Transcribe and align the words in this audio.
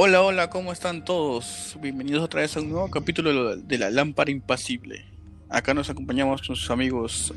Hola, 0.00 0.22
hola, 0.22 0.48
¿cómo 0.48 0.70
están 0.70 1.04
todos? 1.04 1.76
Bienvenidos 1.80 2.22
otra 2.22 2.42
vez 2.42 2.56
a 2.56 2.60
un 2.60 2.70
nuevo 2.70 2.88
capítulo 2.88 3.56
de 3.56 3.78
la 3.78 3.90
lámpara 3.90 4.30
impasible. 4.30 5.04
Acá 5.48 5.74
nos 5.74 5.90
acompañamos 5.90 6.40
sus 6.42 6.70
amigos 6.70 7.34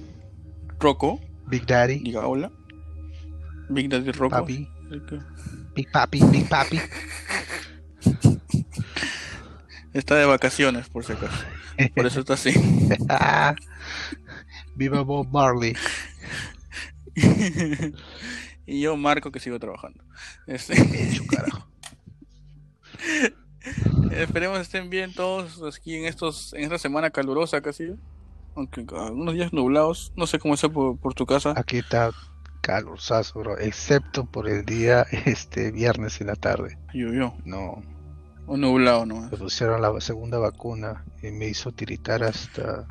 Rocco. 0.80 1.20
Big 1.48 1.66
Daddy. 1.66 2.02
Diga 2.02 2.28
hola. 2.28 2.52
Big 3.68 3.90
Daddy 3.90 4.12
Rocco. 4.12 4.36
Papi. 4.36 4.70
Big 5.74 5.92
Papi, 5.92 6.20
Big 6.26 6.48
Papi. 6.48 6.80
Está 9.94 10.18
de 10.18 10.26
vacaciones, 10.26 10.88
por 10.88 11.04
si 11.04 11.14
acaso. 11.14 11.44
Por 11.96 12.06
eso 12.06 12.20
está 12.20 12.36
así. 12.36 12.54
Viva 14.76 15.02
Bob 15.02 15.28
Marley. 15.32 15.76
y 18.68 18.82
yo, 18.82 18.96
Marco, 18.98 19.32
que 19.32 19.40
sigo 19.40 19.58
trabajando. 19.58 20.04
Este... 20.46 20.76
carajo. 21.28 21.71
Esperemos 24.12 24.60
estén 24.60 24.90
bien 24.90 25.14
todos 25.14 25.62
aquí 25.78 25.96
en 25.96 26.06
estos 26.06 26.54
en 26.54 26.64
esta 26.64 26.78
semana 26.78 27.10
calurosa 27.10 27.62
casi. 27.62 27.96
Aunque 28.56 28.86
algunos 28.96 29.34
días 29.34 29.54
nublados. 29.54 30.12
No 30.16 30.28
sé 30.28 30.40
cómo 30.40 30.56
está 30.56 30.68
por, 30.68 31.14
tu 31.14 31.26
casa. 31.26 31.54
Aquí 31.56 31.78
está 31.78 32.12
calorosazo, 32.62 33.40
bro. 33.40 33.58
Excepto 33.58 34.26
por 34.26 34.50
el 34.50 34.66
día 34.66 35.06
este 35.26 35.72
viernes 35.72 36.20
en 36.20 36.28
la 36.28 36.36
tarde. 36.36 36.78
Llovió. 36.94 37.34
No. 37.46 37.82
O 38.48 38.58
nublado, 38.58 39.06
¿no? 39.06 39.22
Me 39.22 39.38
pusieron 39.38 39.82
la 39.82 40.02
segunda 40.02 40.38
vacuna 40.38 41.06
y 41.22 41.32
me 41.32 41.48
hizo 41.48 41.72
tiritar 41.72 42.24
hasta 42.24 42.88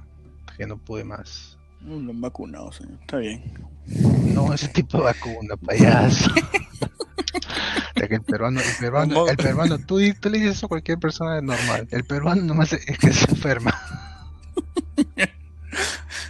que 0.57 0.67
no 0.67 0.79
pude 0.79 1.05
más. 1.05 1.59
No, 1.81 1.99
lo 1.99 2.13
han 2.13 2.21
vacunado, 2.21 2.73
señor. 2.73 2.99
Está 3.01 3.19
bien. 3.19 3.53
No, 4.35 4.55
ese 4.55 4.69
tipo 4.69 4.99
de 4.99 5.05
vacuna, 5.05 5.57
payaso. 5.57 6.31
que 8.09 8.17
el 8.17 8.23
peruano, 8.23 8.61
el 8.61 8.77
peruano, 8.79 9.29
el 9.29 9.37
peruano, 9.37 9.79
tú, 9.79 10.01
tú 10.21 10.31
le 10.31 10.39
dices 10.39 10.57
eso 10.57 10.67
a 10.67 10.69
cualquier 10.69 10.99
persona 10.99 11.41
normal. 11.41 11.89
El 11.91 12.05
peruano 12.05 12.43
nomás 12.43 12.73
es 12.73 12.99
que 12.99 13.13
se 13.13 13.31
enferma. 13.31 13.75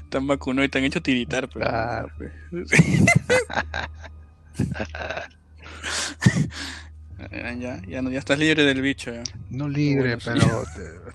Están 0.03 0.27
vacunados 0.27 0.67
y 0.67 0.71
te 0.71 0.79
han 0.79 0.85
hecho 0.85 1.03
tiritar, 1.03 1.49
pero. 1.49 2.11
Pues. 2.19 2.33
ya, 7.61 7.81
ya, 7.87 8.03
no, 8.03 8.11
ya 8.11 8.19
estás 8.19 8.39
libre 8.39 8.65
del 8.65 8.83
bicho. 8.83 9.13
Ya. 9.13 9.23
No 9.51 9.69
libre, 9.69 10.19
pero 10.19 10.65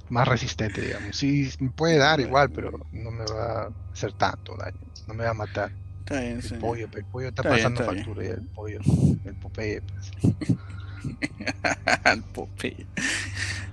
más 0.10 0.28
resistente, 0.28 0.82
digamos. 0.82 1.16
Sí, 1.16 1.50
me 1.60 1.70
puede 1.72 1.98
dar 1.98 2.20
igual, 2.20 2.52
pero 2.52 2.72
no 2.92 3.12
me 3.12 3.26
va 3.26 3.64
a 3.64 3.70
hacer 3.92 4.14
tanto 4.14 4.56
daño. 4.56 4.78
No 5.08 5.14
me 5.14 5.26
va 5.26 5.32
a 5.32 5.36
matar. 5.36 5.72
Está 6.06 6.22
bien, 6.22 6.40
el 6.40 6.60
pollo, 6.60 6.88
el 6.94 7.06
pollo 7.06 7.28
está, 7.30 7.42
pasando 7.42 7.84
factura 7.84 8.24
ya, 8.24 8.34
el 8.34 8.48
pollo, 8.50 8.80
el 9.26 9.36
Popeye. 9.38 9.82
Pues. 9.82 10.12
el 12.06 12.22
Popeye. 12.22 12.86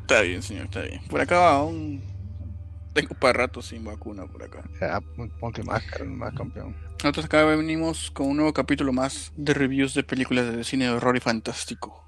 Está 0.01 0.23
bien, 0.23 0.43
señor, 0.43 0.65
está 0.65 0.81
bien. 0.81 1.03
Por 1.11 1.21
acá 1.21 1.51
aún 1.51 2.01
tengo 2.95 3.15
para 3.17 3.35
rato 3.35 3.61
sin 3.61 3.85
vacuna 3.85 4.25
por 4.25 4.45
acá. 4.45 4.65
Ya, 4.81 5.03
ponte 5.39 5.63
máscara 5.63 6.07
más 6.07 6.33
campeón. 6.33 6.75
Nosotros 7.05 7.27
acá 7.27 7.45
venimos 7.45 8.11
con 8.11 8.29
un 8.29 8.39
nuevo 8.39 8.55
capítulo 8.55 8.95
más 8.95 9.31
de 9.37 9.53
reviews 9.53 9.93
de 9.93 10.03
películas 10.03 10.57
de 10.57 10.65
cine 10.65 10.87
de 10.87 10.93
horror 10.93 11.19
y 11.19 11.21
fantástico. 11.21 12.03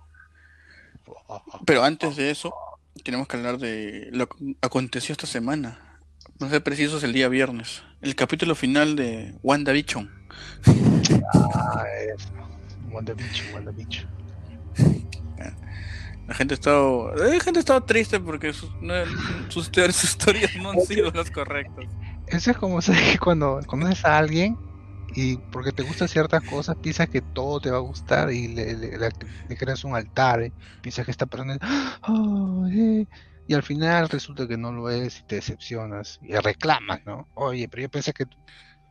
Pero 1.67 1.85
antes 1.85 2.17
de 2.17 2.31
eso, 2.31 2.55
tenemos 3.03 3.29
que 3.29 3.37
hablar 3.37 3.59
de 3.59 4.09
lo 4.11 4.27
que 4.27 4.57
aconteció 4.63 5.13
esta 5.13 5.27
semana 5.27 5.95
no 6.41 6.51
sé 6.51 6.61
preciso, 6.61 6.99
es 6.99 7.05
el 7.05 7.13
día 7.13 7.29
viernes. 7.29 7.83
El 8.05 8.15
capítulo 8.15 8.55
final 8.55 8.97
de 8.97 9.35
WandaVision. 9.43 10.11
Ah, 11.35 11.85
eso. 12.15 12.29
WandaVision, 12.91 13.55
WandaVision. 13.55 14.07
La 16.29 16.35
gente 16.35 16.53
ha 16.53 16.57
estado, 16.57 17.15
la 17.15 17.41
gente 17.41 17.59
ha 17.59 17.61
estado 17.61 17.83
triste 17.83 18.21
porque 18.21 18.53
sus, 18.53 18.71
sus, 19.49 19.71
historias 20.05 20.55
no 20.57 20.73
han 20.73 20.83
sido 20.83 21.11
las 21.13 21.31
correctas. 21.31 21.87
Eso 22.27 22.51
es 22.51 22.57
como 22.59 22.81
cuando 23.23 23.61
conoces 23.67 24.05
a 24.05 24.19
alguien 24.19 24.59
y 25.15 25.39
porque 25.39 25.73
te 25.73 25.83
gustan 25.83 26.09
ciertas 26.09 26.43
cosas 26.45 26.77
piensas 26.77 27.09
que 27.09 27.23
todo 27.23 27.59
te 27.59 27.71
va 27.71 27.79
a 27.79 27.81
gustar 27.81 28.31
y 28.31 28.49
le, 28.49 28.75
le, 28.75 29.57
creas 29.57 29.83
un 29.83 29.95
altar, 29.95 30.43
¿eh? 30.43 30.53
piensas 30.83 31.07
que 31.07 31.11
está 31.11 31.25
perdiendo. 31.25 31.65
Oh, 32.07 32.67
eh, 32.71 33.07
y 33.47 33.55
al 33.55 33.63
final 33.63 34.09
resulta 34.09 34.49
que 34.49 34.57
no 34.57 34.73
lo 34.73 34.89
es 34.91 35.21
y 35.21 35.25
te 35.25 35.37
decepcionas 35.37 36.19
y 36.23 36.35
reclamas, 36.35 37.05
¿no? 37.05 37.29
Oye, 37.35 37.69
pero 37.69 37.83
yo 37.83 37.91
pensé 37.91 38.13
que... 38.13 38.25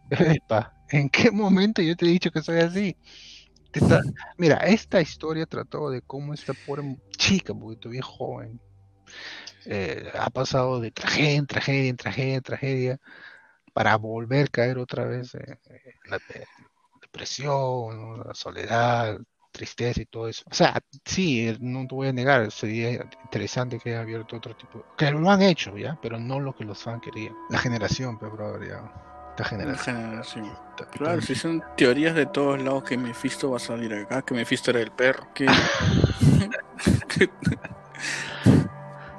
Epa, 0.09 0.73
¿en 0.89 1.09
qué 1.09 1.31
momento 1.31 1.81
yo 1.81 1.95
te 1.95 2.05
he 2.05 2.09
dicho 2.09 2.31
que 2.31 2.41
soy 2.41 2.59
así? 2.59 2.95
Mira, 4.37 4.57
esta 4.57 5.01
historia 5.01 5.45
trató 5.45 5.89
de 5.89 6.01
cómo 6.01 6.33
esta 6.33 6.53
pobre 6.53 6.97
chica, 7.17 7.53
porque 7.53 7.79
todavía 7.79 8.03
joven, 8.03 8.59
eh, 9.65 10.11
ha 10.13 10.29
pasado 10.29 10.79
de 10.79 10.91
tragedia 10.91 11.31
en 11.31 11.47
tragedia 11.47 11.89
en 11.89 11.97
tragedia 11.97 12.35
en 12.35 12.41
tragedia 12.41 12.99
para 13.73 13.95
volver 13.95 14.47
a 14.47 14.51
caer 14.51 14.77
otra 14.77 15.05
vez 15.05 15.33
en 15.35 15.57
la 16.09 16.19
depresión, 17.01 18.23
la 18.25 18.33
soledad, 18.33 19.19
tristeza 19.53 20.01
y 20.01 20.05
todo 20.05 20.27
eso. 20.27 20.43
O 20.51 20.53
sea, 20.53 20.83
sí, 21.05 21.47
eh, 21.47 21.57
no 21.61 21.87
te 21.87 21.95
voy 21.95 22.09
a 22.09 22.13
negar, 22.13 22.51
sería 22.51 23.05
interesante 23.23 23.79
que 23.79 23.91
haya 23.91 24.01
abierto 24.01 24.35
otro 24.35 24.53
tipo. 24.55 24.83
Que 24.97 25.11
lo 25.11 25.29
han 25.29 25.41
hecho, 25.41 25.77
¿ya? 25.77 25.97
Pero 26.01 26.19
no 26.19 26.41
lo 26.41 26.53
que 26.53 26.65
los 26.65 26.83
fans 26.83 27.01
querían. 27.01 27.33
La 27.49 27.59
generación, 27.59 28.19
pero 28.19 28.31
brother, 28.33 28.67
ya. 28.67 28.91
La 29.37 29.45
generación. 29.45 30.51
Claro, 30.91 31.21
si 31.21 31.33
son 31.33 31.63
teorías 31.75 32.13
de 32.13 32.25
todos 32.27 32.61
lados 32.61 32.83
que 32.83 32.97
Mephisto 32.97 33.49
va 33.51 33.57
a 33.57 33.59
salir 33.59 33.93
acá, 33.93 34.21
que 34.21 34.33
Mephisto 34.33 34.71
era 34.71 34.81
el 34.81 34.91
perro, 34.91 35.27
que. 35.33 35.47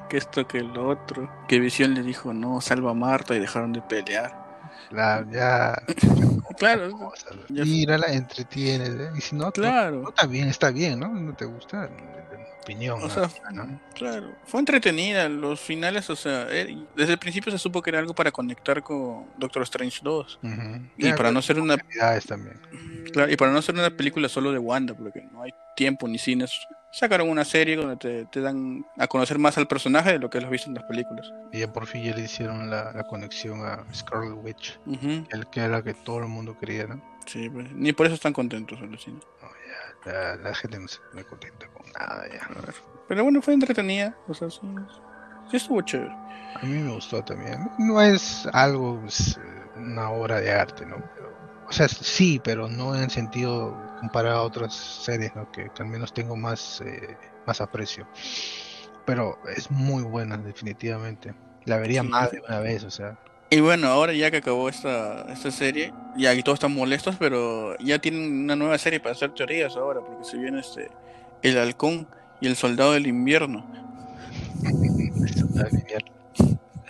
que 0.08 0.16
esto, 0.16 0.46
que 0.46 0.58
el 0.58 0.76
otro. 0.78 1.28
Que 1.48 1.58
Visión 1.58 1.94
le 1.94 2.02
dijo, 2.02 2.32
no, 2.32 2.60
salva 2.60 2.92
a 2.92 2.94
Marta 2.94 3.34
y 3.34 3.40
dejaron 3.40 3.72
de 3.72 3.82
pelear. 3.82 4.70
Claro, 4.90 5.26
ya. 5.30 5.82
claro. 6.56 7.12
Mírala, 7.48 8.06
entretiene. 8.08 8.86
¿eh? 8.86 9.10
Y 9.16 9.20
si 9.20 9.36
no, 9.36 9.50
claro. 9.52 10.08
está 10.08 10.26
bien, 10.26 10.48
está 10.48 10.70
bien, 10.70 11.00
¿no? 11.00 11.08
No 11.08 11.34
te 11.34 11.44
gusta, 11.44 11.88
opinión. 12.62 13.02
O 13.02 13.10
sea, 13.10 13.30
claro. 13.94 14.34
Fue 14.46 14.60
entretenida. 14.60 15.28
Los 15.28 15.60
finales, 15.60 16.08
o 16.10 16.16
sea, 16.16 16.46
eh, 16.50 16.76
desde 16.96 17.12
el 17.12 17.18
principio 17.18 17.52
se 17.52 17.58
supo 17.58 17.82
que 17.82 17.90
era 17.90 17.98
algo 17.98 18.14
para 18.14 18.32
conectar 18.32 18.82
con 18.82 19.26
Doctor 19.36 19.62
Strange 19.62 20.00
2. 20.02 20.40
Y 20.96 21.12
para 21.12 21.30
no 21.30 21.42
ser 21.42 21.60
una. 21.60 21.76
También. 22.26 22.60
Claro, 23.12 23.30
y 23.30 23.36
para 23.36 23.52
no 23.52 23.62
ser 23.62 23.74
una 23.74 23.90
película 23.90 24.28
solo 24.28 24.50
de 24.50 24.58
Wanda, 24.58 24.94
porque 24.94 25.22
no 25.32 25.42
hay 25.42 25.52
tiempo 25.74 26.08
ni 26.08 26.18
cines 26.18 26.66
sacaron 26.94 27.28
una 27.28 27.44
serie 27.44 27.74
donde 27.74 28.24
te, 28.26 28.40
dan 28.40 28.86
a 28.96 29.08
conocer 29.08 29.38
más 29.38 29.58
al 29.58 29.66
personaje 29.66 30.12
de 30.12 30.18
lo 30.20 30.30
que 30.30 30.38
has 30.38 30.48
visto 30.48 30.68
en 30.68 30.76
las 30.76 30.84
películas. 30.84 31.32
Y 31.52 31.60
ya 31.60 31.72
por 31.72 31.86
fin 31.86 32.04
ya 32.04 32.14
le 32.14 32.22
hicieron 32.22 32.70
la, 32.70 33.04
conexión 33.08 33.66
a 33.66 33.84
Scarlet 33.92 34.38
Witch, 34.42 34.78
el 35.30 35.46
que 35.48 35.60
era 35.60 35.82
que 35.82 35.92
todo 35.92 36.20
el 36.20 36.28
mundo 36.28 36.56
quería, 36.56 36.86
¿no? 36.86 37.02
Sí, 37.26 37.50
pues, 37.50 37.72
ni 37.72 37.92
por 37.92 38.06
eso 38.06 38.14
están 38.14 38.32
contentos 38.32 38.78
en 38.80 38.96
cine. 38.98 39.18
ya, 40.06 40.36
la, 40.36 40.54
gente 40.54 40.78
no 40.78 40.86
se 40.86 41.00
pone 41.10 41.24
contenta 41.24 41.66
con 41.68 41.90
nada 41.92 42.28
ya. 42.28 42.48
Pero 43.08 43.24
bueno, 43.24 43.42
fue 43.42 43.54
entretenida, 43.54 44.16
o 44.28 44.34
sea, 44.34 44.48
sí, 44.50 44.60
estuvo 45.52 45.82
chévere. 45.82 46.14
A 46.54 46.60
mí 46.62 46.78
me 46.78 46.92
gustó 46.92 47.24
también. 47.24 47.68
No 47.78 48.00
es 48.00 48.46
algo, 48.52 49.00
pues, 49.00 49.38
una 49.76 50.10
obra 50.10 50.40
de 50.40 50.52
arte, 50.52 50.86
¿no? 50.86 51.02
O 51.68 51.72
sea, 51.72 51.88
sí, 51.88 52.40
pero 52.42 52.68
no 52.68 52.94
en 52.94 53.10
sentido 53.10 53.76
comparado 54.00 54.38
a 54.38 54.42
otras 54.42 54.74
series, 54.74 55.34
¿no? 55.34 55.50
que, 55.50 55.70
al 55.78 55.86
menos 55.86 56.12
tengo 56.12 56.36
más, 56.36 56.80
eh, 56.80 57.16
más 57.46 57.60
aprecio. 57.60 58.06
Pero 59.04 59.38
es 59.56 59.70
muy 59.70 60.02
buena, 60.02 60.36
definitivamente. 60.36 61.34
La 61.64 61.78
vería 61.78 62.02
más 62.02 62.30
de 62.30 62.40
una 62.46 62.60
vez, 62.60 62.84
o 62.84 62.90
sea. 62.90 63.18
Y 63.50 63.60
bueno, 63.60 63.88
ahora 63.88 64.12
ya 64.12 64.30
que 64.30 64.38
acabó 64.38 64.68
esta, 64.68 65.26
esta 65.32 65.50
serie, 65.50 65.92
ya 66.16 66.30
todos 66.42 66.56
están 66.56 66.74
molestos, 66.74 67.16
pero 67.18 67.76
ya 67.78 67.98
tienen 67.98 68.44
una 68.44 68.56
nueva 68.56 68.78
serie 68.78 69.00
para 69.00 69.12
hacer 69.12 69.32
teorías 69.32 69.76
ahora, 69.76 70.00
porque 70.00 70.24
se 70.24 70.38
viene 70.38 70.60
este 70.60 70.90
El 71.42 71.58
Halcón 71.58 72.08
y 72.40 72.46
el 72.46 72.56
Soldado 72.56 72.92
del 72.92 73.06
Invierno. 73.06 73.64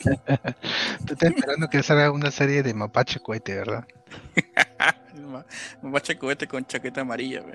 Tú 1.06 1.12
estás 1.15 1.31
esperando 1.31 1.69
que 1.69 1.83
salga 1.83 2.11
una 2.11 2.31
serie 2.31 2.62
de 2.62 2.75
Mapache 2.75 3.21
Cohete, 3.21 3.55
¿verdad? 3.55 3.87
Mapache 5.83 6.19
Cohete 6.19 6.47
con 6.47 6.65
chaqueta 6.67 7.01
amarilla, 7.01 7.43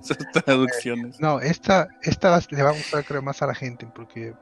Esas 0.00 0.18
traducciones. 0.32 1.20
No, 1.20 1.40
esta, 1.40 1.88
esta 2.02 2.40
le 2.50 2.62
va 2.62 2.70
a 2.70 2.74
gustar 2.74 3.04
creo 3.04 3.22
más 3.22 3.42
a 3.42 3.46
la 3.46 3.54
gente 3.54 3.86
porque 3.94 4.34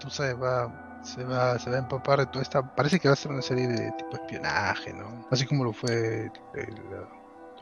tú 0.00 0.08
sabes, 0.10 0.34
va, 0.40 1.00
se 1.02 1.22
va, 1.22 1.58
se 1.58 1.70
va 1.70 1.76
a 1.76 1.80
empapar 1.80 2.20
de 2.20 2.26
toda 2.26 2.42
esta. 2.42 2.74
Parece 2.74 2.98
que 2.98 3.08
va 3.08 3.14
a 3.14 3.16
ser 3.16 3.32
una 3.32 3.42
serie 3.42 3.68
de 3.68 3.92
tipo 3.92 4.16
espionaje, 4.16 4.92
¿no? 4.92 5.26
Así 5.30 5.46
como 5.46 5.64
lo 5.64 5.72
fue 5.72 6.30
el, 6.54 6.82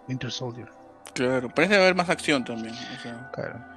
Winter 0.09 0.31
Soldier. 0.31 0.69
Claro, 1.13 1.49
parece 1.49 1.77
haber 1.77 1.95
más 1.95 2.09
acción 2.09 2.45
también. 2.45 2.75
claro 3.33 3.74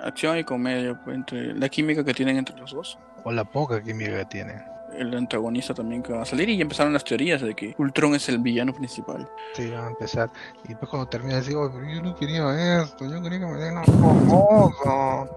acción 0.00 0.38
y 0.38 0.44
comedia, 0.44 0.94
pues, 1.02 1.16
entre 1.16 1.54
la 1.54 1.68
química 1.68 2.04
que 2.04 2.14
tienen 2.14 2.36
entre 2.36 2.56
los 2.56 2.72
dos. 2.72 2.98
O 3.24 3.32
la 3.32 3.44
poca 3.44 3.82
química 3.82 4.18
que 4.18 4.24
tienen. 4.26 4.62
el 4.96 5.14
antagonista 5.14 5.74
también 5.74 6.02
que 6.02 6.12
va 6.12 6.22
a 6.22 6.24
salir 6.24 6.48
y 6.48 6.56
ya 6.56 6.62
empezaron 6.62 6.92
las 6.92 7.04
teorías 7.04 7.42
de 7.42 7.54
que 7.54 7.74
Ultron 7.78 8.14
es 8.14 8.28
el 8.28 8.38
villano 8.38 8.72
principal. 8.72 9.28
Sí, 9.54 9.68
van 9.70 9.84
a 9.84 9.88
empezar. 9.88 10.30
Y 10.64 10.68
después 10.68 10.88
cuando 10.88 11.08
termina 11.08 11.40
digo, 11.40 11.70
pero 11.72 11.86
yo 11.92 12.02
no 12.02 12.14
quería 12.14 12.82
esto, 12.82 13.04
yo 13.04 13.22
quería 13.22 13.40
que 13.40 13.46
me 13.46 13.58
den 13.58 13.76
un 13.76 15.28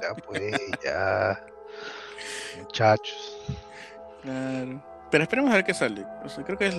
Ya 0.00 0.14
pues, 0.26 0.52
ya. 0.84 1.40
Muchachos. 2.58 3.38
Claro. 4.22 4.82
Pero 5.10 5.24
esperemos 5.24 5.50
a 5.50 5.54
ver 5.56 5.64
qué 5.64 5.74
sale. 5.74 6.06
O 6.24 6.28
sea, 6.28 6.44
creo 6.44 6.56
que 6.56 6.68
es 6.68 6.76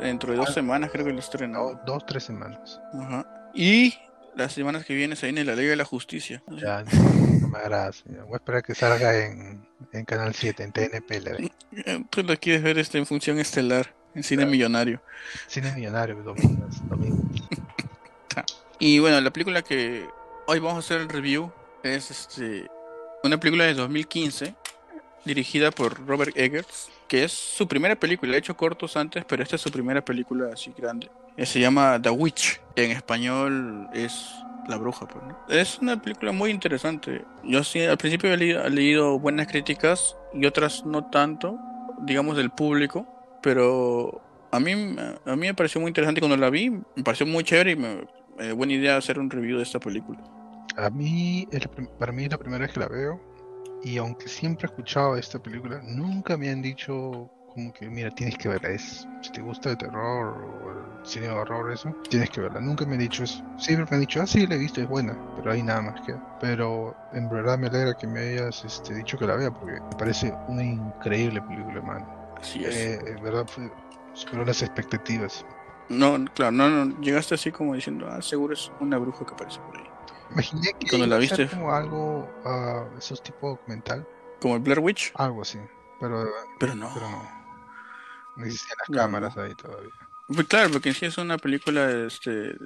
dentro 0.00 0.30
de 0.30 0.38
dos 0.38 0.50
ah, 0.50 0.52
semanas, 0.52 0.90
creo 0.92 1.04
que 1.04 1.12
lo 1.12 1.18
estrenado. 1.18 1.80
dos, 1.84 2.06
tres 2.06 2.24
semanas. 2.24 2.80
Ajá. 2.94 3.26
Y 3.54 3.94
las 4.36 4.52
semanas 4.52 4.84
que 4.84 4.94
vienen 4.94 5.16
se 5.16 5.26
viene 5.26 5.44
la 5.44 5.54
Ley 5.54 5.66
de 5.66 5.76
la 5.76 5.84
Justicia. 5.84 6.42
Ya, 6.48 6.84
no, 6.84 7.48
me 7.48 7.58
agrada. 7.58 7.90
Voy 8.06 8.34
a 8.34 8.36
esperar 8.36 8.62
que 8.62 8.74
salga 8.74 9.16
en, 9.24 9.66
en 9.92 10.04
Canal 10.04 10.34
7, 10.34 10.62
en 10.62 10.72
TNP. 10.72 11.20
La 11.20 12.04
Tú 12.10 12.22
lo 12.22 12.36
quieres 12.38 12.62
ver 12.62 12.78
este, 12.78 12.98
en 12.98 13.06
función 13.06 13.38
estelar, 13.38 13.94
en 14.14 14.22
cine 14.22 14.46
millonario. 14.46 15.02
Cine 15.46 15.72
millonario, 15.72 16.16
domingo. 16.22 16.68
domingo. 16.88 17.22
y 18.78 18.98
bueno, 18.98 19.20
la 19.20 19.30
película 19.30 19.62
que 19.62 20.06
hoy 20.46 20.58
vamos 20.58 20.76
a 20.76 20.78
hacer 20.80 21.00
el 21.00 21.08
review 21.08 21.52
es 21.82 22.10
este 22.10 22.66
una 23.22 23.38
película 23.38 23.64
de 23.64 23.74
2015 23.74 24.54
dirigida 25.24 25.70
por 25.70 26.06
Robert 26.06 26.36
Eggers, 26.36 26.90
que 27.12 27.24
es 27.24 27.32
su 27.32 27.68
primera 27.68 27.94
película. 27.94 28.34
Ha 28.34 28.38
hecho 28.38 28.56
cortos 28.56 28.96
antes, 28.96 29.22
pero 29.26 29.42
esta 29.42 29.56
es 29.56 29.60
su 29.60 29.70
primera 29.70 30.02
película 30.02 30.48
así 30.50 30.72
grande. 30.74 31.10
Eh, 31.36 31.44
se 31.44 31.60
llama 31.60 32.00
The 32.00 32.08
Witch. 32.08 32.58
En 32.74 32.90
español 32.90 33.86
es 33.92 34.34
La 34.66 34.78
Bruja. 34.78 35.06
Pues, 35.06 35.22
Es 35.50 35.78
una 35.80 36.00
película 36.00 36.32
muy 36.32 36.50
interesante. 36.50 37.22
Yo 37.44 37.62
sí, 37.64 37.82
al 37.82 37.98
principio 37.98 38.32
he 38.32 38.70
leído, 38.70 39.18
buenas 39.18 39.46
críticas 39.46 40.16
y 40.32 40.46
otras 40.46 40.86
no 40.86 41.10
tanto, 41.10 41.58
digamos, 42.00 42.34
del 42.38 42.48
público, 42.48 43.06
pero 43.42 44.22
a 44.50 44.58
mí, 44.58 44.72
a 44.72 45.36
mí 45.36 45.46
me 45.48 45.54
pareció 45.54 45.82
muy 45.82 45.88
interesante 45.88 46.22
cuando 46.22 46.38
la 46.38 46.48
vi, 46.48 46.70
me 46.70 47.02
pareció 47.04 47.26
muy 47.26 47.44
chévere 47.44 47.72
y 47.72 47.76
me, 47.76 48.06
eh, 48.38 48.52
buena 48.52 48.72
idea 48.72 48.96
hacer 48.96 49.18
un 49.18 49.28
review 49.28 49.58
de 49.58 49.64
esta 49.64 49.78
película. 49.78 50.18
A 50.78 50.88
mí, 50.88 51.46
para 51.98 52.10
mí 52.12 52.24
es 52.24 52.30
la 52.30 52.38
primera 52.38 52.64
vez 52.64 52.72
que 52.72 52.80
la 52.80 52.88
veo 52.88 53.31
y 53.84 53.98
aunque 53.98 54.28
siempre 54.28 54.66
he 54.66 54.70
escuchado 54.70 55.16
esta 55.16 55.38
película, 55.38 55.80
nunca 55.82 56.36
me 56.36 56.50
han 56.50 56.62
dicho 56.62 57.30
como 57.54 57.72
que, 57.72 57.88
mira, 57.88 58.10
tienes 58.10 58.38
que 58.38 58.48
verla. 58.48 58.70
Es, 58.70 59.06
si 59.20 59.30
te 59.30 59.42
gusta 59.42 59.70
el 59.70 59.76
terror 59.76 60.42
o 60.64 60.70
el 60.70 61.06
cine 61.06 61.26
de 61.26 61.32
horror, 61.32 61.72
eso, 61.72 61.94
tienes 62.08 62.30
que 62.30 62.40
verla. 62.40 62.60
Nunca 62.60 62.86
me 62.86 62.94
han 62.94 63.00
dicho 63.00 63.24
eso. 63.24 63.44
Siempre 63.58 63.86
me 63.90 63.96
han 63.96 64.00
dicho, 64.00 64.22
ah, 64.22 64.26
sí, 64.26 64.46
la 64.46 64.54
he 64.54 64.58
visto, 64.58 64.80
es 64.80 64.88
buena, 64.88 65.16
pero 65.36 65.52
ahí 65.52 65.62
nada 65.62 65.82
más 65.82 66.00
que. 66.02 66.14
Pero 66.40 66.96
en 67.12 67.28
verdad 67.28 67.58
me 67.58 67.66
alegra 67.66 67.94
que 67.94 68.06
me 68.06 68.20
hayas 68.20 68.64
este, 68.64 68.94
dicho 68.94 69.18
que 69.18 69.26
la 69.26 69.36
vea, 69.36 69.50
porque 69.50 69.80
me 69.80 69.96
parece 69.98 70.32
una 70.48 70.64
increíble 70.64 71.42
película, 71.42 71.82
man. 71.82 72.06
Así 72.40 72.64
es. 72.64 72.74
Eh, 72.74 73.00
en 73.06 73.22
verdad, 73.22 73.46
superó 74.14 74.44
las 74.44 74.62
expectativas. 74.62 75.44
No, 75.88 76.24
claro, 76.34 76.52
no, 76.52 76.70
no, 76.70 77.00
llegaste 77.00 77.34
así 77.34 77.52
como 77.52 77.74
diciendo, 77.74 78.08
ah, 78.08 78.22
seguro 78.22 78.54
es 78.54 78.72
una 78.80 78.96
bruja 78.96 79.26
que 79.26 79.34
aparece 79.34 79.60
por 79.60 79.76
ahí. 79.76 79.91
Imaginé 80.32 80.72
que 80.78 80.88
cuando 80.88 81.06
la 81.06 81.18
viste 81.18 81.48
como 81.48 81.72
algo, 81.72 82.30
uh, 82.44 82.98
esos 82.98 83.22
tipo 83.22 83.50
documental. 83.50 84.06
Como 84.40 84.56
el 84.56 84.62
Blair 84.62 84.80
Witch. 84.80 85.12
Algo 85.14 85.42
así, 85.42 85.58
pero, 86.00 86.28
pero 86.58 86.74
no. 86.74 86.90
Pero 86.94 87.10
no. 87.10 87.42
No 88.36 88.44
existían 88.44 88.76
las 88.88 88.96
cámaras 88.96 89.36
ahí 89.36 89.54
todavía. 89.54 89.90
Pues 90.28 90.46
claro, 90.46 90.70
porque 90.70 90.90
en 90.90 90.94
sí 90.94 91.06
es 91.06 91.18
una 91.18 91.36
película, 91.36 91.90
este, 92.06 92.56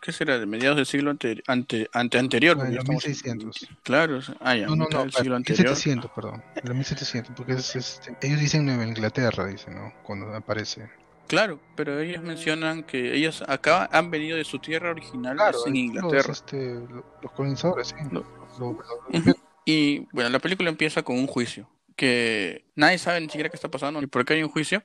¿qué 0.00 0.12
será? 0.12 0.38
De 0.38 0.46
mediados 0.46 0.76
del 0.76 0.86
siglo 0.86 1.10
ante, 1.10 1.42
ante, 1.46 1.88
ante 1.92 2.18
anterior. 2.18 2.56
No, 2.56 2.64
de 2.64 2.70
1600. 2.70 3.68
Claro, 3.82 4.18
ah, 4.40 4.56
ya, 4.56 4.66
no, 4.66 4.76
no, 4.76 4.88
no, 4.88 5.10
siglo 5.10 5.36
1700, 5.36 6.10
perdón. 6.10 6.42
1700, 6.64 7.34
porque 7.36 7.52
es, 7.52 7.76
este, 7.76 8.16
ellos 8.22 8.40
dicen 8.40 8.66
Nueva 8.66 8.84
Inglaterra, 8.84 9.46
dicen, 9.46 9.74
¿no? 9.76 9.92
Cuando 10.02 10.34
aparece. 10.34 10.90
Claro, 11.26 11.58
pero 11.74 12.00
ellos 12.00 12.22
mencionan 12.22 12.82
que 12.82 13.14
ellos 13.14 13.42
acá 13.48 13.88
han 13.90 14.10
venido 14.10 14.36
de 14.36 14.44
su 14.44 14.58
tierra 14.58 14.90
original 14.90 15.38
en 15.66 15.76
Inglaterra. 15.76 16.28
Los, 16.28 16.38
este, 16.38 16.74
los 17.22 17.32
colonizadores, 17.32 17.88
sí. 17.88 19.32
Y 19.64 20.06
bueno, 20.12 20.28
la 20.28 20.38
película 20.38 20.68
empieza 20.68 21.02
con 21.02 21.16
un 21.16 21.26
juicio 21.26 21.68
que 21.96 22.64
nadie 22.74 22.98
sabe 22.98 23.20
ni 23.20 23.28
siquiera 23.28 23.48
qué 23.48 23.56
está 23.56 23.70
pasando 23.70 24.00
ni 24.00 24.06
por 24.06 24.24
qué 24.24 24.34
hay 24.34 24.42
un 24.42 24.50
juicio. 24.50 24.82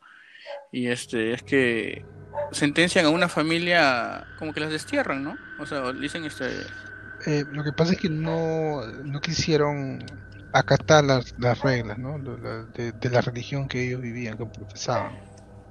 Y 0.71 0.88
este 0.88 1.33
es 1.33 1.44
que 1.44 2.06
sentencian 2.51 3.06
a 3.06 3.09
una 3.09 3.27
familia 3.27 4.25
como 4.38 4.53
que 4.53 4.62
las 4.62 4.71
destierran, 4.71 5.24
¿no? 5.24 5.38
O 5.59 5.65
sea, 5.65 5.92
dicen 5.92 6.25
este 6.25 6.45
eh, 7.25 7.44
lo 7.51 7.63
que 7.63 7.74
pasa 7.74 7.94
es 7.94 8.00
que 8.00 8.09
no, 8.09 8.85
no 9.03 9.19
quisieron 9.19 10.03
acatar 10.53 11.03
las, 11.03 11.35
las 11.38 11.62
reglas, 11.62 11.97
¿no? 11.97 12.18
De, 12.18 12.94
de, 12.94 13.09
la 13.09 13.21
religión 13.21 13.68
que 13.68 13.85
ellos 13.85 14.01
vivían, 14.01 14.38
que 14.38 14.45
profesaban 14.45 15.29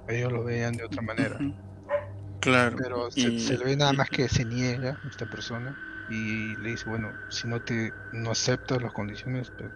ellos 0.09 0.33
lo 0.33 0.45
veían 0.45 0.75
de 0.75 0.85
otra 0.85 1.03
manera. 1.03 1.39
Claro. 2.41 2.77
Pero 2.81 3.11
se, 3.11 3.29
le 3.31 3.65
ve 3.65 3.77
nada 3.77 3.93
más 3.93 4.09
que 4.11 4.29
se 4.29 4.45
niega 4.45 5.01
esta 5.09 5.27
persona 5.27 5.77
y 6.11 6.57
le 6.57 6.71
dice, 6.71 6.89
bueno, 6.89 7.13
si 7.29 7.49
no 7.49 7.61
te 7.61 7.93
no 8.13 8.31
aceptas 8.31 8.81
las 8.81 8.93
condiciones, 8.93 9.53
pues, 9.59 9.71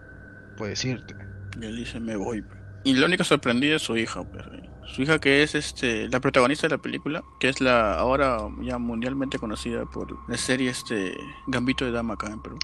puedes 0.57 0.83
irte. 0.85 1.15
Y 1.59 1.65
él 1.65 1.75
dice, 1.75 1.99
me 1.99 2.15
voy. 2.15 2.43
Y 2.83 2.95
lo 2.95 3.05
único 3.05 3.23
sorprendido 3.23 3.75
es 3.75 3.81
su 3.81 3.95
hija, 3.95 4.23
pues, 4.23 4.45
su 4.85 5.03
hija 5.03 5.19
que 5.19 5.43
es 5.43 5.55
este 5.55 6.09
la 6.09 6.19
protagonista 6.19 6.67
de 6.67 6.75
la 6.75 6.81
película, 6.81 7.23
que 7.39 7.49
es 7.49 7.61
la 7.61 7.93
ahora 7.93 8.37
ya 8.61 8.77
mundialmente 8.77 9.39
conocida 9.39 9.85
por 9.85 10.17
la 10.29 10.37
serie 10.37 10.69
este 10.69 11.15
Gambito 11.47 11.85
de 11.85 11.91
Dama 11.91 12.15
acá 12.15 12.27
en 12.27 12.41
Perú. 12.41 12.57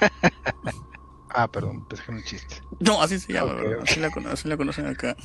ah, 1.30 1.48
perdón, 1.50 1.86
pensé 1.86 2.04
que 2.04 2.12
un 2.12 2.22
chiste. 2.24 2.56
No, 2.80 3.00
así 3.00 3.20
se 3.20 3.32
llama, 3.32 3.52
así, 3.82 4.00
la, 4.00 4.08
así 4.32 4.48
la 4.48 4.56
conocen 4.56 4.86
acá 4.86 5.16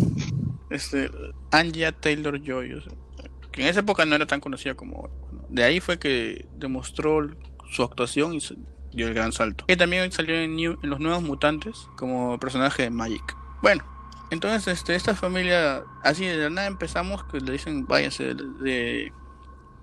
este, 0.71 1.11
Anja 1.51 1.91
Taylor 1.91 2.41
Joy, 2.41 2.81
que 3.51 3.61
en 3.61 3.67
esa 3.67 3.81
época 3.81 4.05
no 4.05 4.15
era 4.15 4.25
tan 4.25 4.39
conocida 4.39 4.75
como 4.75 5.09
De 5.49 5.63
ahí 5.63 5.79
fue 5.79 5.99
que 5.99 6.47
demostró 6.55 7.29
su 7.69 7.83
actuación 7.83 8.33
y 8.33 8.39
dio 8.93 9.07
el 9.07 9.13
gran 9.13 9.31
salto. 9.31 9.65
Y 9.67 9.75
también 9.75 10.11
salió 10.11 10.35
en, 10.35 10.57
Los 10.81 10.99
Nuevos 10.99 11.23
Mutantes 11.23 11.87
como 11.97 12.39
personaje 12.39 12.83
de 12.83 12.89
Magic. 12.89 13.35
Bueno, 13.61 13.83
entonces 14.31 14.67
este, 14.67 14.95
esta 14.95 15.15
familia, 15.15 15.83
así 16.03 16.25
de 16.25 16.49
nada 16.49 16.67
empezamos 16.67 17.23
que 17.25 17.39
le 17.39 17.53
dicen 17.53 17.85
váyanse 17.85 18.33
de, 18.33 19.11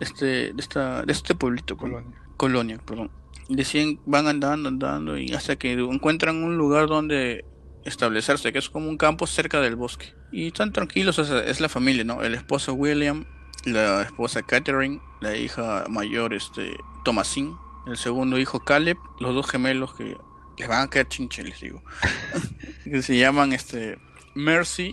este, 0.00 0.52
de, 0.52 0.54
esta, 0.58 1.02
de 1.02 1.12
este 1.12 1.34
pueblito, 1.34 1.76
Colonia. 1.76 2.18
Colonia, 2.36 2.78
perdón. 2.84 3.10
Y 3.48 3.56
decían, 3.56 4.00
van 4.04 4.26
andando, 4.26 4.68
andando 4.68 5.16
y 5.16 5.32
hasta 5.32 5.56
que 5.56 5.72
encuentran 5.72 6.42
un 6.42 6.56
lugar 6.56 6.86
donde 6.86 7.44
establecerse, 7.84 8.52
que 8.52 8.58
es 8.58 8.68
como 8.68 8.88
un 8.88 8.98
campo 8.98 9.26
cerca 9.26 9.60
del 9.60 9.76
bosque. 9.76 10.14
Y 10.30 10.48
están 10.48 10.72
tranquilos, 10.72 11.18
es, 11.18 11.60
la 11.60 11.68
familia, 11.68 12.04
¿no? 12.04 12.22
El 12.22 12.34
esposo 12.34 12.74
William, 12.74 13.24
la 13.64 14.02
esposa 14.02 14.42
Catherine, 14.42 15.00
la 15.20 15.36
hija 15.36 15.84
mayor, 15.88 16.34
este, 16.34 16.76
Thomasin, 17.04 17.56
el 17.86 17.96
segundo 17.96 18.38
hijo 18.38 18.60
Caleb, 18.60 18.98
los 19.20 19.34
dos 19.34 19.50
gemelos 19.50 19.94
que 19.94 20.16
les 20.58 20.68
van 20.68 20.82
a 20.82 20.90
caer 20.90 21.08
chinche, 21.08 21.42
les 21.42 21.60
digo. 21.60 21.82
que 22.84 23.02
se 23.02 23.16
llaman 23.16 23.52
este 23.52 23.98
Mercy 24.34 24.92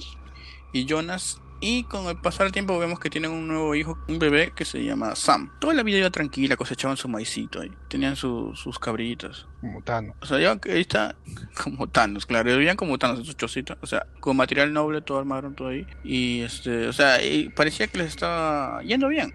y 0.71 0.85
Jonas 0.85 1.41
y 1.61 1.83
con 1.83 2.05
el 2.07 2.17
pasar 2.17 2.45
del 2.45 2.51
tiempo 2.51 2.77
vemos 2.77 2.99
que 2.99 3.09
tienen 3.09 3.31
un 3.31 3.47
nuevo 3.47 3.75
hijo, 3.75 3.97
un 4.07 4.19
bebé 4.19 4.51
que 4.55 4.65
se 4.65 4.83
llama 4.83 5.15
Sam. 5.15 5.51
Toda 5.59 5.73
la 5.73 5.83
vida 5.83 5.97
iba 5.97 6.09
tranquila, 6.09 6.57
cosechaban 6.57 6.97
su 6.97 7.07
maicito 7.07 7.61
ahí. 7.61 7.71
Tenían 7.87 8.15
sus 8.15 8.79
cabritas. 8.79 9.47
Como 9.61 9.81
Thanos. 9.81 10.15
O 10.21 10.25
sea, 10.25 10.39
ya 10.39 10.51
ahí 10.51 10.81
está 10.81 11.15
como 11.63 11.87
Thanos, 11.87 12.25
claro. 12.25 12.51
Vivían 12.51 12.77
como 12.77 12.97
Thanos 12.97 13.19
en 13.19 13.25
su 13.25 13.33
chocita. 13.33 13.77
O 13.81 13.87
sea, 13.87 14.05
con 14.19 14.37
material 14.37 14.73
noble, 14.73 15.01
todo 15.01 15.19
armaron 15.19 15.55
todo 15.55 15.69
ahí. 15.69 15.87
Y 16.03 16.41
este, 16.41 16.87
o 16.87 16.93
sea, 16.93 17.23
y 17.23 17.49
parecía 17.49 17.87
que 17.87 17.97
les 17.97 18.07
estaba 18.07 18.81
yendo 18.83 19.07
bien. 19.07 19.33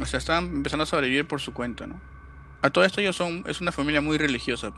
O 0.00 0.06
sea, 0.06 0.18
estaban 0.18 0.44
empezando 0.46 0.84
a 0.84 0.86
sobrevivir 0.86 1.26
por 1.26 1.40
su 1.40 1.52
cuenta, 1.52 1.86
¿no? 1.86 2.00
A 2.62 2.70
todo 2.70 2.84
esto 2.84 3.00
ellos 3.00 3.16
son, 3.16 3.44
es 3.46 3.60
una 3.60 3.72
familia 3.72 4.00
muy 4.00 4.18
religiosa 4.18 4.72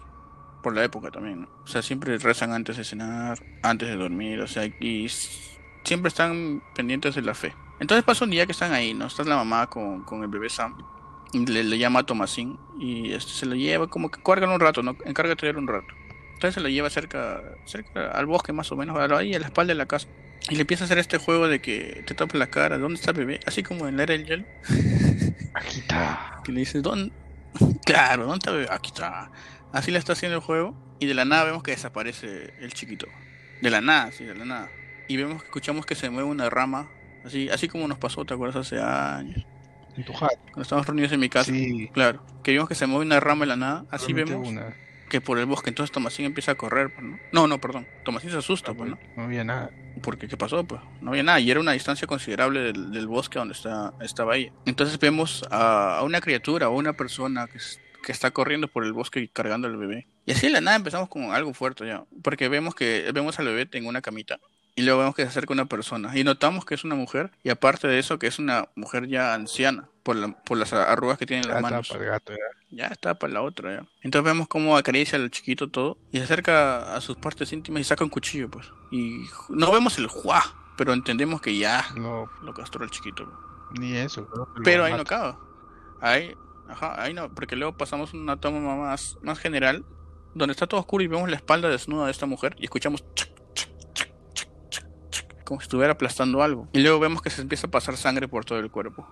por 0.62 0.75
la 0.75 0.83
época 0.83 1.11
también, 1.11 1.43
¿no? 1.43 1.49
O 1.62 1.67
sea, 1.67 1.83
siempre 1.83 2.17
rezan 2.19 2.53
antes 2.53 2.79
de 2.79 2.85
cenar, 2.85 3.38
antes 3.62 3.88
de 3.88 3.97
dormir, 3.97 4.41
o 4.41 4.47
sea, 4.47 4.64
y 4.64 5.09
siempre 5.85 6.09
están 6.09 6.62
pendientes 6.75 7.14
de 7.14 7.23
la 7.23 7.35
fe. 7.35 7.55
Entonces 7.81 8.05
pasa 8.05 8.25
un 8.25 8.31
día 8.31 8.47
que 8.47 8.53
están 8.53 8.73
ahí, 8.73 8.95
¿no? 8.95 9.07
Está 9.07 9.25
la 9.25 9.37
mamá 9.37 9.69
con, 9.69 10.03
con 10.05 10.23
el 10.23 10.29
bebé 10.29 10.49
Sam. 10.49 10.76
Le, 11.33 11.79
llama 11.79 12.00
a 12.00 12.07
Tomasín 12.07 12.59
y 12.79 13.12
este, 13.12 13.33
se 13.33 13.47
lo 13.47 13.57
lleva, 13.57 13.88
como 13.88 14.09
que 14.09 14.21
cuelgan 14.21 14.50
un 14.50 14.61
rato, 14.61 14.83
¿no? 14.83 14.97
Encárgate 15.05 15.53
de 15.53 15.59
un 15.59 15.67
rato. 15.67 15.88
Entonces 16.35 16.55
se 16.55 16.61
lo 16.61 16.69
lleva 16.69 16.91
cerca, 16.91 17.43
cerca 17.64 18.11
al 18.12 18.26
bosque 18.26 18.53
más 18.53 18.71
o 18.71 18.76
menos, 18.76 18.97
ahí 18.99 19.35
a 19.35 19.41
la 19.41 19.47
espalda 19.47 19.73
de 19.73 19.79
la 19.79 19.87
casa. 19.87 20.07
Y 20.49 20.55
le 20.55 20.61
empieza 20.61 20.85
a 20.85 20.87
hacer 20.87 20.99
este 20.99 21.19
juego 21.19 21.49
de 21.49 21.61
que 21.61 22.05
te 22.07 22.14
tapa 22.14 22.38
la 22.38 22.49
cara, 22.49 22.79
¿dónde 22.79 23.00
está 23.00 23.11
el 23.11 23.17
bebé? 23.17 23.41
Así 23.47 23.62
como 23.62 23.88
en 23.88 23.97
la 23.97 24.05
era 24.05 24.12
del 24.12 24.26
hielo. 24.26 24.45
Aquí 25.55 25.81
está. 25.81 26.41
Que 26.45 26.53
le 26.53 26.61
dices, 26.61 26.83
¿dónde? 26.83 27.12
Claro, 27.85 28.25
¿dónde 28.25 28.38
está 28.38 28.50
el 28.50 28.57
bebé? 28.59 28.69
Aquí 28.71 28.91
está. 28.95 29.31
Así 29.73 29.91
le 29.91 29.99
está 29.99 30.12
haciendo 30.12 30.37
el 30.37 30.43
juego 30.43 30.76
y 31.00 31.07
de 31.07 31.14
la 31.14 31.25
nada 31.25 31.45
vemos 31.45 31.62
que 31.62 31.73
desaparece 31.73 32.55
el 32.61 32.73
chiquito. 32.73 33.07
De 33.61 33.71
la 33.71 33.81
nada, 33.81 34.12
sí, 34.12 34.25
de 34.25 34.35
la 34.35 34.45
nada 34.45 34.71
y 35.08 35.16
vemos 35.16 35.42
que 35.42 35.46
escuchamos 35.49 35.87
que 35.87 35.94
se 35.94 36.11
mueve 36.11 36.28
una 36.28 36.50
rama, 36.50 36.88
así 37.25 37.49
así 37.50 37.68
como 37.68 37.87
nos 37.88 37.99
pasó, 37.99 38.25
¿te 38.25 38.34
acuerdas? 38.34 38.66
Hace 38.66 38.80
años. 38.80 39.44
En 39.96 40.04
tu 40.04 40.12
Cuando 40.12 40.62
estábamos 40.62 40.87
reunidos 40.87 41.12
en 41.12 41.20
mi 41.20 41.28
casa. 41.28 41.52
Sí. 41.52 41.88
Claro. 41.92 42.25
Que 42.42 42.50
vimos 42.52 42.68
que 42.68 42.75
se 42.75 42.87
mueve 42.87 43.06
una 43.06 43.20
rama 43.20 43.42
de 43.42 43.46
la 43.46 43.56
nada. 43.56 43.84
Así 43.90 44.12
vemos. 44.12 44.49
que 45.08 45.20
por 45.20 45.38
el 45.38 45.46
bosque. 45.46 45.70
Entonces 45.70 45.92
Tomasín 45.92 46.25
empieza 46.25 46.50
a 46.52 46.54
correr, 46.56 46.92
pues, 46.92 47.06
¿no? 47.06 47.18
No, 47.30 47.46
no, 47.46 47.61
perdón. 47.61 47.87
Tomasín 48.04 48.30
se 48.30 48.38
asusta, 48.38 48.75
pues, 48.75 48.90
¿no? 48.90 48.99
No 49.16 49.23
había 49.23 49.44
nada. 49.44 49.70
Porque, 50.02 50.26
¿qué 50.26 50.37
pasó? 50.37 50.64
Pues 50.64 50.80
no 51.00 51.11
había 51.12 51.23
nada. 51.23 51.38
Y 51.38 51.49
era 51.49 51.61
una 51.61 51.70
distancia 51.70 52.08
considerable 52.08 52.58
del, 52.61 52.90
del 52.90 53.06
bosque 53.06 53.38
donde 53.38 53.54
está, 53.54 53.92
estaba 54.00 54.37
ella. 54.37 54.50
Entonces 54.66 54.99
vemos 54.99 55.44
a, 55.52 55.99
a 55.99 56.02
una 56.02 56.20
criatura 56.20 56.68
o 56.68 56.76
una 56.76 56.94
persona 56.94 57.46
que, 57.46 57.58
es- 57.58 57.80
que 58.02 58.11
está 58.11 58.32
corriendo 58.32 58.66
por 58.66 58.84
el 58.84 58.92
bosque 58.92 59.20
y 59.20 59.28
cargando 59.28 59.68
al 59.68 59.76
bebé. 59.76 60.08
Y 60.26 60.32
así 60.32 60.46
de 60.49 60.52
la 60.54 60.61
nada 60.61 60.76
empezamos 60.76 61.08
con 61.08 61.30
algo 61.32 61.54
fuerte 61.54 61.87
ya. 61.87 62.02
Porque 62.25 62.49
vemos 62.49 62.75
que 62.75 63.08
vemos 63.14 63.38
al 63.38 63.46
bebé 63.46 63.68
en 63.73 63.87
una 63.87 64.02
camita. 64.02 64.40
Y 64.76 64.83
luego 64.83 65.00
vemos 65.00 65.14
que 65.14 65.23
se 65.23 65.28
acerca 65.28 65.52
una 65.52 65.66
persona. 65.66 66.16
Y 66.19 66.25
notamos 66.25 66.64
que 66.64 66.75
es 66.75 66.83
una 66.85 66.95
mujer. 66.97 67.31
Y 67.45 67.50
aparte 67.50 67.87
de 67.87 67.99
eso, 67.99 68.19
que 68.19 68.26
es 68.26 68.38
una 68.38 68.69
mujer 68.75 69.07
ya 69.07 69.33
anciana. 69.35 69.88
Por, 70.02 70.16
la- 70.16 70.28
por 70.45 70.59
las 70.59 70.73
arrugas 70.73 71.16
que 71.16 71.26
tiene 71.26 71.43
en 71.45 71.49
las 71.49 71.62
manos. 71.62 71.88
para 71.88 72.04
el 72.04 72.11
gato, 72.11 72.33
ya. 72.33 72.38
Ya 72.76 72.87
está 72.88 73.14
para 73.19 73.33
la 73.33 73.43
otra, 73.43 73.73
ya. 73.76 73.87
Entonces 74.02 74.25
vemos 74.25 74.49
cómo 74.49 74.76
acaricia 74.76 75.16
al 75.19 75.31
chiquito 75.31 75.71
todo 75.71 75.97
y 76.11 76.19
se 76.19 76.25
acerca 76.25 76.95
a 76.97 77.00
sus 77.00 77.16
partes 77.16 77.52
íntimas 77.52 77.81
y 77.83 77.85
saca 77.85 78.02
un 78.04 78.11
cuchillo, 78.11 78.50
pues. 78.50 78.66
Y 78.90 79.21
no 79.49 79.71
vemos 79.73 79.97
el 79.99 80.09
juá, 80.09 80.43
pero 80.76 80.93
entendemos 80.93 81.40
que 81.40 81.57
ya 81.57 81.87
No, 81.97 82.28
lo 82.43 82.52
castró 82.52 82.85
el 82.85 82.90
chiquito. 82.90 83.33
ni 83.78 83.97
eso. 83.97 84.28
lo 84.35 84.49
Pero 84.64 84.85
ahí 84.85 84.93
no 84.93 85.02
acaba. 85.02 85.38
Ahí, 86.00 86.35
ajá, 86.69 87.00
ahí 87.00 87.14
no, 87.14 87.33
porque 87.33 87.54
luego 87.57 87.76
pasamos 87.76 88.12
una 88.12 88.37
toma 88.37 88.76
más, 88.76 89.16
más 89.23 89.38
general, 89.38 89.85
donde 90.35 90.52
está 90.52 90.66
todo 90.66 90.81
oscuro 90.81 91.02
y 91.04 91.07
vemos 91.07 91.31
la 91.31 91.37
espalda 91.37 91.69
desnuda 91.71 92.07
de 92.07 92.11
esta 92.11 92.26
mujer 92.26 92.57
y 92.59 92.64
escuchamos 92.64 93.04
chac, 93.14 93.31
como 95.44 95.60
si 95.60 95.64
estuviera 95.64 95.92
aplastando 95.92 96.42
algo. 96.42 96.68
Y 96.72 96.80
luego 96.80 96.98
vemos 97.00 97.22
que 97.22 97.30
se 97.30 97.42
empieza 97.42 97.66
a 97.66 97.70
pasar 97.70 97.96
sangre 97.96 98.28
por 98.28 98.44
todo 98.44 98.58
el 98.58 98.70
cuerpo. 98.70 99.06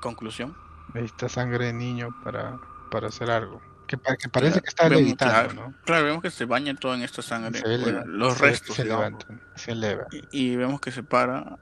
Conclusión. 0.00 0.56
Necesita 0.94 1.28
sangre 1.28 1.66
de 1.66 1.72
niño 1.72 2.08
para, 2.24 2.58
para 2.90 3.08
hacer 3.08 3.30
algo. 3.30 3.60
Que, 3.86 3.96
que 3.96 4.28
parece 4.28 4.60
Claro, 4.60 4.62
que 4.62 4.68
está 4.68 4.84
vemos, 4.88 5.02
levitando, 5.02 5.34
claro. 5.34 5.54
¿no? 5.54 5.74
Claro, 5.84 6.04
vemos 6.04 6.22
que 6.22 6.30
se 6.30 6.44
baña 6.44 6.74
todo 6.76 6.94
en 6.94 7.02
esta 7.02 7.22
sangre, 7.22 7.58
Se 7.58 7.64
bueno, 7.66 7.84
eleva, 7.88 8.04
los 8.06 8.34
se- 8.34 8.42
restos. 8.44 8.76
Se 8.76 8.84
digamos. 8.84 9.04
levanta, 9.26 9.44
se 9.56 9.72
eleva. 9.72 10.06
Y, 10.12 10.52
y 10.52 10.56
vemos 10.56 10.80
que 10.80 10.92
se 10.92 11.02
para 11.02 11.58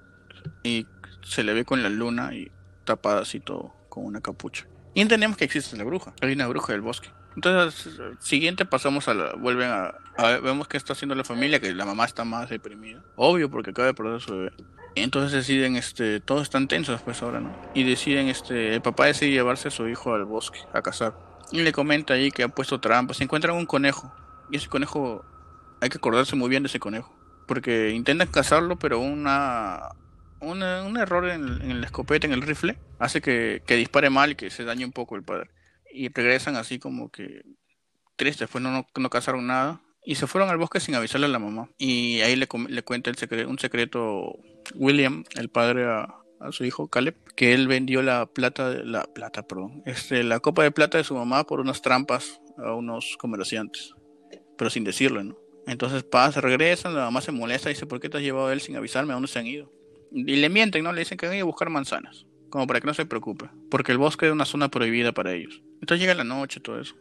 y 0.63 0.87
se 1.23 1.43
le 1.43 1.55
ve 1.55 1.65
con 1.65 1.83
la 1.83 1.89
luna 1.89 2.35
y 2.35 2.51
tapada 2.85 3.23
así 3.23 3.41
todo 3.41 3.75
con 3.89 4.05
una 4.05 4.21
capucha. 4.21 4.67
Y 4.95 5.01
entendemos 5.01 5.37
que 5.37 5.45
existe 5.45 5.77
la 5.77 5.85
bruja. 5.85 6.13
Hay 6.21 6.33
una 6.33 6.47
bruja 6.47 6.73
del 6.73 6.83
bosque. 6.83 7.09
Entonces, 7.39 8.01
siguiente 8.19 8.65
pasamos 8.65 9.07
a 9.07 9.15
la... 9.15 9.33
Vuelven 9.35 9.71
a, 9.71 9.95
a- 10.17 10.39
Vemos 10.41 10.67
que 10.67 10.77
está 10.77 10.93
haciendo 10.95 11.15
la 11.15 11.23
familia, 11.23 11.61
que 11.61 11.73
la 11.73 11.85
mamá 11.85 12.05
está 12.05 12.25
más 12.25 12.51
deprimida. 12.51 13.01
Obvio, 13.15 13.49
porque 13.49 13.71
acaba 13.71 13.87
de 13.87 13.95
perder 13.95 14.21
su 14.21 14.33
bebé. 14.37 14.53
Entonces 14.97 15.31
deciden, 15.31 15.77
este... 15.77 16.19
Todos 16.19 16.43
están 16.43 16.67
tensos 16.67 17.01
pues 17.03 17.23
ahora, 17.23 17.39
¿no? 17.39 17.55
Y 17.75 17.85
deciden, 17.85 18.27
este... 18.27 18.75
El 18.75 18.83
papá 18.83 19.07
decide 19.07 19.31
llevarse 19.31 19.69
a 19.69 19.71
su 19.71 19.87
hijo 19.89 20.13
al 20.15 20.25
bosque, 20.25 20.59
a 20.73 20.83
cazar. 20.83 21.15
Y 21.53 21.61
le 21.63 21.71
comenta 21.71 22.15
ahí 22.15 22.33
que 22.33 22.43
ha 22.43 22.49
puesto 22.49 22.81
trampas. 22.81 23.19
Se 23.19 23.23
encuentran 23.25 23.55
un 23.57 23.67
conejo. 23.67 24.13
Y 24.51 24.57
ese 24.57 24.69
conejo... 24.69 25.25
Hay 25.81 25.91
que 25.91 25.99
acordarse 25.99 26.35
muy 26.35 26.49
bien 26.49 26.65
de 26.65 26.67
ese 26.67 26.81
conejo. 26.81 27.17
Porque 27.47 27.91
intentan 27.91 28.27
cazarlo, 28.27 28.81
pero 28.81 28.99
una... 28.99 29.91
una- 30.41 30.83
un 30.83 30.97
error 30.97 31.29
en, 31.29 31.63
en 31.63 31.81
la 31.81 31.87
escopeta, 31.87 32.27
en 32.27 32.33
el 32.33 32.43
rifle, 32.43 32.77
hace 32.99 33.21
que, 33.21 33.63
que 33.65 33.77
dispare 33.77 34.11
mal 34.11 34.33
y 34.33 34.35
que 34.35 34.51
se 34.51 34.65
dañe 34.65 34.85
un 34.85 34.91
poco 34.93 35.15
el 35.15 35.23
padre. 35.23 35.51
Y 35.93 36.09
regresan 36.09 36.57
así 36.57 36.79
como 36.79 37.11
que 37.11 37.43
tristes, 38.17 38.49
pues 38.51 38.63
no, 38.63 38.71
no, 38.71 38.87
no 38.97 39.11
cazaron 39.11 39.47
nada. 39.47 39.81
Y 40.05 40.15
se 40.15 40.27
fueron 40.27 40.49
al 40.49 40.59
bosque 40.59 40.81
sin 40.81 40.95
avisarle 40.95 41.27
a 41.27 41.31
la 41.31 41.39
mamá. 41.39 41.71
Y 41.79 42.21
ahí 42.21 42.37
le, 42.37 42.49
le 42.69 42.83
cuenta 42.83 43.11
el 43.11 43.17
secre- 43.17 43.47
un 43.47 43.59
secreto 43.59 44.39
William, 44.75 45.25
el 45.37 45.51
padre 45.51 45.87
a, 45.87 46.15
a 46.41 46.53
su 46.53 46.65
hijo 46.65 46.89
Caleb, 46.89 47.15
que 47.35 47.53
él 47.53 47.69
vendió 47.69 48.03
la 48.03 48.27
plata, 48.27 48.71
la 48.71 49.05
plata, 49.05 49.43
perdón, 49.43 49.83
este, 49.87 50.23
la 50.25 50.41
copa 50.41 50.63
de 50.63 50.71
plata 50.71 50.99
de 50.99 51.05
su 51.05 51.15
mamá 51.15 51.45
por 51.45 51.61
unas 51.61 51.83
trampas 51.83 52.41
a 52.57 52.75
unos 52.75 53.17
comerciantes, 53.19 53.95
pero 54.57 54.71
sin 54.71 54.85
decirle, 54.85 55.25
¿no? 55.25 55.37
Entonces 55.67 56.03
pasa, 56.05 56.41
regresan, 56.41 56.95
la 56.95 57.05
mamá 57.05 57.21
se 57.21 57.33
molesta, 57.33 57.69
dice, 57.69 57.87
¿por 57.87 58.01
qué 58.01 58.09
te 58.09 58.17
has 58.17 58.23
llevado 58.23 58.47
a 58.47 58.53
él 58.53 58.61
sin 58.61 58.77
avisarme? 58.77 59.13
¿A 59.13 59.17
dónde 59.17 59.29
se 59.29 59.39
han 59.39 59.47
ido? 59.47 59.71
Y 60.11 60.37
le 60.37 60.49
mienten, 60.49 60.85
¿no? 60.85 60.93
Le 60.93 61.01
dicen 61.01 61.19
que 61.19 61.27
ir 61.35 61.43
a 61.43 61.45
buscar 61.45 61.69
manzanas, 61.69 62.25
como 62.51 62.67
para 62.67 62.81
que 62.81 62.87
no 62.87 62.95
se 62.95 63.07
preocupe, 63.07 63.47
porque 63.71 63.93
el 63.93 63.99
bosque 63.99 64.27
es 64.27 64.33
una 64.33 64.45
zona 64.45 64.69
prohibida 64.71 65.13
para 65.13 65.33
ellos. 65.33 65.63
Entonces 65.81 66.01
llega 66.01 66.15
la 66.15 66.25
noche, 66.25 66.61
todo 66.61 66.81
eso. 66.81 66.95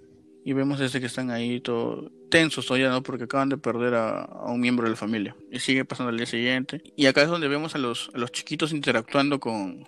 Y 0.46 0.54
vemos 0.54 0.80
desde 0.80 1.00
que 1.02 1.08
están 1.08 1.30
ahí 1.30 1.60
todo 1.60 2.10
tensos 2.30 2.66
todavía, 2.66 2.90
¿no? 2.90 3.04
Porque 3.04 3.26
acaban 3.26 3.50
de 3.50 3.58
perder 3.58 3.94
a, 3.96 4.22
a 4.22 4.52
un 4.52 4.60
miembro 4.62 4.86
de 4.86 4.92
la 4.92 4.96
familia. 4.96 5.36
Y 5.52 5.60
sigue 5.60 5.84
pasando 5.84 6.10
el 6.10 6.18
día 6.18 6.26
siguiente. 6.26 6.82
Y 6.96 7.06
acá 7.08 7.22
es 7.22 7.28
donde 7.28 7.48
vemos 7.50 7.76
a 7.76 7.78
los, 7.80 8.10
a 8.14 8.18
los 8.18 8.32
chiquitos 8.32 8.72
interactuando 8.72 9.40
con, 9.42 9.86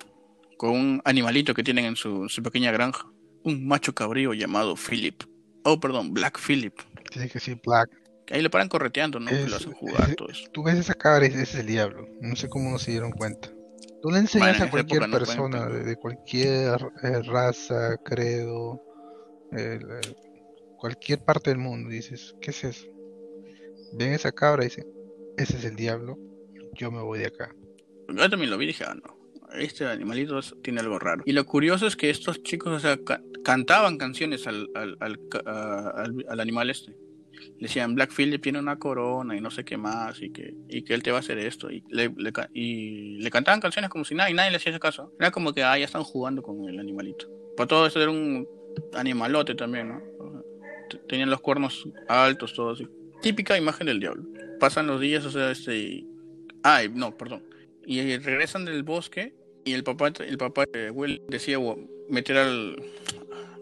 con 0.58 0.72
un 0.72 1.02
animalito 1.06 1.54
que 1.54 1.64
tienen 1.64 1.86
en 1.86 1.96
su, 1.96 2.28
su 2.28 2.44
pequeña 2.44 2.72
granja. 2.74 3.08
Un 3.44 3.68
macho 3.68 3.96
cabrío 3.96 4.34
llamado 4.34 4.76
Philip. 4.76 5.24
Oh, 5.64 5.80
perdón, 5.80 6.14
Black 6.14 6.38
Philip. 6.46 6.74
Tiene 7.10 7.28
que 7.30 7.36
decir 7.36 7.60
Black. 7.66 7.90
Ahí 8.32 8.42
le 8.42 8.50
paran 8.50 8.68
correteando, 8.68 9.20
¿no? 9.22 9.28
Que 9.30 9.44
Es- 9.44 9.50
lo 9.50 9.56
hacen 9.56 9.72
jugar, 9.72 10.10
es- 10.10 10.16
todo 10.18 10.30
eso. 10.30 10.50
Tú 10.52 10.64
ves 10.64 10.76
esa 10.78 10.94
cabra 10.94 11.26
y 11.26 11.30
ese 11.30 11.44
es 11.44 11.56
el 11.56 11.68
diablo. 11.68 12.06
No 12.22 12.36
sé 12.36 12.50
cómo 12.50 12.70
no 12.70 12.80
se 12.80 12.92
dieron 12.92 13.12
cuenta. 13.12 13.50
Tú 14.02 14.12
le 14.12 14.20
enseñas 14.20 14.50
Bueno, 14.60 14.64
en 14.64 14.68
a 14.68 14.72
cualquier 14.72 15.02
no 15.08 15.18
persona 15.18 15.66
de, 15.68 15.96
cualquier 15.98 16.80
eh, 17.04 17.22
raza, 17.24 17.98
credo, 18.06 18.82
eh, 19.52 19.80
cualquier 20.78 21.20
parte 21.26 21.50
del 21.50 21.60
mundo, 21.60 21.90
dices, 21.90 22.36
¿qué 22.42 22.52
es 22.52 22.64
eso? 22.64 22.88
Ven 23.94 24.14
esa 24.14 24.32
cabra 24.32 24.64
y 24.64 24.68
dicen, 24.68 24.86
ese 25.38 25.58
es 25.58 25.66
el 25.66 25.76
diablo, 25.76 26.18
yo 26.76 26.92
me 26.92 27.02
voy 27.02 27.20
de 27.20 27.28
acá. 27.28 27.54
Yo 28.08 28.30
también 28.30 28.50
lo 28.52 28.58
vi 28.58 28.66
y 28.66 28.68
dije, 28.68 28.86
ah, 28.88 28.96
no. 28.96 29.18
Este 29.54 29.86
animalito 29.86 30.40
tiene 30.62 30.80
algo 30.80 31.00
raro. 31.00 31.24
Y 31.26 31.32
lo 31.34 31.44
curioso 31.46 31.88
es 31.88 31.96
que 31.96 32.10
estos 32.12 32.44
chicos, 32.44 32.72
o 32.72 32.80
sea, 32.80 32.98
ca- 33.04 33.22
cantaban 33.44 33.98
canciones 33.98 34.46
al, 34.46 34.70
al, 34.76 34.96
al, 35.00 35.20
al- 35.46 36.26
al 36.30 36.40
animal 36.40 36.70
este. 36.70 36.96
Le 37.60 37.68
decían, 37.68 37.94
Black 37.94 38.12
Phillip 38.14 38.42
tiene 38.42 38.58
una 38.60 38.80
corona 38.80 39.36
y 39.36 39.42
no 39.42 39.52
sé 39.52 39.66
qué 39.66 39.76
más, 39.78 40.22
y 40.22 40.32
que, 40.32 40.54
y 40.70 40.82
que 40.84 40.94
él 40.94 41.04
te 41.04 41.12
va 41.12 41.18
a 41.18 41.20
hacer 41.20 41.38
esto. 41.40 41.70
Y 41.70 41.84
le, 41.90 42.10
le 42.16 42.32
y 42.54 43.18
le 43.22 43.30
cantaban 43.30 43.60
canciones 43.60 43.90
como 43.90 44.06
si 44.06 44.16
nada, 44.16 44.30
y 44.30 44.34
nadie 44.34 44.50
le 44.52 44.58
hacía 44.58 44.80
caso. 44.80 45.12
Era 45.20 45.30
como 45.32 45.52
que, 45.54 45.64
ah, 45.64 45.78
ya 45.78 45.84
están 45.86 46.04
jugando 46.04 46.42
con 46.42 46.68
el 46.70 46.80
animalito. 46.80 47.28
Para 47.58 47.68
todo 47.68 47.86
eso 47.86 48.02
era 48.02 48.12
un 48.12 48.48
animalote 48.94 49.56
también, 49.56 49.90
¿no? 49.90 50.02
Tenían 51.08 51.30
los 51.30 51.42
cuernos 51.42 51.88
altos, 52.08 52.54
todo 52.54 52.72
así. 52.72 52.88
Típica 53.22 53.58
imagen 53.58 53.88
del 53.88 54.00
diablo. 54.00 54.24
Pasan 54.60 54.88
los 54.88 55.02
días, 55.02 55.26
o 55.26 55.32
sea, 55.32 55.52
este... 55.52 55.78
y- 55.78 56.08
Ah, 56.64 56.84
y- 56.84 56.90
no, 56.90 57.16
perdón. 57.18 57.44
Y 57.86 58.18
regresan 58.18 58.64
del 58.66 58.84
bosque 58.84 59.34
y 59.66 59.74
el 59.74 59.84
papá, 59.84 60.12
el 60.26 60.38
papá 60.38 60.64
Will 60.94 61.22
decía 61.28 61.58
"Wo- 61.60 61.78
meter 62.10 62.38
al, 62.38 62.76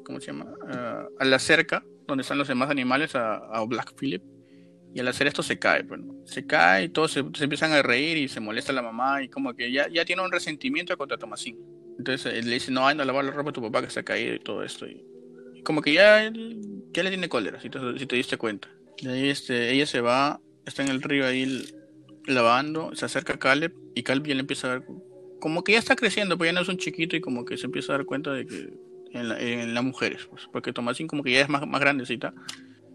¿cómo 0.04 0.20
se 0.20 0.27
llama? 0.27 0.54
Ah, 0.68 1.08
a 1.20 1.25
la 1.25 1.39
cerca 1.39 1.84
donde 2.07 2.21
están 2.21 2.37
los 2.37 2.47
demás 2.47 2.69
animales 2.69 3.15
a, 3.15 3.35
a 3.35 3.63
Black 3.65 3.93
Phillip. 3.95 4.23
Y 4.93 4.99
al 4.99 5.07
hacer 5.09 5.27
esto 5.27 5.43
se 5.43 5.59
cae, 5.59 5.83
pues, 5.83 5.99
¿no? 5.99 6.25
Se 6.25 6.47
cae 6.47 6.85
y 6.85 6.89
todos 6.89 7.11
se, 7.11 7.23
se 7.33 7.43
empiezan 7.43 7.71
a 7.73 7.81
reír 7.81 8.17
y 8.17 8.27
se 8.27 8.39
molesta 8.39 8.73
la 8.73 8.81
mamá 8.81 9.21
y 9.21 9.29
como 9.29 9.53
que 9.53 9.71
ya, 9.71 9.87
ya 9.89 10.05
tiene 10.05 10.23
un 10.23 10.31
resentimiento 10.31 10.97
contra 10.97 11.17
Tomasín. 11.17 11.57
Entonces 11.97 12.33
él 12.33 12.47
le 12.47 12.55
dice, 12.55 12.71
no, 12.71 12.87
anda 12.87 13.03
a 13.03 13.05
lavar 13.05 13.25
la 13.25 13.31
ropa 13.31 13.49
a 13.49 13.53
tu 13.53 13.61
papá 13.61 13.81
que 13.81 13.89
se 13.89 13.99
ha 13.99 14.03
caído 14.03 14.35
y 14.35 14.39
todo 14.39 14.63
esto. 14.63 14.87
Y, 14.87 15.03
y 15.55 15.61
como 15.63 15.81
que 15.81 15.93
ya, 15.93 16.31
ya 16.93 17.03
le 17.03 17.09
tiene 17.09 17.29
cólera, 17.29 17.59
si 17.59 17.69
te, 17.69 17.79
si 17.97 18.05
te 18.05 18.15
diste 18.15 18.37
cuenta. 18.37 18.69
De 19.01 19.11
ahí 19.11 19.29
este, 19.29 19.71
ella 19.71 19.85
se 19.85 20.01
va, 20.01 20.39
está 20.65 20.83
en 20.83 20.89
el 20.89 21.01
río 21.01 21.25
ahí 21.25 21.65
lavando, 22.25 22.95
se 22.95 23.05
acerca 23.05 23.33
a 23.33 23.39
Caleb 23.39 23.73
y 23.93 24.03
Caleb 24.03 24.27
ya 24.27 24.33
le 24.35 24.41
empieza 24.41 24.67
a 24.67 24.69
dar, 24.71 24.85
como 25.39 25.63
que 25.63 25.73
ya 25.73 25.79
está 25.79 25.95
creciendo, 25.95 26.37
pues 26.37 26.49
ya 26.49 26.53
no 26.53 26.61
es 26.61 26.69
un 26.69 26.77
chiquito 26.77 27.15
y 27.15 27.21
como 27.21 27.45
que 27.45 27.57
se 27.57 27.65
empieza 27.65 27.93
a 27.93 27.97
dar 27.97 28.05
cuenta 28.05 28.31
de 28.31 28.45
que 28.45 28.73
en, 29.13 29.29
la- 29.29 29.39
en 29.39 29.73
las 29.73 29.83
mujeres, 29.83 30.27
pues, 30.29 30.43
porque 30.51 30.73
Tomasín 30.73 31.07
como 31.07 31.23
que 31.23 31.31
ya 31.31 31.41
es 31.41 31.49
más, 31.49 31.65
más 31.67 31.79
grandecita 31.81 32.33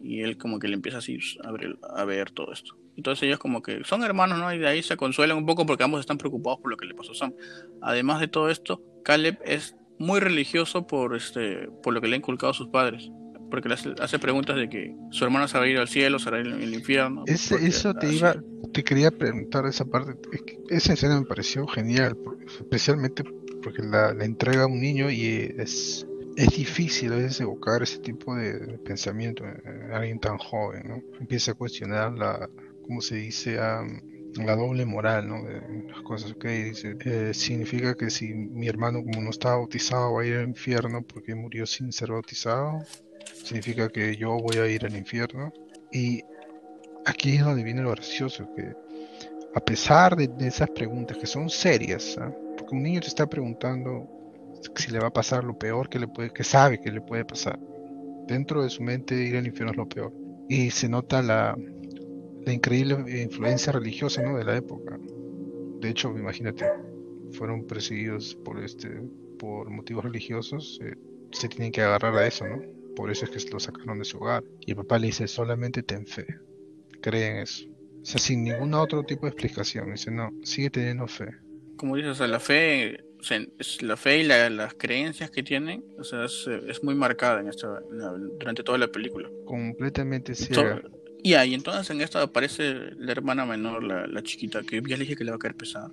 y 0.02 0.21
él 0.21 0.37
como 0.37 0.59
que 0.59 0.69
le 0.69 0.75
empieza 0.75 0.99
así 0.99 1.19
a 1.45 1.52
ver, 1.52 1.78
a 1.95 2.04
ver 2.04 2.31
todo 2.31 2.52
esto. 2.52 2.76
Entonces 2.97 3.23
ellos 3.25 3.38
como 3.38 3.62
que 3.62 3.85
son 3.85 4.02
hermanos, 4.02 4.38
¿no? 4.38 4.52
Y 4.52 4.59
de 4.59 4.66
ahí 4.69 4.83
se 4.83 4.97
consuelan 4.97 5.37
un 5.38 5.47
poco 5.47 5.64
porque 5.64 5.85
ambos 5.85 6.00
están 6.00 6.19
preocupados 6.19 6.61
por 6.61 6.71
lo 6.71 6.76
que 6.76 6.87
le 6.87 6.95
pasó 6.95 7.12
a 7.12 7.14
Sam. 7.14 7.33
Además 7.81 8.21
de 8.21 8.28
todo 8.28 8.50
esto, 8.50 8.83
Caleb 9.04 9.38
es 9.45 9.76
muy 9.99 10.21
religioso 10.21 10.87
por 10.87 11.14
este 11.16 11.69
por 11.83 11.95
lo 11.95 12.00
que 12.00 12.09
le 12.09 12.16
han 12.16 12.21
inculcado 12.21 12.52
sus 12.52 12.69
padres. 12.69 13.11
Porque 13.50 13.69
le 13.69 13.75
hace, 13.75 13.92
hace 14.00 14.19
preguntas 14.19 14.57
de 14.57 14.69
que 14.71 14.95
su 15.11 15.25
hermano 15.25 15.47
se 15.47 15.59
va 15.59 15.64
a 15.64 15.69
ir 15.69 15.76
al 15.78 15.87
cielo, 15.88 16.19
se 16.19 16.31
va 16.31 16.38
a 16.38 16.40
ir 16.40 16.47
al 16.49 16.73
infierno. 16.75 17.25
Porque 17.26 17.66
eso 17.66 17.92
te 17.95 18.07
así- 18.07 18.16
iba, 18.16 18.35
te 18.73 18.83
quería 18.83 19.11
preguntar 19.11 19.66
esa 19.66 19.85
parte. 19.85 20.12
es 20.71 20.85
esa 20.85 20.95
escena 20.95 21.21
me 21.21 21.26
pareció 21.26 21.66
genial, 21.66 22.16
especialmente 22.61 23.23
porque 23.62 23.83
la, 23.83 24.11
entrega 24.25 24.64
a 24.64 24.66
un 24.66 24.81
niño 24.81 25.11
y 25.11 25.54
es, 25.59 26.07
es 26.37 26.49
difícil 26.57 27.12
a 27.12 27.16
veces 27.16 27.40
evocar 27.40 27.83
ese 27.83 27.99
tipo 27.99 28.35
de, 28.35 28.78
pensamiento 28.85 29.45
en 29.45 29.92
alguien 29.92 30.19
tan 30.19 30.38
joven, 30.38 30.83
¿no? 30.87 31.02
Empieza 31.21 31.52
a 31.52 31.54
cuestionar 31.54 32.12
la, 32.12 32.49
¿cómo 32.87 33.00
se 33.00 33.16
dice? 33.16 33.59
Am, 33.59 34.00
la 34.37 34.57
doble 34.57 34.87
moral, 34.87 35.28
¿no? 35.28 35.42
De 35.45 35.61
las 35.88 36.00
cosas 36.02 36.35
que 36.35 36.49
dice. 36.49 36.97
eh, 37.04 37.35
significa 37.35 37.95
que 37.95 38.11
si 38.11 38.33
mi 38.33 38.69
hermano 38.69 39.02
como 39.02 39.21
no 39.21 39.31
está 39.31 39.50
bautizado 39.50 40.14
va 40.14 40.23
a 40.23 40.26
ir 40.26 40.37
al 40.37 40.49
infierno 40.49 41.02
porque 41.02 41.35
murió 41.35 41.66
sin 41.66 41.92
ser 41.92 42.12
bautizado, 42.12 42.83
significa 43.45 43.88
que 43.88 44.16
yo 44.16 44.37
voy 44.38 44.57
a 44.57 44.66
ir 44.66 44.85
al 44.87 44.97
infierno. 44.97 45.52
Y 45.92 46.23
aquí 47.04 47.37
es 47.37 47.45
donde 47.45 47.62
viene 47.62 47.83
lo 47.83 47.90
gracioso, 47.90 48.49
que 48.57 48.75
a 49.54 49.61
pesar 49.61 50.16
de, 50.16 50.31
esas 50.47 50.71
preguntas 50.71 51.19
que 51.19 51.26
son 51.26 51.50
serias, 51.50 52.16
¿ah? 52.19 52.33
Un 52.73 52.83
niño 52.83 53.00
te 53.00 53.09
está 53.09 53.26
preguntando 53.26 54.09
si 54.76 54.91
le 54.91 54.99
va 54.99 55.09
a 55.09 55.12
pasar 55.12 55.45
lo 55.45 55.59
peor 55.59 55.88
que 55.88 55.99
le 55.99 56.09
puede, 56.09 56.31
que 56.31 56.45
sabe 56.45 56.81
que 56.81 56.91
le 56.91 57.00
puede 57.00 57.25
pasar, 57.25 57.59
dentro 58.26 58.62
de 58.62 58.71
su 58.71 58.83
mente 58.83 59.14
ir 59.14 59.37
al 59.37 59.47
infierno 59.47 59.73
es 59.73 59.76
lo 59.76 59.88
peor. 59.88 60.12
Y 60.49 60.71
se 60.71 60.88
nota 60.88 61.23
la, 61.23 61.57
la 62.45 62.52
increíble 62.52 63.23
influencia 63.23 63.73
religiosa 63.73 64.23
¿no? 64.23 64.37
de 64.37 64.45
la 64.45 64.57
época. 64.57 64.99
De 65.81 65.88
hecho, 65.88 66.17
imagínate, 66.17 66.67
fueron 67.33 67.67
perseguidos 67.67 68.35
por 68.37 68.62
este 68.62 68.88
por 69.38 69.71
motivos 69.71 70.05
religiosos, 70.05 70.79
eh, 70.85 70.95
se 71.33 71.49
tienen 71.49 71.73
que 71.73 71.83
agarrar 71.83 72.14
a 72.14 72.26
eso, 72.29 72.47
¿no? 72.47 72.62
Por 72.95 73.11
eso 73.11 73.25
es 73.25 73.31
que 73.45 73.50
lo 73.50 73.59
sacaron 73.59 73.99
de 73.99 74.05
su 74.05 74.19
hogar. 74.19 74.45
Y 74.61 74.71
el 74.71 74.76
papá 74.76 75.00
le 75.00 75.09
dice, 75.09 75.26
solamente 75.26 75.83
ten 75.83 76.07
fe, 76.07 76.26
cree 77.00 77.26
en 77.26 77.37
eso. 77.38 77.67
O 78.02 78.05
sea, 78.05 78.21
sin 78.21 78.45
ningún 78.45 78.73
otro 78.75 79.02
tipo 79.02 79.26
de 79.26 79.31
explicación. 79.31 79.91
Dice, 79.91 80.12
no, 80.12 80.31
sigue 80.45 80.71
teniendo 80.71 81.09
fe. 81.09 81.26
Como 81.76 81.97
dices, 81.97 82.12
o 82.12 82.14
sea, 82.14 82.26
la 82.29 82.41
fe, 82.41 83.05
la 83.81 83.97
fe 83.97 84.19
y 84.19 84.25
las 84.25 84.75
creencias 84.75 85.31
que 85.31 85.43
tienen, 85.43 85.85
o 85.99 86.05
sea, 86.05 86.25
es, 86.25 86.83
muy 86.83 86.95
marcada 86.95 87.41
en 87.41 87.49
esta, 87.49 87.81
durante 88.38 88.62
toda 88.62 88.79
la 88.79 88.88
película. 88.88 89.31
Completamente 89.45 90.35
ciega. 90.35 90.83
y 91.23 91.35
ahí 91.35 91.55
entonces 91.55 91.91
en 91.91 92.00
esta 92.00 92.23
aparece 92.23 92.75
la 92.97 93.12
hermana 93.12 93.47
menor, 93.47 93.83
la, 93.83 94.07
la 94.07 94.23
chiquita, 94.23 94.62
que 94.62 94.83
ya 94.87 94.97
le 94.97 95.05
dije 95.05 95.17
que 95.17 95.25
le 95.25 95.31
va 95.31 95.37
a 95.37 95.41
caer 95.41 95.57
pesada. 95.57 95.91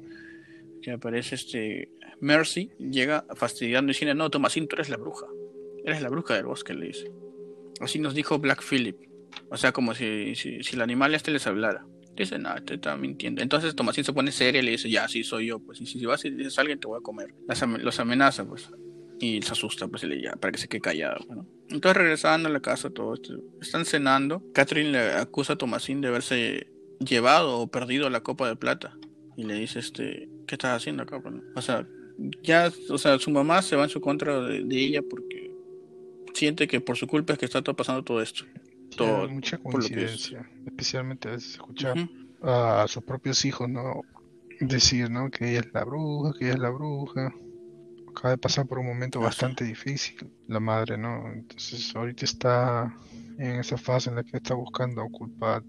Que 0.81 0.91
aparece 0.91 1.35
este 1.35 1.89
Mercy 2.21 2.71
llega 2.77 3.25
fastidiando 3.35 3.91
y 3.91 3.93
diciendo, 3.93 4.15
no, 4.15 4.29
Tomasín, 4.29 4.67
tú 4.67 4.75
eres 4.75 4.89
la 4.89 4.97
bruja. 4.97 5.27
Eres 5.85 6.01
la 6.01 6.09
bruja 6.09 6.35
del 6.35 6.45
bosque, 6.45 6.73
le 6.73 6.87
dice. 6.87 7.11
Así 7.79 7.99
nos 7.99 8.13
dijo 8.13 8.39
Black 8.39 8.61
Phillip. 8.61 8.97
O 9.49 9.57
sea, 9.57 9.71
como 9.71 9.93
si, 9.93 10.35
si, 10.35 10.59
el 10.73 10.81
animal 10.81 11.15
este 11.15 11.31
les 11.31 11.47
hablara. 11.47 11.85
Dice, 12.15 12.37
no, 12.37 12.53
te 12.63 12.75
está 12.75 12.97
mintiendo. 12.97 13.41
Entonces 13.41 13.75
Tomasín 13.75 14.03
se 14.03 14.13
pone 14.13 14.31
seria 14.31 14.61
y 14.61 14.65
le 14.65 14.71
dice, 14.71 14.89
ya, 14.89 15.07
sí, 15.07 15.23
soy 15.23 15.47
yo. 15.47 15.59
Pues, 15.59 15.79
y 15.81 15.85
si, 15.85 16.05
vas 16.05 16.25
y 16.25 16.31
dices 16.31 16.59
alguien, 16.59 16.79
te 16.79 16.87
voy 16.87 16.99
a 16.99 17.01
comer. 17.01 17.33
los 17.81 17.99
amenaza, 17.99 18.45
pues. 18.45 18.69
Y 19.19 19.41
se 19.41 19.51
asusta, 19.51 19.87
pues, 19.87 20.03
y 20.03 20.07
le 20.07 20.21
ya, 20.21 20.33
para 20.33 20.51
que 20.51 20.59
se 20.59 20.67
quede 20.67 20.81
callado. 20.81 21.25
Entonces, 21.69 21.97
regresando 21.97 22.49
a 22.49 22.51
la 22.51 22.61
casa, 22.61 22.89
todo 22.89 23.13
esto, 23.13 23.35
están 23.61 23.85
cenando. 23.85 24.43
Catherine 24.53 24.91
le 24.91 25.11
acusa 25.13 25.53
a 25.53 25.55
Tomasín 25.57 26.01
de 26.01 26.09
haberse 26.09 26.67
llevado 26.99 27.59
o 27.59 27.67
perdido 27.67 28.09
la 28.09 28.21
copa 28.21 28.47
de 28.47 28.55
plata. 28.55 28.97
Y 29.37 29.43
le 29.43 29.53
dice, 29.53 29.79
este, 29.79 30.29
¿qué 30.47 30.55
estás 30.55 30.75
haciendo 30.75 31.03
acá? 31.03 31.21
Pues, 31.21 31.35
o 31.55 31.61
sea, 31.61 31.87
ya, 32.43 32.71
o 32.89 32.97
sea, 32.97 33.17
su 33.19 33.31
mamá 33.31 33.61
se 33.61 33.75
va 33.75 33.83
en 33.83 33.89
su 33.89 34.01
contra 34.01 34.41
de, 34.41 34.63
ella 34.71 35.01
porque 35.01 35.51
siente 36.33 36.67
que 36.67 36.81
por 36.81 36.97
su 36.97 37.07
culpa 37.07 37.33
es 37.33 37.39
que 37.39 37.45
está 37.45 37.61
pasando 37.61 38.03
todo 38.03 38.21
esto. 38.21 38.45
Todo, 38.95 39.29
mucha 39.29 39.57
coincidencia, 39.57 40.49
especialmente 40.65 41.33
escuchar 41.33 41.95
a 42.41 42.85
sus 42.87 43.03
propios 43.03 43.43
hijos, 43.45 43.69
¿no? 43.69 44.01
Decir, 44.59 45.09
¿no? 45.09 45.29
Que 45.29 45.51
ella 45.51 45.59
es 45.61 45.73
la 45.73 45.83
bruja, 45.85 46.33
que 46.37 46.45
ella 46.45 46.53
es 46.55 46.59
la 46.59 46.69
bruja. 46.69 47.33
Acaba 48.09 48.31
de 48.31 48.37
pasar 48.37 48.65
por 48.67 48.79
un 48.79 48.87
momento 48.87 49.19
bastante 49.19 49.63
difícil, 49.63 50.29
la 50.47 50.59
madre, 50.59 50.97
¿no? 50.97 51.31
Entonces 51.31 51.95
ahorita 51.95 52.25
está 52.25 52.93
en 53.37 53.59
esa 53.59 53.77
fase 53.77 54.09
en 54.09 54.17
la 54.17 54.23
que 54.23 54.37
está 54.37 54.55
buscando 54.55 55.07
culpar 55.09 55.63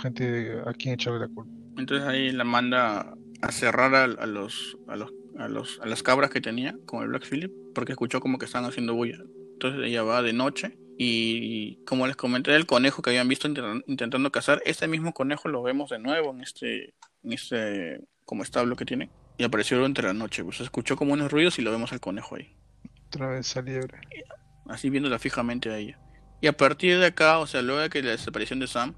gente 0.00 0.60
a 0.64 0.72
quien 0.74 0.94
echarle 0.94 1.20
la 1.20 1.28
culpa. 1.28 1.50
Entonces 1.76 2.06
ahí 2.06 2.30
la 2.30 2.44
manda 2.44 3.16
a 3.40 3.52
cerrar 3.52 3.94
a, 3.94 4.26
los, 4.26 4.76
a 4.86 4.96
los 4.96 5.12
a, 5.38 5.48
los, 5.48 5.80
a 5.82 5.86
las 5.86 6.02
cabras 6.02 6.30
que 6.30 6.40
tenía 6.40 6.76
con 6.84 7.02
el 7.02 7.08
Black 7.08 7.24
Phillip 7.28 7.52
porque 7.74 7.92
escuchó 7.92 8.20
como 8.20 8.38
que 8.38 8.44
estaban 8.44 8.68
haciendo 8.68 8.94
bulla. 8.94 9.18
Entonces 9.52 9.86
ella 9.86 10.02
va 10.02 10.22
de 10.22 10.32
noche 10.32 10.78
y 11.00 11.84
como 11.84 12.08
les 12.08 12.16
comenté 12.16 12.54
el 12.56 12.66
conejo 12.66 13.02
que 13.02 13.10
habían 13.10 13.28
visto 13.28 13.48
intentando 13.86 14.32
cazar, 14.32 14.60
este 14.66 14.88
mismo 14.88 15.14
conejo 15.14 15.48
lo 15.48 15.62
vemos 15.62 15.90
de 15.90 16.00
nuevo 16.00 16.32
en 16.32 16.40
este, 16.40 16.94
en 17.22 17.32
este 17.32 18.00
como 18.24 18.42
establo 18.42 18.74
que 18.74 18.84
tiene 18.84 19.08
y 19.38 19.44
apareció 19.44 19.76
durante 19.76 20.02
la 20.02 20.12
noche. 20.12 20.42
Pues 20.42 20.60
escuchó 20.60 20.96
como 20.96 21.12
unos 21.12 21.30
ruidos 21.30 21.58
y 21.58 21.62
lo 21.62 21.70
vemos 21.70 21.92
al 21.92 22.00
conejo 22.00 22.34
ahí. 22.34 22.52
Otra 23.06 23.28
vez 23.28 23.56
a 23.56 23.62
liebre. 23.62 24.00
Así 24.66 24.90
viéndola 24.90 25.18
fijamente 25.18 25.70
a 25.70 25.78
ella. 25.78 25.98
Y 26.40 26.48
a 26.48 26.52
partir 26.52 26.98
de 26.98 27.06
acá, 27.06 27.38
o 27.38 27.46
sea, 27.46 27.62
luego 27.62 27.80
de 27.80 27.88
que 27.88 28.02
la 28.02 28.10
desaparición 28.10 28.58
de 28.58 28.66
Sam, 28.66 28.94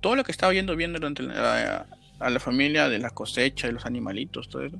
todo 0.00 0.14
lo 0.14 0.24
que 0.24 0.32
estaba 0.32 0.52
viendo 0.52 0.76
bien 0.76 0.92
durante 0.92 1.22
la, 1.22 1.86
a 2.20 2.30
la 2.30 2.40
familia 2.40 2.88
de 2.88 2.98
la 2.98 3.10
cosecha 3.10 3.68
y 3.68 3.72
los 3.72 3.86
animalitos, 3.86 4.48
todo 4.48 4.62
eso, 4.62 4.78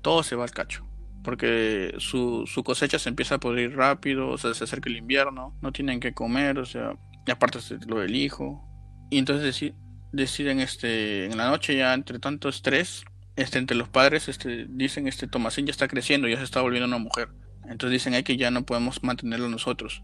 todo 0.00 0.22
se 0.22 0.36
va 0.36 0.44
al 0.44 0.52
cacho. 0.52 0.87
Porque 1.22 1.94
su, 1.98 2.44
su 2.46 2.62
cosecha 2.62 2.98
se 2.98 3.08
empieza 3.08 3.36
a 3.36 3.40
pudrir 3.40 3.76
rápido, 3.76 4.28
o 4.28 4.38
sea, 4.38 4.54
se 4.54 4.64
acerca 4.64 4.88
el 4.88 4.96
invierno, 4.96 5.56
no 5.60 5.72
tienen 5.72 6.00
que 6.00 6.14
comer, 6.14 6.58
o 6.58 6.64
sea, 6.64 6.92
y 7.26 7.30
aparte 7.30 7.58
lo 7.86 8.00
del 8.00 8.14
hijo. 8.16 8.64
Y 9.10 9.18
entonces 9.18 9.74
deciden, 10.12 10.60
este, 10.60 11.26
en 11.26 11.36
la 11.36 11.48
noche 11.50 11.76
ya 11.76 11.94
entre 11.94 12.18
tanto 12.18 12.48
estrés, 12.48 13.04
este, 13.36 13.58
entre 13.58 13.76
los 13.76 13.88
padres, 13.88 14.28
este, 14.28 14.66
dicen, 14.68 15.06
este, 15.06 15.26
Tomasín 15.26 15.66
ya 15.66 15.70
está 15.70 15.88
creciendo, 15.88 16.28
ya 16.28 16.38
se 16.38 16.44
está 16.44 16.60
volviendo 16.60 16.86
una 16.86 16.98
mujer. 16.98 17.28
Entonces 17.64 17.90
dicen, 17.90 18.14
hay 18.14 18.22
que 18.22 18.36
ya 18.36 18.50
no 18.50 18.64
podemos 18.64 19.02
mantenerlo 19.02 19.48
nosotros. 19.48 20.02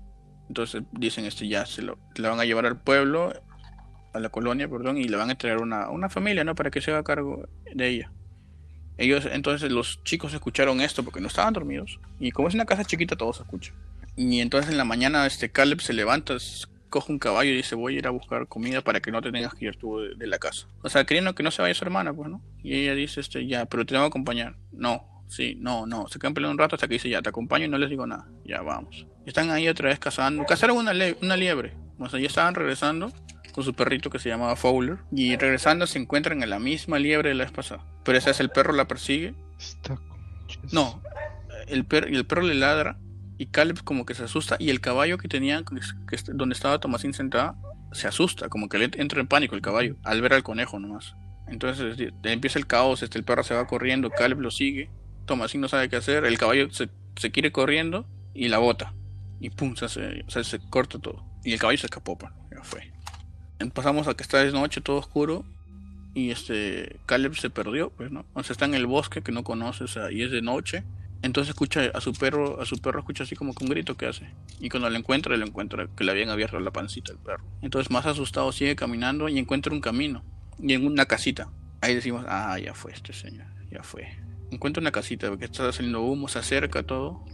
Entonces 0.48 0.82
dicen, 0.92 1.24
este, 1.24 1.48
ya 1.48 1.64
se 1.64 1.82
lo, 1.82 1.98
la 2.16 2.28
van 2.28 2.40
a 2.40 2.44
llevar 2.44 2.66
al 2.66 2.80
pueblo, 2.80 3.32
a 4.12 4.20
la 4.20 4.28
colonia, 4.28 4.68
perdón, 4.68 4.98
y 4.98 5.04
le 5.04 5.16
van 5.16 5.28
a 5.28 5.32
entregar 5.32 5.60
una, 5.60 5.88
una 5.90 6.08
familia, 6.08 6.44
¿no? 6.44 6.54
Para 6.54 6.70
que 6.70 6.80
se 6.80 6.90
haga 6.90 7.02
cargo 7.02 7.48
de 7.74 7.88
ella. 7.88 8.12
Ellos, 8.96 9.26
entonces 9.30 9.72
los 9.72 10.02
chicos 10.04 10.34
escucharon 10.34 10.80
esto 10.80 11.02
porque 11.02 11.20
no 11.20 11.28
estaban 11.28 11.52
dormidos. 11.52 11.98
Y 12.20 12.30
como 12.30 12.48
es 12.48 12.54
una 12.54 12.64
casa 12.64 12.84
chiquita, 12.84 13.16
todos 13.16 13.40
escuchan. 13.40 13.74
Y 14.16 14.40
entonces 14.40 14.70
en 14.70 14.78
la 14.78 14.84
mañana 14.84 15.26
este 15.26 15.50
Caleb 15.50 15.80
se 15.80 15.92
levanta, 15.92 16.36
coge 16.88 17.10
un 17.10 17.18
caballo 17.18 17.50
y 17.50 17.56
dice 17.56 17.74
voy 17.74 17.96
a 17.96 17.98
ir 17.98 18.06
a 18.06 18.10
buscar 18.10 18.46
comida 18.46 18.80
para 18.82 19.00
que 19.00 19.10
no 19.10 19.20
te 19.20 19.32
tengas 19.32 19.54
que 19.54 19.64
ir 19.66 19.76
tú 19.76 19.98
de, 19.98 20.26
la 20.26 20.38
casa. 20.38 20.68
O 20.82 20.88
sea, 20.88 21.04
creyendo 21.04 21.34
que 21.34 21.42
no 21.42 21.50
se 21.50 21.60
vaya 21.60 21.74
su 21.74 21.84
hermana, 21.84 22.14
pues, 22.14 22.30
¿no? 22.30 22.40
Y 22.62 22.74
ella 22.74 22.94
dice, 22.94 23.20
este, 23.20 23.46
ya, 23.46 23.66
pero 23.66 23.84
te 23.84 23.94
tengo 23.94 24.04
que 24.04 24.08
acompañar. 24.08 24.56
No, 24.70 25.24
sí, 25.26 25.56
no, 25.58 25.86
no. 25.86 26.06
Se 26.06 26.20
quedan 26.20 26.34
peleando 26.34 26.52
un 26.52 26.58
rato 26.58 26.76
hasta 26.76 26.86
que 26.86 26.94
dice, 26.94 27.08
ya, 27.08 27.20
te 27.20 27.30
acompaño 27.30 27.64
y 27.64 27.68
no 27.68 27.78
les 27.78 27.90
digo 27.90 28.06
nada. 28.06 28.28
Ya, 28.44 28.62
vamos. 28.62 29.06
están 29.26 29.50
ahí 29.50 29.66
otra 29.66 29.88
vez 29.88 29.98
cazando. 29.98 30.44
Cazaron 30.44 30.76
una, 30.76 30.92
una 31.20 31.36
liebre. 31.36 31.74
O 31.98 32.08
sea, 32.08 32.20
ya 32.20 32.26
estaban 32.28 32.54
regresando 32.54 33.12
con 33.54 33.62
su 33.62 33.72
perrito 33.72 34.10
que 34.10 34.18
se 34.18 34.28
llamaba 34.28 34.56
Fowler. 34.56 34.98
Y 35.12 35.36
regresando 35.36 35.86
se 35.86 36.00
encuentran 36.00 36.42
en 36.42 36.50
la 36.50 36.58
misma 36.58 36.98
liebre 36.98 37.28
de 37.28 37.36
la 37.36 37.44
vez 37.44 37.52
pasada. 37.52 37.84
Pero 38.04 38.18
ese 38.18 38.30
es 38.30 38.40
el 38.40 38.50
perro 38.50 38.72
la 38.72 38.88
persigue. 38.88 39.34
No, 40.72 41.00
el, 41.68 41.84
perro 41.84 42.08
y 42.08 42.16
el 42.16 42.26
perro 42.26 42.42
le 42.42 42.54
ladra 42.54 42.98
y 43.38 43.46
Caleb 43.46 43.84
como 43.84 44.06
que 44.06 44.14
se 44.14 44.24
asusta 44.24 44.56
y 44.58 44.70
el 44.70 44.80
caballo 44.80 45.18
que 45.18 45.28
tenía, 45.28 45.62
que, 45.64 46.16
donde 46.32 46.52
estaba 46.52 46.80
Tomasín 46.80 47.14
sentada, 47.14 47.54
se 47.92 48.08
asusta, 48.08 48.48
como 48.48 48.68
que 48.68 48.78
le 48.78 48.90
entra 48.96 49.20
en 49.20 49.28
pánico 49.28 49.54
el 49.54 49.62
caballo 49.62 49.96
al 50.02 50.20
ver 50.20 50.34
al 50.34 50.42
conejo 50.42 50.80
nomás. 50.80 51.14
Entonces 51.46 51.96
empieza 52.24 52.58
el 52.58 52.66
caos, 52.66 53.04
este, 53.04 53.18
el 53.18 53.24
perro 53.24 53.44
se 53.44 53.54
va 53.54 53.68
corriendo, 53.68 54.10
Caleb 54.10 54.40
lo 54.40 54.50
sigue, 54.50 54.90
Tomasín 55.26 55.60
no 55.60 55.68
sabe 55.68 55.88
qué 55.88 55.94
hacer, 55.94 56.24
el 56.24 56.38
caballo 56.38 56.70
se, 56.72 56.88
se 57.16 57.30
quiere 57.30 57.52
corriendo 57.52 58.04
y 58.34 58.48
la 58.48 58.58
bota. 58.58 58.94
Y 59.38 59.50
pum, 59.50 59.76
se, 59.76 59.88
se 59.88 60.58
corta 60.70 60.98
todo. 60.98 61.24
Y 61.44 61.52
el 61.52 61.60
caballo 61.60 61.78
se 61.78 61.86
escapó, 61.86 62.18
pues, 62.18 62.32
ya 62.50 62.62
fue 62.64 62.93
pasamos 63.72 64.08
a 64.08 64.14
que 64.14 64.22
está 64.22 64.38
de 64.38 64.52
noche, 64.52 64.80
todo 64.80 64.96
oscuro, 64.96 65.44
y 66.14 66.30
este 66.30 66.96
Caleb 67.06 67.34
se 67.34 67.50
perdió, 67.50 67.90
pues, 67.90 68.10
¿no? 68.10 68.24
O 68.34 68.40
está 68.40 68.64
en 68.64 68.74
el 68.74 68.86
bosque 68.86 69.22
que 69.22 69.32
no 69.32 69.42
conoce, 69.44 69.84
o 69.84 70.10
y 70.10 70.22
es 70.22 70.30
de 70.30 70.42
noche. 70.42 70.84
Entonces 71.22 71.50
escucha 71.50 71.90
a 71.94 72.00
su 72.02 72.12
perro, 72.12 72.60
a 72.60 72.66
su 72.66 72.76
perro 72.78 72.98
escucha 72.98 73.24
así 73.24 73.34
como 73.34 73.54
que 73.54 73.64
un 73.64 73.70
grito 73.70 73.96
que 73.96 74.06
hace. 74.06 74.28
Y 74.60 74.68
cuando 74.68 74.90
lo 74.90 74.96
encuentra, 74.96 75.34
lo 75.36 75.46
encuentra 75.46 75.88
que 75.96 76.04
le 76.04 76.10
habían 76.12 76.28
abierto 76.28 76.60
la 76.60 76.70
pancita 76.70 77.12
al 77.12 77.18
perro. 77.18 77.44
Entonces 77.62 77.90
más 77.90 78.04
asustado 78.04 78.52
sigue 78.52 78.76
caminando 78.76 79.28
y 79.30 79.38
encuentra 79.38 79.72
un 79.72 79.80
camino. 79.80 80.22
Y 80.58 80.74
en 80.74 80.86
una 80.86 81.06
casita. 81.06 81.48
Ahí 81.80 81.94
decimos, 81.94 82.26
ah, 82.28 82.58
ya 82.58 82.74
fue 82.74 82.92
este 82.92 83.14
señor, 83.14 83.46
ya 83.70 83.82
fue. 83.82 84.06
Encuentra 84.50 84.82
una 84.82 84.92
casita 84.92 85.28
porque 85.30 85.46
está 85.46 85.72
saliendo 85.72 86.02
humo, 86.02 86.28
se 86.28 86.38
acerca 86.38 86.82
todo. 86.82 87.24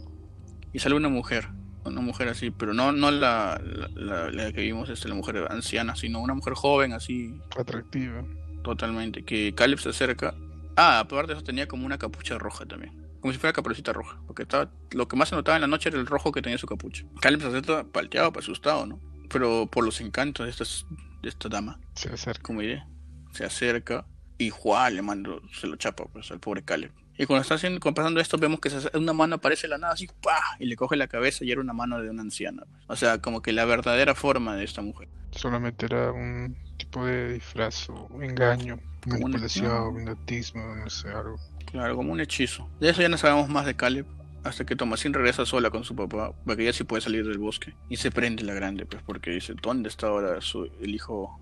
Y 0.71 0.79
sale 0.79 0.95
una 0.95 1.09
mujer 1.09 1.49
una 1.85 2.01
mujer 2.01 2.27
así, 2.29 2.51
pero 2.51 2.73
no, 2.73 2.91
no 2.91 3.11
la, 3.11 3.61
la, 3.95 4.51
que 4.51 4.61
vimos, 4.61 4.89
este, 4.89 5.07
la 5.07 5.15
mujer 5.15 5.47
anciana, 5.49 5.95
sino 5.95 6.19
una 6.19 6.33
mujer 6.33 6.53
joven 6.53 6.93
así. 6.93 7.33
Atractiva. 7.57 8.23
Totalmente, 8.63 9.23
que 9.23 9.53
Caleb 9.55 9.79
se 9.79 9.89
acerca. 9.89 10.35
Ah, 10.75 10.99
aparte 10.99 11.27
de 11.27 11.33
eso 11.33 11.43
tenía 11.43 11.67
como 11.67 11.85
una 11.85 11.97
capucha 11.97 12.37
roja 12.37 12.65
también. 12.65 13.01
Como 13.19 13.33
si 13.33 13.39
fuera 13.39 13.53
capuchita 13.53 13.93
roja. 13.93 14.19
Porque 14.25 14.43
estaba, 14.43 14.71
lo 14.91 15.07
que 15.07 15.15
más 15.15 15.29
se 15.29 15.35
notaba 15.35 15.57
en 15.57 15.61
la 15.61 15.67
noche 15.67 15.89
era 15.89 15.99
el 15.99 16.07
rojo 16.07 16.31
que 16.31 16.41
tenía 16.41 16.57
su 16.57 16.67
capucha. 16.67 17.05
Caleb 17.19 17.41
se 17.41 17.47
acerca 17.47 17.83
palteado, 17.83 18.31
asustado, 18.37 18.85
¿no? 18.85 18.99
Pero 19.29 19.67
por 19.67 19.83
los 19.83 20.01
encantos 20.01 20.45
de, 20.45 20.51
estas, 20.51 20.85
de 21.21 21.29
esta 21.29 21.49
dama. 21.49 21.79
Se 21.95 22.09
acerca. 22.09 22.41
Como 22.41 22.61
diré. 22.61 22.83
Se 23.31 23.45
acerca 23.45 24.05
y 24.37 24.49
Juan 24.49 24.95
le 24.95 25.01
mando, 25.01 25.41
se 25.53 25.67
lo 25.67 25.75
chapa 25.75 26.05
pues 26.05 26.31
al 26.31 26.39
pobre 26.39 26.63
Caleb. 26.63 26.91
Y 27.17 27.25
cuando 27.25 27.41
está 27.41 27.55
haciendo, 27.55 27.79
pasando 27.79 28.19
esto, 28.19 28.37
vemos 28.37 28.59
que 28.59 28.71
una 28.93 29.13
mano 29.13 29.35
aparece 29.35 29.67
de 29.67 29.69
la 29.69 29.77
nada 29.77 29.93
así, 29.93 30.07
¡pah! 30.21 30.39
Y 30.59 30.65
le 30.65 30.75
coge 30.75 30.95
la 30.95 31.07
cabeza 31.07 31.43
y 31.43 31.51
era 31.51 31.61
una 31.61 31.73
mano 31.73 32.01
de 32.01 32.09
una 32.09 32.21
anciana. 32.21 32.63
Pues. 32.65 32.83
O 32.87 32.95
sea, 32.95 33.19
como 33.19 33.41
que 33.41 33.51
la 33.51 33.65
verdadera 33.65 34.15
forma 34.15 34.55
de 34.55 34.63
esta 34.63 34.81
mujer. 34.81 35.09
Solamente 35.31 35.85
era 35.85 36.11
un 36.11 36.57
tipo 36.77 37.05
de 37.05 37.33
disfraz 37.33 37.89
o 37.89 38.09
engaño, 38.21 38.79
manipulación, 39.05 40.01
hipnotismo, 40.01 40.75
no 40.75 40.89
sé, 40.89 41.09
algo. 41.09 41.37
Claro, 41.65 41.95
como 41.95 42.11
un 42.11 42.19
hechizo. 42.19 42.69
De 42.79 42.89
eso 42.89 43.01
ya 43.01 43.09
no 43.09 43.17
sabemos 43.17 43.49
más 43.49 43.65
de 43.65 43.75
Caleb. 43.75 44.05
Hasta 44.43 44.65
que 44.65 44.75
Tomasín 44.75 45.13
regresa 45.13 45.45
sola 45.45 45.69
con 45.69 45.83
su 45.83 45.95
papá, 45.95 46.33
porque 46.45 46.63
ella 46.63 46.73
sí 46.73 46.83
puede 46.83 47.03
salir 47.03 47.27
del 47.27 47.37
bosque. 47.37 47.75
Y 47.89 47.97
se 47.97 48.09
prende 48.09 48.43
la 48.43 48.55
grande, 48.55 48.87
pues, 48.87 49.03
porque 49.03 49.29
dice, 49.29 49.53
¿dónde 49.61 49.87
está 49.87 50.07
ahora 50.07 50.41
su, 50.41 50.65
el 50.81 50.95
hijo? 50.95 51.39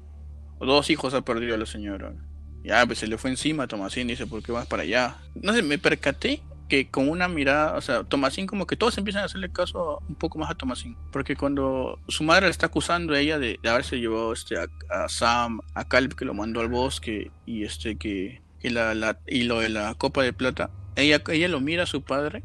O 0.60 0.66
dos 0.66 0.90
hijos 0.90 1.14
ha 1.14 1.22
perdido 1.22 1.56
a 1.56 1.58
la 1.58 1.66
señora. 1.66 2.14
Ya, 2.64 2.86
pues 2.86 3.00
se 3.00 3.08
le 3.08 3.18
fue 3.18 3.30
encima 3.30 3.64
a 3.64 3.68
Tomasín, 3.68 4.08
dice, 4.08 4.28
¿por 4.28 4.44
qué 4.44 4.52
vas 4.52 4.68
para 4.68 4.84
allá? 4.84 5.18
No 5.42 5.54
sé, 5.54 5.62
me 5.62 5.78
percaté 5.78 6.42
que 6.68 6.88
con 6.88 7.10
una 7.10 7.28
mirada, 7.28 7.76
o 7.76 7.82
sea, 7.82 8.04
Tomasín 8.04 8.46
como 8.46 8.68
que 8.68 8.76
todos 8.76 8.98
empiezan 8.98 9.24
a 9.24 9.26
hacerle 9.26 9.52
caso 9.52 10.02
un 10.08 10.16
poco 10.16 10.38
más 10.38 10.52
a 10.52 10.56
Tomasín, 10.56 10.96
porque 11.12 11.36
cuando 11.36 12.00
su 12.08 12.24
madre 12.24 12.46
le 12.46 12.52
está 12.52 12.68
acusando 12.68 13.14
a 13.14 13.20
ella 13.20 13.40
de, 13.40 13.60
haberse 13.68 13.98
llevado 14.00 14.32
este, 14.34 14.56
a, 14.58 15.10
Sam, 15.10 15.62
a 15.74 15.86
Caleb 15.86 16.16
que 16.16 16.26
lo 16.26 16.34
mandó 16.34 16.62
al 16.62 16.68
bosque 16.68 17.32
y 17.46 17.64
este 17.64 17.98
que, 17.98 18.42
la, 18.62 19.18
y 19.26 19.44
lo 19.44 19.60
de 19.60 19.70
la 19.70 19.96
copa 19.96 20.22
de 20.22 20.32
plata, 20.32 20.70
ella, 20.96 21.22
ella 21.30 21.48
lo 21.48 21.60
mira 21.60 21.84
a 21.84 21.88
su 21.88 22.04
padre 22.04 22.44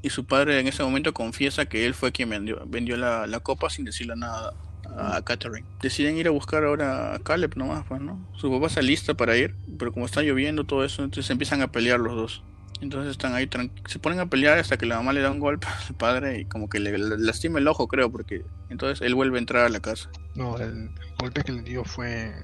y 0.00 0.10
su 0.10 0.24
padre 0.24 0.58
en 0.58 0.68
ese 0.68 0.82
momento 0.82 1.12
confiesa 1.12 1.66
que 1.66 1.84
él 1.84 1.92
fue 1.92 2.12
quien 2.12 2.30
vendió, 2.30 2.62
vendió 2.66 2.96
la, 2.96 3.26
la 3.26 3.40
copa 3.40 3.68
sin 3.68 3.84
decirle 3.84 4.16
nada 4.16 4.54
a 4.96 5.22
Catherine. 5.22 5.66
Deciden 5.82 6.16
ir 6.16 6.26
a 6.28 6.30
buscar 6.30 6.64
ahora 6.64 7.14
a 7.14 7.18
Caleb 7.18 7.56
nomás, 7.56 7.84
pues, 7.86 8.00
¿no? 8.00 8.26
Su 8.36 8.50
papá 8.50 8.66
está 8.66 8.82
lista 8.82 9.14
para 9.14 9.36
ir, 9.36 9.54
pero 9.78 9.92
como 9.92 10.06
está 10.06 10.22
lloviendo 10.22 10.64
todo 10.64 10.84
eso, 10.84 11.04
entonces 11.04 11.30
empiezan 11.30 11.62
a 11.62 11.70
pelear 11.70 12.00
los 12.00 12.14
dos. 12.14 12.42
Entonces 12.80 13.12
están 13.12 13.34
ahí, 13.34 13.48
se 13.86 13.98
ponen 13.98 14.20
a 14.20 14.26
pelear 14.26 14.58
hasta 14.58 14.76
que 14.76 14.84
la 14.84 14.96
mamá 14.96 15.12
le 15.12 15.22
da 15.22 15.30
un 15.30 15.40
golpe 15.40 15.66
al 15.88 15.94
padre 15.94 16.40
y 16.40 16.44
como 16.44 16.68
que 16.68 16.78
le, 16.78 16.96
lastima 16.98 17.58
el 17.58 17.68
ojo, 17.68 17.88
creo, 17.88 18.10
porque 18.10 18.44
entonces 18.68 19.00
él 19.06 19.14
vuelve 19.14 19.38
a 19.38 19.40
entrar 19.40 19.64
a 19.64 19.68
la 19.68 19.80
casa. 19.80 20.10
No, 20.34 20.58
el 20.58 20.90
golpe 21.18 21.42
que 21.42 21.52
le 21.52 21.62
dio 21.62 21.84
fue 21.84 22.34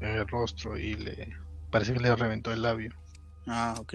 en 0.00 0.08
el 0.08 0.28
rostro 0.28 0.76
y 0.76 0.94
le 0.94 1.32
parece 1.70 1.94
que 1.94 2.00
le 2.00 2.14
reventó 2.14 2.52
el 2.52 2.62
labio. 2.62 2.94
Ah, 3.46 3.74
ok. 3.78 3.94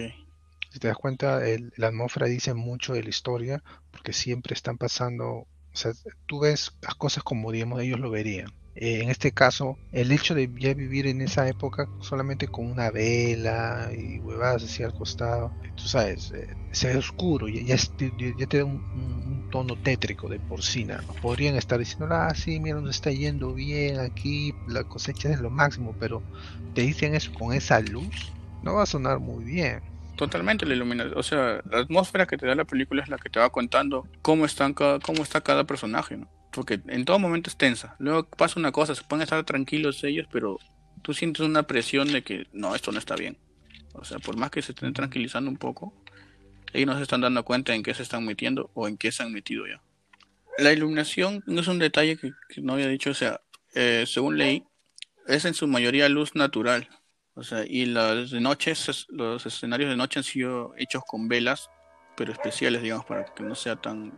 Si 0.71 0.79
te 0.79 0.87
das 0.87 0.97
cuenta, 0.97 1.47
el, 1.47 1.71
la 1.77 1.87
atmósfera 1.87 2.25
dice 2.25 2.53
mucho 2.53 2.93
de 2.93 3.03
la 3.03 3.09
historia 3.09 3.63
porque 3.91 4.11
siempre 4.11 4.53
están 4.53 4.77
pasando, 4.77 5.47
o 5.75 5.77
sea, 5.77 5.91
tú 6.25 6.39
ves 6.41 6.71
las 6.81 6.95
cosas 6.95 7.23
como 7.23 7.51
digamos 7.51 7.81
ellos 7.81 7.99
lo 7.99 8.09
verían 8.09 8.49
eh, 8.75 9.01
en 9.03 9.09
este 9.09 9.31
caso, 9.31 9.79
el 9.91 10.11
hecho 10.11 10.35
de 10.35 10.49
ya 10.59 10.73
vivir 10.73 11.07
en 11.07 11.21
esa 11.21 11.47
época 11.47 11.89
solamente 11.97 12.47
con 12.49 12.69
una 12.69 12.91
vela 12.91 13.89
y 13.95 14.19
huevadas 14.19 14.63
así 14.63 14.83
al 14.83 14.93
costado, 14.93 15.55
tú 15.75 15.87
sabes, 15.87 16.31
eh, 16.31 16.45
se 16.71 16.89
ve 16.89 16.97
oscuro, 16.97 17.47
ya, 17.47 17.61
ya, 17.63 17.77
ya 18.37 18.47
te 18.47 18.57
da 18.57 18.65
un, 18.65 19.45
tono 19.49 19.77
tétrico 19.77 20.27
de 20.29 20.39
porcina. 20.41 21.05
Podrían 21.21 21.55
estar 21.55 21.79
diciendo, 21.79 22.13
ah, 22.13 22.33
sí, 22.35 22.59
mira, 22.59 22.81
nos 22.81 22.91
está 22.95 23.11
yendo 23.11 23.53
bien 23.53 23.99
aquí, 23.99 24.57
la 24.65 24.83
cosecha 24.83 25.29
es 25.29 25.39
lo 25.39 25.49
máximo, 25.49 25.93
pero 25.93 26.25
te 26.73 26.81
dicen 26.81 27.15
eso 27.15 27.31
con 27.33 27.53
esa 27.53 27.79
luz, 27.79 28.35
no 28.61 28.73
va 28.75 28.83
a 28.83 28.85
sonar 28.85 29.19
muy 29.19 29.45
bien. 29.45 29.81
Totalmente 30.17 30.65
la 30.65 30.73
iluminación, 30.75 31.17
o 31.17 31.23
sea, 31.23 31.61
la 31.69 31.79
atmósfera 31.79 32.25
que 32.25 32.37
te 32.37 32.45
da 32.45 32.55
la 32.55 32.65
película 32.65 33.03
es 33.03 33.09
la 33.09 33.17
que 33.17 33.29
te 33.29 33.39
va 33.39 33.49
contando 33.49 34.07
cómo, 34.21 34.45
están 34.45 34.73
cómo 34.73 35.23
está 35.23 35.41
cada 35.41 35.65
personaje, 35.65 36.17
¿no? 36.17 36.29
porque 36.55 36.79
en 36.87 37.05
todo 37.05 37.19
momento 37.19 37.49
es 37.49 37.57
tensa. 37.57 37.95
Luego 37.99 38.27
pasa 38.29 38.59
una 38.59 38.71
cosa, 38.71 38.95
se 38.95 39.03
pueden 39.03 39.23
estar 39.23 39.43
tranquilos 39.43 40.03
ellos, 40.03 40.25
pero 40.31 40.57
tú 41.01 41.13
sientes 41.13 41.45
una 41.45 41.63
presión 41.63 42.11
de 42.11 42.23
que 42.23 42.47
no, 42.53 42.73
esto 42.73 42.91
no 42.91 42.97
está 42.97 43.15
bien. 43.15 43.37
O 43.93 44.05
sea, 44.05 44.19
por 44.19 44.37
más 44.37 44.49
que 44.49 44.61
se 44.61 44.71
estén 44.71 44.93
tranquilizando 44.93 45.51
un 45.51 45.57
poco, 45.57 45.93
ellos 46.73 46.87
no 46.87 46.95
se 46.95 47.03
están 47.03 47.21
dando 47.21 47.43
cuenta 47.43 47.75
en 47.75 47.83
qué 47.83 47.93
se 47.93 48.03
están 48.03 48.25
metiendo 48.25 48.71
o 48.73 48.87
en 48.87 48.97
qué 48.97 49.11
se 49.11 49.23
han 49.23 49.33
metido 49.33 49.67
ya. 49.67 49.81
La 50.57 50.71
iluminación 50.71 51.43
no 51.45 51.59
es 51.59 51.67
un 51.67 51.79
detalle 51.79 52.17
que, 52.17 52.31
no 52.61 52.73
había 52.73 52.87
dicho, 52.87 53.11
o 53.11 53.13
sea, 53.13 53.41
eh, 53.73 54.05
según 54.07 54.37
leí, 54.37 54.63
es 55.27 55.43
en 55.43 55.53
su 55.53 55.67
mayoría 55.67 56.07
luz 56.07 56.35
natural. 56.35 56.87
O 57.35 57.43
sea, 57.43 57.65
y 57.67 57.85
las 57.85 58.31
de 58.31 58.39
noche, 58.39 58.73
los 59.09 59.45
escenarios 59.45 59.89
de 59.89 59.97
noche 59.97 60.19
han 60.19 60.23
sido 60.23 60.73
hechos 60.77 61.03
con 61.05 61.27
velas, 61.27 61.69
pero 62.15 62.31
especiales, 62.31 62.81
digamos, 62.81 63.05
para 63.05 63.25
que 63.25 63.43
no 63.43 63.55
sea 63.55 63.75
tan, 63.75 64.17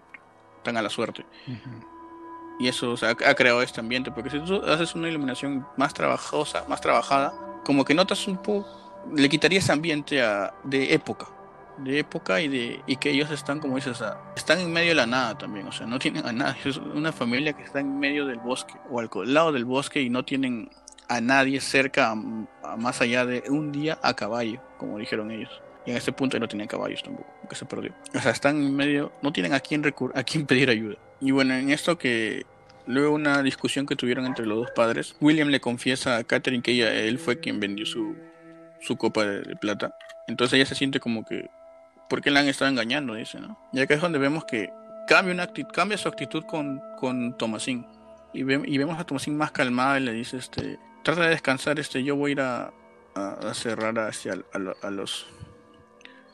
tan 0.64 0.78
a 0.78 0.82
la 0.84 0.90
suerte. 0.90 1.26
Y 2.60 2.68
eso 2.68 2.92
o 2.92 2.98
sea, 2.98 3.10
ha 3.10 3.34
creado 3.36 3.62
este 3.62 3.80
ambiente, 3.80 4.12
porque 4.12 4.30
si 4.30 4.40
tú 4.40 4.62
haces 4.66 4.94
una 4.94 5.10
iluminación 5.10 5.66
más 5.78 5.94
trabajosa, 5.94 6.66
más 6.68 6.80
trabajada, 6.80 7.34
como 7.64 7.86
que 7.86 7.96
notas 7.96 8.28
un 8.28 8.38
poco, 8.38 8.88
le 9.16 9.30
quitaría 9.30 9.60
ese 9.60 9.72
ambiente 9.72 10.24
de 10.64 10.94
época, 10.94 11.28
de 11.78 12.00
época 12.00 12.40
y 12.42 12.48
de 12.48 12.84
y 12.86 12.98
que 12.98 13.12
ellos 13.12 13.32
están, 13.32 13.60
como 13.60 13.76
dices, 13.76 14.02
están 14.36 14.60
en 14.60 14.72
medio 14.72 14.90
de 14.90 14.96
la 14.96 15.08
nada 15.08 15.38
también, 15.38 15.68
o 15.68 15.72
sea, 15.72 15.88
no 15.88 15.98
tienen 16.00 16.26
a 16.26 16.32
nadie, 16.32 16.62
es 16.66 16.78
una 16.78 17.12
familia 17.12 17.54
que 17.54 17.64
está 17.64 17.80
en 17.80 18.00
medio 18.00 18.26
del 18.26 18.40
bosque 18.40 18.76
o 18.90 19.00
al 19.00 19.10
lado 19.34 19.52
del 19.52 19.66
bosque 19.66 20.02
y 20.02 20.10
no 20.10 20.24
tienen 20.24 20.70
a 21.08 21.22
nadie 21.22 21.62
cerca, 21.62 22.14
más 22.16 23.02
allá 23.02 23.26
de 23.26 23.44
un 23.50 23.72
día 23.72 23.98
a 24.02 24.14
caballo, 24.16 24.62
como 24.78 24.98
dijeron 24.98 25.32
ellos. 25.32 25.62
Y 25.86 25.92
en 25.92 25.98
ese 25.98 26.12
punto 26.12 26.38
no 26.40 26.48
tienen 26.48 26.68
caballos 26.68 27.02
tampoco, 27.02 27.30
que 27.50 27.56
se 27.56 27.66
perdió. 27.66 27.94
O 28.14 28.20
sea, 28.20 28.32
están 28.32 28.58
en 28.58 28.76
medio, 28.76 29.12
no 29.22 29.32
tienen 29.32 29.54
a 29.54 29.60
quién 29.60 29.84
recur 29.84 30.12
a 30.16 30.24
quién 30.24 30.46
pedir 30.48 30.70
ayuda. 30.70 30.98
Y 31.22 31.32
bueno, 31.32 31.54
en 31.54 31.70
esto 31.70 31.98
que 31.98 32.46
luego 32.86 33.14
una 33.14 33.42
discusión 33.42 33.86
que 33.86 33.96
tuvieron 33.96 34.26
entre 34.26 34.46
los 34.46 34.58
dos 34.58 34.72
padres, 34.72 35.16
William 35.22 35.50
le 35.50 35.60
confiesa 35.60 36.18
a 36.18 36.24
Catherine 36.24 36.62
que 36.62 36.72
ella, 36.72 36.94
él 36.94 37.20
fue 37.20 37.40
quien 37.40 37.60
vendió 37.60 37.86
su, 37.86 38.16
su 38.82 38.98
copa 38.98 39.26
de, 39.26 39.56
plata. 39.56 39.96
Entonces 40.28 40.58
ella 40.58 40.66
se 40.66 40.76
siente 40.76 41.00
como 41.00 41.24
que, 41.26 41.50
¿por 42.10 42.22
qué 42.22 42.32
la 42.32 42.42
han 42.42 42.48
estado 42.48 42.70
engañando? 42.70 43.14
Dice, 43.14 43.40
¿no? 43.40 43.58
Y 43.74 43.80
acá 43.80 43.94
es 43.94 44.02
donde 44.02 44.20
vemos 44.20 44.46
que 44.46 44.72
cambia, 45.08 45.34
una 45.34 45.48
cambia 45.74 45.98
su 45.98 46.08
actitud 46.08 46.44
con, 46.44 46.82
con 46.98 47.38
Thomasin. 47.38 47.86
Y, 48.34 48.44
vemos 48.44 49.00
a 49.00 49.06
Thomasin 49.06 49.38
más 49.38 49.52
calmada 49.52 50.00
y 50.00 50.04
le 50.04 50.12
dice, 50.12 50.38
este, 50.38 50.78
trata 51.08 51.22
de 51.22 51.30
descansar, 51.30 51.80
este, 51.80 52.04
yo 52.04 52.18
voy 52.18 52.32
a 52.32 52.34
ir 52.34 52.42
a, 52.42 52.74
cerrar 53.54 53.98
hacia 53.98 54.34
a, 54.54 54.90
los 54.90 55.26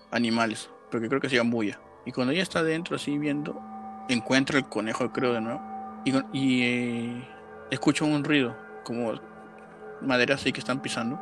animales, 0.09 0.67
porque 0.89 1.07
creo 1.07 1.21
que 1.21 1.29
se 1.29 1.39
bulla. 1.41 1.79
Y 2.07 2.11
cuando 2.11 2.33
ella 2.33 2.41
está 2.41 2.63
dentro 2.63 2.95
así 2.95 3.19
viendo, 3.19 3.61
encuentra 4.09 4.57
el 4.57 4.65
conejo, 4.65 5.13
creo, 5.13 5.33
de 5.33 5.41
nuevo. 5.41 5.61
Y, 6.05 6.13
y 6.33 6.63
eh, 6.63 7.27
escucha 7.69 8.03
un 8.03 8.23
ruido, 8.23 8.57
como 8.83 9.13
madera 10.01 10.33
así 10.33 10.51
que 10.51 10.59
están 10.59 10.81
pisando. 10.81 11.21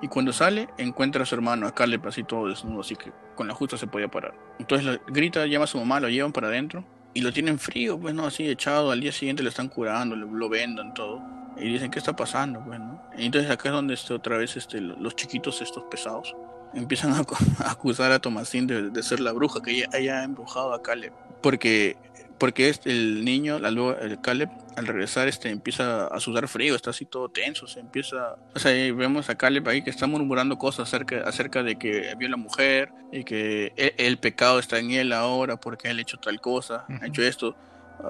Y 0.00 0.08
cuando 0.08 0.32
sale, 0.32 0.70
encuentra 0.78 1.24
a 1.24 1.26
su 1.26 1.34
hermano, 1.34 1.66
a 1.66 1.74
Caleb, 1.74 2.08
así 2.08 2.24
todo 2.24 2.48
desnudo, 2.48 2.80
así 2.80 2.96
que 2.96 3.12
con 3.34 3.48
la 3.48 3.54
justa 3.54 3.76
se 3.76 3.86
podía 3.86 4.08
parar. 4.08 4.34
Entonces 4.58 4.98
grita, 5.08 5.44
llama 5.44 5.64
a 5.64 5.68
su 5.68 5.76
mamá, 5.76 6.00
lo 6.00 6.08
llevan 6.08 6.32
para 6.32 6.48
adentro. 6.48 6.86
Y 7.12 7.20
lo 7.20 7.32
tienen 7.34 7.58
frío, 7.58 7.98
pues 7.98 8.14
no, 8.14 8.24
así 8.24 8.48
echado. 8.48 8.90
Al 8.92 9.00
día 9.00 9.12
siguiente 9.12 9.42
lo 9.42 9.50
están 9.50 9.68
curando, 9.68 10.16
lo, 10.16 10.26
lo 10.26 10.48
vendan, 10.48 10.94
todo. 10.94 11.20
Y 11.60 11.72
dicen, 11.72 11.90
¿qué 11.90 11.98
está 11.98 12.14
pasando? 12.14 12.62
Pues, 12.64 12.78
¿no? 12.78 13.02
Y 13.16 13.26
entonces 13.26 13.50
acá 13.50 13.68
es 13.68 13.74
donde 13.74 13.94
este, 13.94 14.14
otra 14.14 14.36
vez 14.36 14.56
este, 14.56 14.80
los 14.80 15.16
chiquitos 15.16 15.60
estos 15.60 15.84
pesados 15.84 16.34
empiezan 16.74 17.12
a, 17.12 17.24
acusar 17.70 18.12
a 18.12 18.18
Tomasín 18.18 18.66
de, 18.66 19.02
ser 19.02 19.20
la 19.20 19.32
bruja, 19.32 19.60
que 19.62 19.72
ella 19.72 19.88
haya 19.92 20.24
embrujado 20.24 20.72
a 20.72 20.82
Caleb. 20.82 21.12
Porque, 21.42 21.96
porque 22.38 22.68
este, 22.68 22.90
el 22.90 23.24
niño, 23.24 23.56
el 23.56 24.20
Caleb, 24.20 24.50
al 24.76 24.86
regresar, 24.86 25.28
este, 25.28 25.50
empieza 25.50 26.06
a 26.06 26.20
sudar 26.20 26.48
frío, 26.48 26.74
está 26.74 26.90
así 26.90 27.04
todo 27.04 27.28
tenso, 27.28 27.66
se 27.66 27.80
empieza... 27.80 28.36
O 28.54 28.58
sea, 28.58 28.72
vemos 28.92 29.28
a 29.30 29.36
Caleb 29.36 29.68
ahí 29.68 29.82
que 29.82 29.90
está 29.90 30.06
murmurando 30.06 30.58
cosas 30.58 30.88
acerca, 30.88 31.22
acerca 31.28 31.62
de 31.62 31.76
que 31.76 32.14
vio 32.16 32.28
a 32.28 32.32
la 32.32 32.36
mujer 32.36 32.90
y 33.12 33.24
que 33.24 33.72
e, 33.76 33.94
el, 33.98 34.18
pecado 34.18 34.58
está 34.58 34.78
en 34.78 34.90
él 34.90 35.12
ahora 35.12 35.56
porque 35.56 35.88
él 35.88 35.98
ha 35.98 36.02
hecho 36.02 36.18
tal 36.18 36.40
cosa, 36.40 36.86
ha 37.00 37.06
hecho 37.06 37.22
esto. 37.22 37.56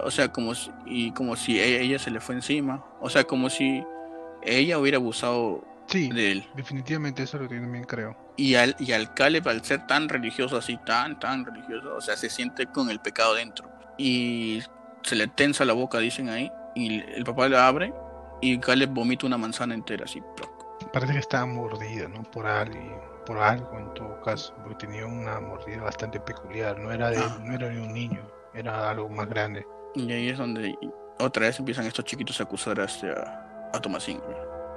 O 0.05 0.11
sea, 0.11 0.33
como 0.33 0.55
si, 0.55 0.71
y 0.87 1.13
como 1.13 1.37
si 1.37 1.61
ella, 1.61 1.81
ella 1.81 1.99
se 1.99 2.11
le 2.11 2.21
fue 2.21 2.35
encima. 2.35 2.85
O 3.01 3.09
sea, 3.09 3.25
como 3.25 3.51
si 3.51 3.85
ella 4.43 4.79
hubiera 4.79 4.99
abusado 4.99 5.65
Sí, 5.89 6.11
definitivamente 6.55 7.23
eso 7.23 7.39
es 7.39 7.45
lo 7.45 7.49
que 7.49 7.59
también 7.59 7.85
creo. 7.85 8.15
Y 8.37 8.57
al, 8.57 8.77
y 8.79 8.93
al 8.93 9.15
Caleb, 9.15 9.49
al 9.49 9.65
ser 9.65 9.87
tan 9.87 10.09
religioso, 10.09 10.59
así, 10.59 10.77
tan, 10.85 11.19
tan 11.19 11.47
religioso, 11.47 11.97
o 11.97 12.01
sea, 12.03 12.15
se 12.15 12.29
siente 12.29 12.67
con 12.67 12.91
el 12.91 13.01
pecado 13.01 13.35
dentro. 13.35 13.71
Y 13.97 14.63
se 15.03 15.17
le 15.17 15.29
tensa 15.29 15.65
la 15.65 15.73
boca, 15.73 15.99
dicen 15.99 16.29
ahí, 16.29 16.53
y 16.75 17.01
el 17.01 17.25
papá 17.25 17.49
le 17.49 17.57
abre 17.57 17.95
y 18.43 18.59
Caleb 18.59 18.91
vomita 18.91 19.27
una 19.27 19.39
manzana 19.39 19.75
entera, 19.75 20.05
así. 20.05 20.23
Parece 20.93 21.15
que 21.15 21.19
estaba 21.21 21.47
mordida, 21.47 22.07
¿no? 22.09 22.23
Por 22.23 22.47
alguien, 22.47 23.01
por 23.25 23.39
algo 23.39 23.79
en 23.79 23.93
todo 23.95 24.21
caso, 24.21 24.55
porque 24.63 24.87
tenía 24.87 25.07
una 25.07 25.41
mordida 25.41 25.83
bastante 25.83 26.21
peculiar, 26.21 26.79
no 26.79 26.93
era 26.93 27.11
de, 27.11 27.19
ah. 27.19 27.39
no 27.43 27.55
era 27.55 27.69
de 27.69 27.81
un 27.81 27.95
niño, 27.95 28.21
era 28.53 28.91
algo 28.91 29.09
más 29.09 29.27
grande. 29.27 29.67
Y 29.95 30.13
ahí 30.13 30.29
es 30.29 30.39
donde 30.39 30.77
otra 31.19 31.47
vez 31.47 31.59
empiezan 31.59 31.87
estos 31.87 32.05
chiquitos 32.05 32.41
a 32.41 32.45
acusar 32.45 32.81
a, 32.81 32.85
este, 32.85 33.11
a, 33.11 33.81
Tomasín 33.83 34.21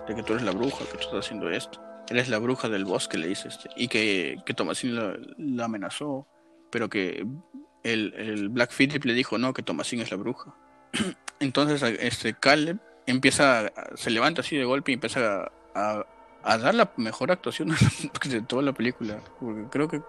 de 0.08 0.16
que 0.16 0.24
tú 0.24 0.34
eres 0.34 0.46
la 0.46 0.52
bruja, 0.52 0.86
que 0.86 0.98
tú 0.98 1.00
estás 1.00 1.26
haciendo 1.26 1.50
esto. 1.50 1.82
Eres 2.10 2.30
la 2.30 2.40
bruja 2.40 2.68
del 2.68 2.86
bosque, 2.86 3.18
le 3.18 3.28
dice 3.28 3.48
este. 3.48 3.70
Y 3.76 3.88
que, 3.88 4.38
que 4.46 4.54
Tomasín 4.54 4.96
la, 4.96 5.66
amenazó, 5.66 6.28
pero 6.70 6.90
que 6.90 7.26
el, 7.84 8.14
el, 8.16 8.50
Black 8.50 8.72
Phillip 8.72 9.04
le 9.06 9.14
dijo 9.14 9.38
no, 9.38 9.54
que 9.54 9.64
Tomasín 9.64 10.02
es 10.02 10.12
la 10.12 10.18
bruja. 10.18 10.56
Entonces 11.40 11.82
este 12.00 12.34
Caleb 12.34 12.80
empieza, 13.06 13.72
se 13.96 14.10
levanta 14.10 14.42
así 14.42 14.58
de 14.58 14.66
golpe 14.66 14.92
y 14.92 14.96
empieza 14.96 15.52
a, 15.74 16.06
a, 16.44 16.58
dar 16.58 16.76
la 16.76 16.92
mejor 16.98 17.32
actuación 17.32 17.70
de 18.30 18.42
toda 18.42 18.62
la 18.62 18.74
película. 18.74 19.22
Porque 19.40 19.66
creo 19.70 19.88
que 19.88 20.02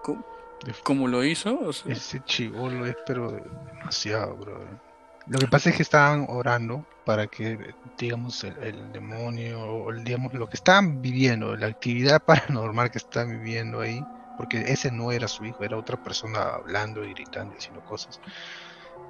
como, 0.83 1.07
lo 1.07 1.23
hizo... 1.23 1.69
Ese 1.69 2.23
chivolo 2.25 2.85
es 2.85 2.95
pero 3.05 3.31
demasiado, 3.31 4.35
bro. 4.35 4.92
Lo 5.27 5.39
que 5.39 5.47
pasa 5.47 5.69
es 5.69 5.77
que 5.77 5.83
estaban 5.83 6.25
orando 6.29 6.85
para 7.05 7.27
que, 7.27 7.73
digamos, 7.97 8.43
el, 8.43 8.91
demonio, 8.91 9.85
o 9.85 9.93
digamos, 9.93 10.33
lo 10.33 10.47
que 10.47 10.57
estaban 10.57 11.01
viviendo, 11.01 11.55
la 11.55 11.67
actividad 11.67 12.21
paranormal 12.25 12.91
que 12.91 12.97
estaban 12.97 13.29
viviendo 13.29 13.81
ahí, 13.81 14.03
porque 14.37 14.61
ese 14.61 14.91
no 14.91 15.11
era 15.11 15.27
su 15.27 15.45
hijo, 15.45 15.63
era 15.63 15.77
otra 15.77 16.01
persona 16.01 16.41
hablando 16.41 17.05
y 17.05 17.13
gritando, 17.13 17.55
diciendo 17.55 17.81
cosas, 17.85 18.19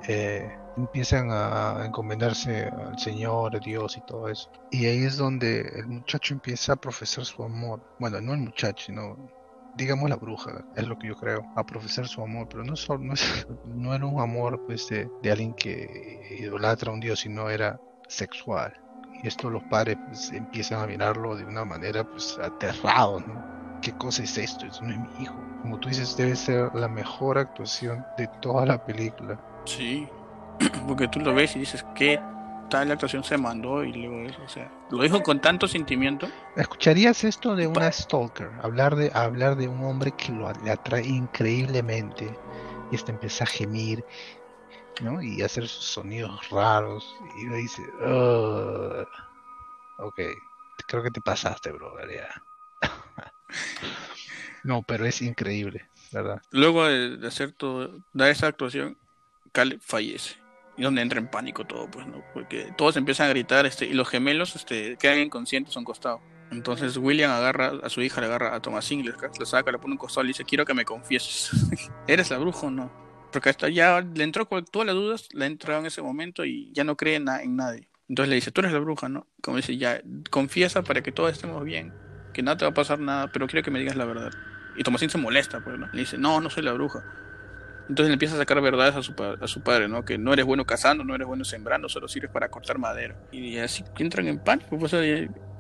eh, 0.08 0.56
empiezan 0.78 1.30
a 1.32 1.84
encomendarse 1.86 2.66
al 2.66 3.00
Señor, 3.00 3.56
a 3.56 3.60
Dios 3.60 3.98
y 3.98 4.02
todo 4.02 4.28
eso. 4.30 4.52
Y 4.70 4.86
ahí 4.86 5.04
es 5.06 5.18
donde 5.18 5.62
el 5.62 5.88
muchacho 5.88 6.34
empieza 6.34 6.74
a 6.74 6.76
profesar 6.76 7.26
su 7.26 7.44
amor. 7.44 7.82
Bueno, 8.00 8.20
no 8.22 8.34
el 8.34 8.42
muchacho, 8.42 8.86
sino 8.86 9.18
digamos 9.76 10.10
la 10.10 10.16
bruja, 10.16 10.66
es 10.76 10.88
lo 10.88 10.98
que 10.98 11.08
yo 11.08 11.16
creo, 11.16 11.46
a 11.56 11.64
profesar 11.64 12.08
su 12.08 12.22
amor, 12.22 12.48
pero 12.50 12.64
no, 12.64 12.76
solo, 12.76 13.04
no, 13.04 13.14
no 13.66 13.94
era 13.94 14.06
un 14.06 14.22
amor 14.22 14.62
pues, 14.66 14.88
de, 14.90 15.10
de, 15.22 15.32
alguien 15.32 15.54
que 15.54 16.38
idolatra 16.40 16.92
a 16.92 16.94
un 16.94 17.00
dios, 17.00 17.22
sino 17.22 17.50
era 17.50 17.80
sexual. 18.08 18.74
Y 19.22 19.28
esto 19.28 19.50
los 19.50 19.64
padres 19.64 19.98
pues, 20.08 20.32
empiezan 20.32 20.82
a 20.82 20.88
mirarlo 20.88 21.36
de 21.36 21.46
una 21.46 21.66
manera 21.66 22.04
pues 22.04 22.38
aterrados, 22.40 23.26
¿no? 23.28 23.54
¿Qué 23.82 23.92
cosa 23.94 24.24
es 24.24 24.38
esto? 24.38 24.66
Eso 24.66 24.84
no 24.84 24.92
es 24.92 25.00
mi 25.00 25.24
hijo. 25.24 25.36
Como 25.62 25.78
tú 25.80 25.90
dices, 25.90 26.16
debe 26.16 26.36
ser 26.36 26.74
la 26.74 26.88
mejor 26.88 27.38
actuación 27.38 28.06
de 28.18 28.28
toda 28.42 28.66
la 28.66 28.86
película. 28.86 29.38
Sí, 29.66 30.08
porque 30.88 31.08
tú 31.08 31.20
lo 31.20 31.34
ves 31.34 31.56
y 31.56 31.60
dices, 31.60 31.86
¿qué 31.96 32.20
tal 32.70 32.92
actuación 32.92 33.24
se 33.24 33.38
mandó? 33.38 33.84
Y 33.84 33.94
luego 33.94 34.30
eso, 34.30 34.42
o 34.44 34.50
sea, 34.50 34.72
lo 34.92 35.04
dijo 35.04 35.22
con 35.22 35.40
tanto 35.40 35.68
sentimiento. 35.68 36.28
¿Escucharías 36.56 37.24
esto 37.24 37.56
de 37.56 37.68
una 37.68 37.92
stalker? 37.92 38.50
Hablar 38.62 38.96
de, 38.96 39.12
hablar 39.14 39.56
de 39.56 39.68
un 39.68 39.84
hombre 39.84 40.12
que 40.12 40.32
lo, 40.32 40.52
le 40.64 40.72
atrae 40.72 41.06
increíblemente 41.06 42.38
y 42.92 42.96
este 42.96 43.12
empieza 43.12 43.44
a 43.44 43.48
gemir 43.48 44.04
¿no? 45.02 45.22
Y 45.22 45.42
hacer 45.42 45.68
sus 45.68 45.86
sonidos 45.86 46.50
raros. 46.50 47.16
Y 47.38 47.46
uno 47.46 47.56
dice, 47.56 47.82
ok, 49.98 50.20
creo 50.88 51.04
que 51.04 51.12
te 51.12 51.22
pasaste, 51.22 51.72
bro, 51.72 51.96
no, 54.64 54.84
pero 54.84 55.06
es 55.06 55.22
increíble, 55.22 55.88
¿verdad? 56.12 56.42
Luego 56.52 56.86
de, 56.86 57.26
hacer 57.26 57.52
todo, 57.54 57.92
dar 58.14 58.30
esa 58.30 58.48
actuación, 58.48 58.98
Caleb 59.52 59.80
fallece. 59.82 60.43
Y 60.76 60.82
donde 60.82 61.02
entra 61.02 61.20
en 61.20 61.28
pánico 61.28 61.66
todo, 61.66 61.90
pues, 61.90 62.08
¿no? 62.08 62.24
Porque 62.34 62.74
todos 62.78 62.98
empiezan 62.98 63.28
a 63.28 63.30
gritar, 63.30 63.66
este, 63.66 63.86
y 63.86 63.94
los 63.94 64.10
gemelos, 64.10 64.56
este, 64.56 64.98
quedan 64.98 65.20
inconscientes 65.20 65.76
a 65.76 65.80
un 65.80 65.86
costado. 65.86 66.22
Entonces 66.54 66.98
William 66.98 67.32
agarra 67.32 67.74
a 67.84 67.90
su 67.90 68.02
hija, 68.02 68.22
le 68.22 68.28
agarra 68.28 68.56
a 68.56 68.62
Thomasine, 68.62 69.04
le, 69.04 69.46
saca, 69.46 69.72
le 69.72 69.80
pone 69.80 69.94
un 69.94 69.98
costado 69.98 70.24
y 70.24 70.28
le 70.28 70.30
dice, 70.30 70.46
quiero 70.46 70.66
que 70.66 70.74
me 70.74 70.86
confieses. 70.86 71.52
¿Eres 72.08 72.30
la 72.30 72.38
bruja 72.38 72.68
o 72.68 72.72
no? 72.72 72.92
Porque 73.32 73.50
hasta 73.50 73.70
ya 73.70 74.02
le 74.02 74.24
entró 74.24 74.46
todas 74.46 74.86
las 74.86 74.96
dudas, 74.96 75.30
le 75.34 75.48
entró 75.48 75.78
en 75.78 75.88
ese 75.88 76.02
momento 76.02 76.46
y 76.46 76.72
ya 76.72 76.84
no 76.84 76.96
cree 76.96 77.16
en, 77.16 77.28
en, 77.28 77.56
nadie. 77.56 77.90
Entonces 78.08 78.30
le 78.30 78.36
dice, 78.36 78.52
tú 78.52 78.62
eres 78.62 78.74
la 78.74 78.80
bruja, 78.80 79.10
¿no? 79.10 79.26
Como 79.42 79.58
dice, 79.58 79.76
ya, 79.78 80.02
confiesa 80.30 80.84
para 80.84 81.02
que 81.02 81.12
todos 81.12 81.32
estemos 81.32 81.64
bien, 81.64 81.94
que 82.34 82.44
nada 82.44 82.58
te 82.58 82.66
va 82.66 82.72
a 82.72 82.74
pasar 82.76 83.00
nada, 83.00 83.32
pero 83.32 83.48
quiero 83.48 83.64
que 83.64 83.72
me 83.72 83.80
digas 83.80 83.96
la 83.96 84.06
verdad. 84.06 84.32
Y 84.76 84.84
Tomasín 84.84 85.10
se 85.10 85.18
molesta, 85.18 85.64
pues, 85.64 85.80
¿no? 85.80 85.88
Le 85.92 86.02
dice, 86.02 86.18
no, 86.18 86.40
no 86.42 86.50
soy 86.52 86.64
la 86.64 86.74
bruja. 86.74 87.04
Entonces 87.90 88.08
le 88.08 88.14
empieza 88.14 88.36
a 88.36 88.38
sacar 88.38 88.62
verdades 88.62 88.96
a 88.96 89.04
su, 89.04 89.14
a 89.42 89.48
su 89.48 89.62
padre, 89.62 89.88
¿no? 89.88 90.06
Que 90.06 90.18
no 90.18 90.34
eres 90.34 90.46
bueno 90.46 90.66
cazando, 90.66 91.04
no 91.04 91.16
eres 91.16 91.28
bueno 91.28 91.44
sembrando, 91.44 91.90
solo 91.90 92.08
sirves 92.08 92.32
para 92.32 92.50
cortar 92.50 92.78
madera. 92.78 93.16
Y 93.32 93.58
así 93.58 93.84
entran 93.98 94.28
en 94.28 94.40
pánico, 94.40 94.78
pues 94.78 94.94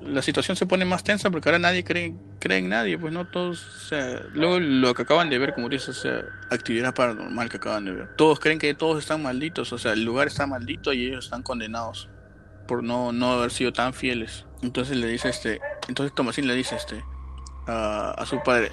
la 0.01 0.21
situación 0.21 0.57
se 0.57 0.65
pone 0.65 0.85
más 0.85 1.03
tensa 1.03 1.29
porque 1.29 1.49
ahora 1.49 1.59
nadie 1.59 1.83
cree, 1.83 2.13
cree 2.39 2.59
en 2.59 2.69
nadie, 2.69 2.97
pues 2.97 3.13
no 3.13 3.25
todos, 3.25 3.65
o 3.65 3.87
sea, 3.87 4.21
luego 4.33 4.59
lo 4.59 4.93
que 4.93 5.03
acaban 5.03 5.29
de 5.29 5.37
ver, 5.37 5.53
como 5.53 5.69
dices, 5.69 5.89
o 5.89 5.93
sea, 5.93 6.23
actividad 6.49 6.93
paranormal 6.93 7.49
que 7.49 7.57
acaban 7.57 7.85
de 7.85 7.91
ver. 7.91 8.15
Todos 8.15 8.39
creen 8.39 8.59
que 8.59 8.73
todos 8.73 8.99
están 8.99 9.23
malditos, 9.23 9.71
o 9.71 9.77
sea, 9.77 9.93
el 9.93 10.03
lugar 10.03 10.27
está 10.27 10.45
maldito 10.45 10.93
y 10.93 11.07
ellos 11.07 11.25
están 11.25 11.43
condenados 11.43 12.09
por 12.67 12.83
no, 12.83 13.11
no 13.11 13.33
haber 13.33 13.51
sido 13.51 13.73
tan 13.73 13.93
fieles. 13.93 14.45
Entonces 14.61 14.97
le 14.97 15.07
dice 15.07 15.29
este, 15.29 15.59
entonces 15.87 16.13
Tomasín 16.15 16.47
le 16.47 16.55
dice 16.55 16.75
este 16.75 17.03
a, 17.67 18.11
a 18.11 18.25
su 18.25 18.41
padre, 18.43 18.71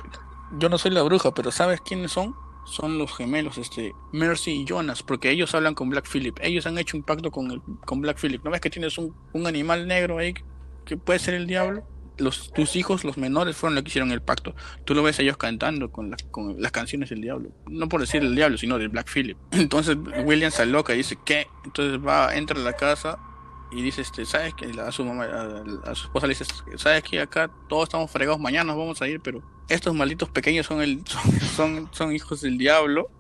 yo 0.59 0.69
no 0.69 0.79
soy 0.79 0.91
la 0.91 1.03
bruja, 1.03 1.33
pero 1.33 1.51
¿sabes 1.51 1.81
quiénes 1.81 2.13
son? 2.13 2.35
Son 2.65 2.99
los 2.99 3.15
gemelos, 3.17 3.59
este, 3.59 3.93
Mercy 4.13 4.53
y 4.53 4.65
Jonas, 4.65 5.03
porque 5.03 5.31
ellos 5.31 5.55
hablan 5.55 5.75
con 5.75 5.91
Black 5.91 6.09
Phillip. 6.09 6.39
Ellos 6.43 6.67
han 6.67 6.79
hecho 6.79 6.97
un 6.97 7.03
pacto 7.03 7.31
con, 7.31 7.51
el, 7.51 7.63
con 7.85 8.01
Black 8.01 8.19
Phillip. 8.21 8.45
¿No 8.45 8.51
ves 8.51 8.61
que 8.61 8.71
tienes 8.71 8.99
un, 8.99 9.15
un 9.33 9.47
animal 9.47 9.87
negro 9.87 10.19
ahí 10.19 10.35
que 10.85 10.97
puede 10.97 11.19
ser 11.19 11.35
el 11.35 11.47
diablo? 11.47 11.85
Los, 12.19 12.53
tus 12.53 12.77
hijos, 12.77 13.03
los 13.03 13.17
menores, 13.17 13.57
fueron 13.57 13.75
los 13.75 13.83
que 13.83 13.89
hicieron 13.89 14.13
el 14.13 14.21
pacto. 14.21 14.55
Tú 14.85 14.95
lo 14.95 15.03
ves 15.03 15.19
ellos 15.21 15.39
cantando 15.39 15.91
con, 15.91 16.15
con 16.31 16.61
las 16.61 16.71
canciones 16.71 17.09
del 17.09 17.23
diablo. 17.23 17.51
No 17.67 17.89
por 17.89 18.01
decir 18.01 18.23
el 18.23 18.35
diablo, 18.35 18.59
sino 18.59 18.79
del 18.79 18.91
Black 18.91 19.11
Phillip. 19.11 19.39
Entonces 19.53 19.97
William 20.25 20.51
se 20.51 20.67
loca 20.67 20.93
y 20.95 20.99
dice, 20.99 21.17
¿qué? 21.25 21.47
Entonces 21.65 21.99
va, 22.07 22.35
entra 22.37 22.61
a 22.61 22.63
la 22.63 22.75
casa 22.75 23.19
y 23.71 23.83
dice, 23.83 24.03
este, 24.03 24.25
¿sabes 24.27 24.55
que 24.55 24.67
A 24.81 24.91
su 24.91 25.05
mamá, 25.05 25.25
a, 25.25 25.95
su 25.95 26.07
esposa 26.07 26.27
le 26.27 26.35
dice, 26.35 26.45
¿sabes 26.77 27.03
que 27.03 27.21
acá 27.21 27.51
todos 27.69 27.85
estamos 27.85 28.11
fregados, 28.11 28.41
mañana 28.41 28.65
nos 28.65 28.77
vamos 28.77 29.01
a 29.01 29.09
ir, 29.09 29.21
pero 29.21 29.43
estos 29.69 29.95
malditos 29.95 30.29
pequeños 30.29 30.67
son 30.67 30.83
el, 30.83 31.05
son, 31.55 31.89
son, 31.93 32.13
hijos 32.13 32.41
del 32.41 32.59
diablo. 32.59 33.11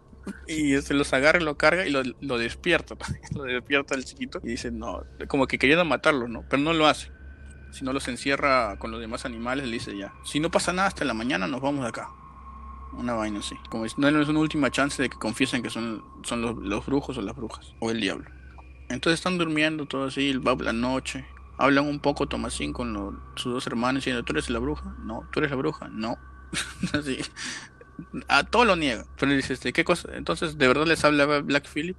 Y 0.46 0.76
se 0.82 0.92
los 0.92 1.12
agarra 1.12 1.40
y 1.40 1.44
lo 1.44 1.56
carga 1.56 1.86
y 1.86 1.90
lo, 1.90 2.38
despierta. 2.38 2.94
lo 3.34 3.44
despierta 3.44 3.94
el 3.94 4.04
chiquito 4.04 4.40
y 4.42 4.48
dice, 4.48 4.70
no, 4.70 5.02
como 5.28 5.46
que 5.46 5.58
queriendo 5.58 5.84
matarlo, 5.84 6.28
¿no? 6.28 6.44
Pero 6.48 6.62
no 6.62 6.72
lo 6.72 6.86
hace. 6.86 7.10
Si 7.72 7.84
no 7.84 7.92
los 7.92 8.06
encierra 8.08 8.76
con 8.78 8.90
los 8.90 9.00
demás 9.00 9.24
animales, 9.24 9.66
le 9.66 9.72
dice 9.72 9.96
ya, 9.96 10.12
si 10.24 10.40
no 10.40 10.50
pasa 10.50 10.72
nada 10.72 10.88
hasta 10.88 11.04
la 11.04 11.14
mañana, 11.14 11.46
nos 11.46 11.60
vamos 11.60 11.82
de 11.82 11.88
acá. 11.88 12.10
Una 12.92 13.14
vaina 13.14 13.38
así. 13.38 13.56
Como 13.70 13.88
si 13.88 13.94
no 13.98 14.08
es 14.08 14.28
una 14.28 14.40
última 14.40 14.70
chance 14.70 15.00
de 15.00 15.08
que 15.08 15.16
confiesen 15.16 15.62
que 15.62 15.70
son, 15.70 16.04
son 16.24 16.68
los 16.68 16.86
brujos 16.86 17.16
o 17.16 17.22
las 17.22 17.36
brujas. 17.36 17.74
O 17.78 17.90
el 17.90 18.00
diablo. 18.00 18.28
Entonces 18.90 19.20
están 19.20 19.38
durmiendo 19.38 19.86
todo 19.86 20.04
así, 20.04 20.36
va 20.36 20.56
la 20.56 20.72
noche. 20.72 21.24
Hablan 21.56 21.86
un 21.86 22.00
poco 22.00 22.26
Tomasín 22.26 22.72
con 22.72 23.22
sus 23.36 23.52
dos 23.52 23.66
hermanos 23.66 24.02
diciendo, 24.02 24.24
¿tú 24.24 24.32
eres 24.32 24.50
la 24.50 24.58
bruja? 24.58 24.96
No, 25.04 25.28
¿tú 25.32 25.38
eres 25.38 25.50
la 25.50 25.56
bruja? 25.56 25.88
No. 25.88 26.18
así. 26.92 27.18
A 28.28 28.44
todo 28.44 28.64
lo 28.64 28.76
niega. 28.76 29.04
Pero 29.18 29.32
dice, 29.32 29.52
este, 29.52 29.72
¿qué 29.72 29.84
cosa? 29.84 30.08
Entonces, 30.14 30.58
¿de 30.58 30.66
verdad 30.66 30.86
les 30.86 31.04
habla 31.04 31.26
Black 31.40 31.68
Phillip? 31.72 31.96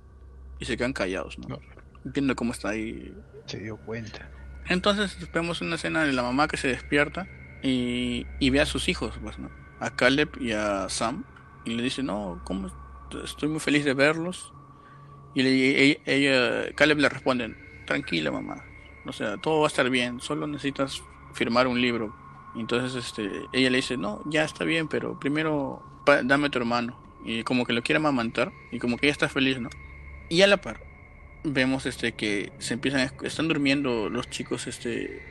Y 0.60 0.66
se 0.66 0.78
quedan 0.78 0.94
callados, 0.94 1.38
¿no? 1.40 1.60
Viendo 2.04 2.36
cómo 2.36 2.52
está 2.52 2.70
ahí. 2.70 3.16
Se 3.46 3.60
dio 3.60 3.78
cuenta. 3.78 4.30
Entonces 4.68 5.18
vemos 5.32 5.62
una 5.62 5.76
escena 5.76 6.04
de 6.04 6.12
la 6.12 6.24
mamá 6.24 6.48
que 6.48 6.58
se 6.58 6.68
despierta 6.68 7.28
y, 7.64 8.28
y 8.40 8.50
ve 8.50 8.60
a 8.60 8.66
sus 8.66 8.90
hijos, 8.90 9.14
pues, 9.22 9.40
¿no? 9.40 9.50
A 9.80 9.96
Caleb 9.96 10.30
y 10.42 10.52
a 10.52 10.90
Sam. 10.90 11.24
Y 11.64 11.76
le 11.76 11.84
dice, 11.84 12.04
no, 12.04 12.42
¿cómo? 12.44 12.70
Estoy 13.24 13.48
muy 13.48 13.60
feliz 13.60 13.86
de 13.86 13.94
verlos. 13.94 14.54
Y 15.34 15.44
le, 15.44 16.00
ella, 16.06 16.74
Caleb 16.76 17.00
le 17.00 17.10
responde, 17.10 17.56
tranquila 17.86 18.32
mamá, 18.32 18.64
o 19.06 19.14
sea, 19.14 19.38
todo 19.38 19.60
va 19.60 19.68
a 19.68 19.68
estar 19.68 19.90
bien, 19.90 20.20
solo 20.20 20.48
necesitas 20.48 21.02
firmar 21.34 21.68
un 21.68 21.82
libro. 21.82 22.16
Entonces 22.56 23.06
este, 23.06 23.30
ella 23.54 23.70
le 23.70 23.78
dice, 23.78 23.98
no, 23.98 24.22
ya 24.26 24.44
está 24.44 24.66
bien, 24.66 24.88
pero 24.88 25.20
primero 25.20 25.84
dame 26.24 26.48
a 26.48 26.50
tu 26.50 26.60
hermano. 26.60 27.00
Y 27.24 27.44
como 27.44 27.66
que 27.66 27.74
lo 27.74 27.84
quiere 27.84 27.98
amamantar 27.98 28.52
y 28.72 28.80
como 28.80 28.98
que 28.98 29.06
ella 29.06 29.14
está 29.14 29.30
feliz, 29.30 29.60
¿no? 29.60 29.70
Y 30.28 30.42
a 30.42 30.48
la 30.48 30.58
par, 30.58 30.82
vemos 31.44 31.86
este 31.86 32.14
que 32.14 32.52
se 32.60 32.74
empiezan, 32.74 33.12
están 33.24 33.48
durmiendo 33.48 34.10
los 34.10 34.30
chicos 34.30 34.68
este 34.68 35.22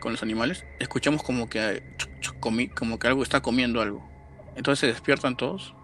con 0.00 0.12
los 0.12 0.22
animales. 0.22 0.64
Escuchamos 0.78 1.22
como 1.22 1.48
que, 1.48 1.82
como 2.40 2.98
que 2.98 3.06
algo 3.06 3.22
está 3.22 3.40
comiendo 3.40 3.80
algo. 3.80 4.06
Entonces 4.54 4.80
se 4.80 4.86
despiertan 4.86 5.36
todos 5.36 5.74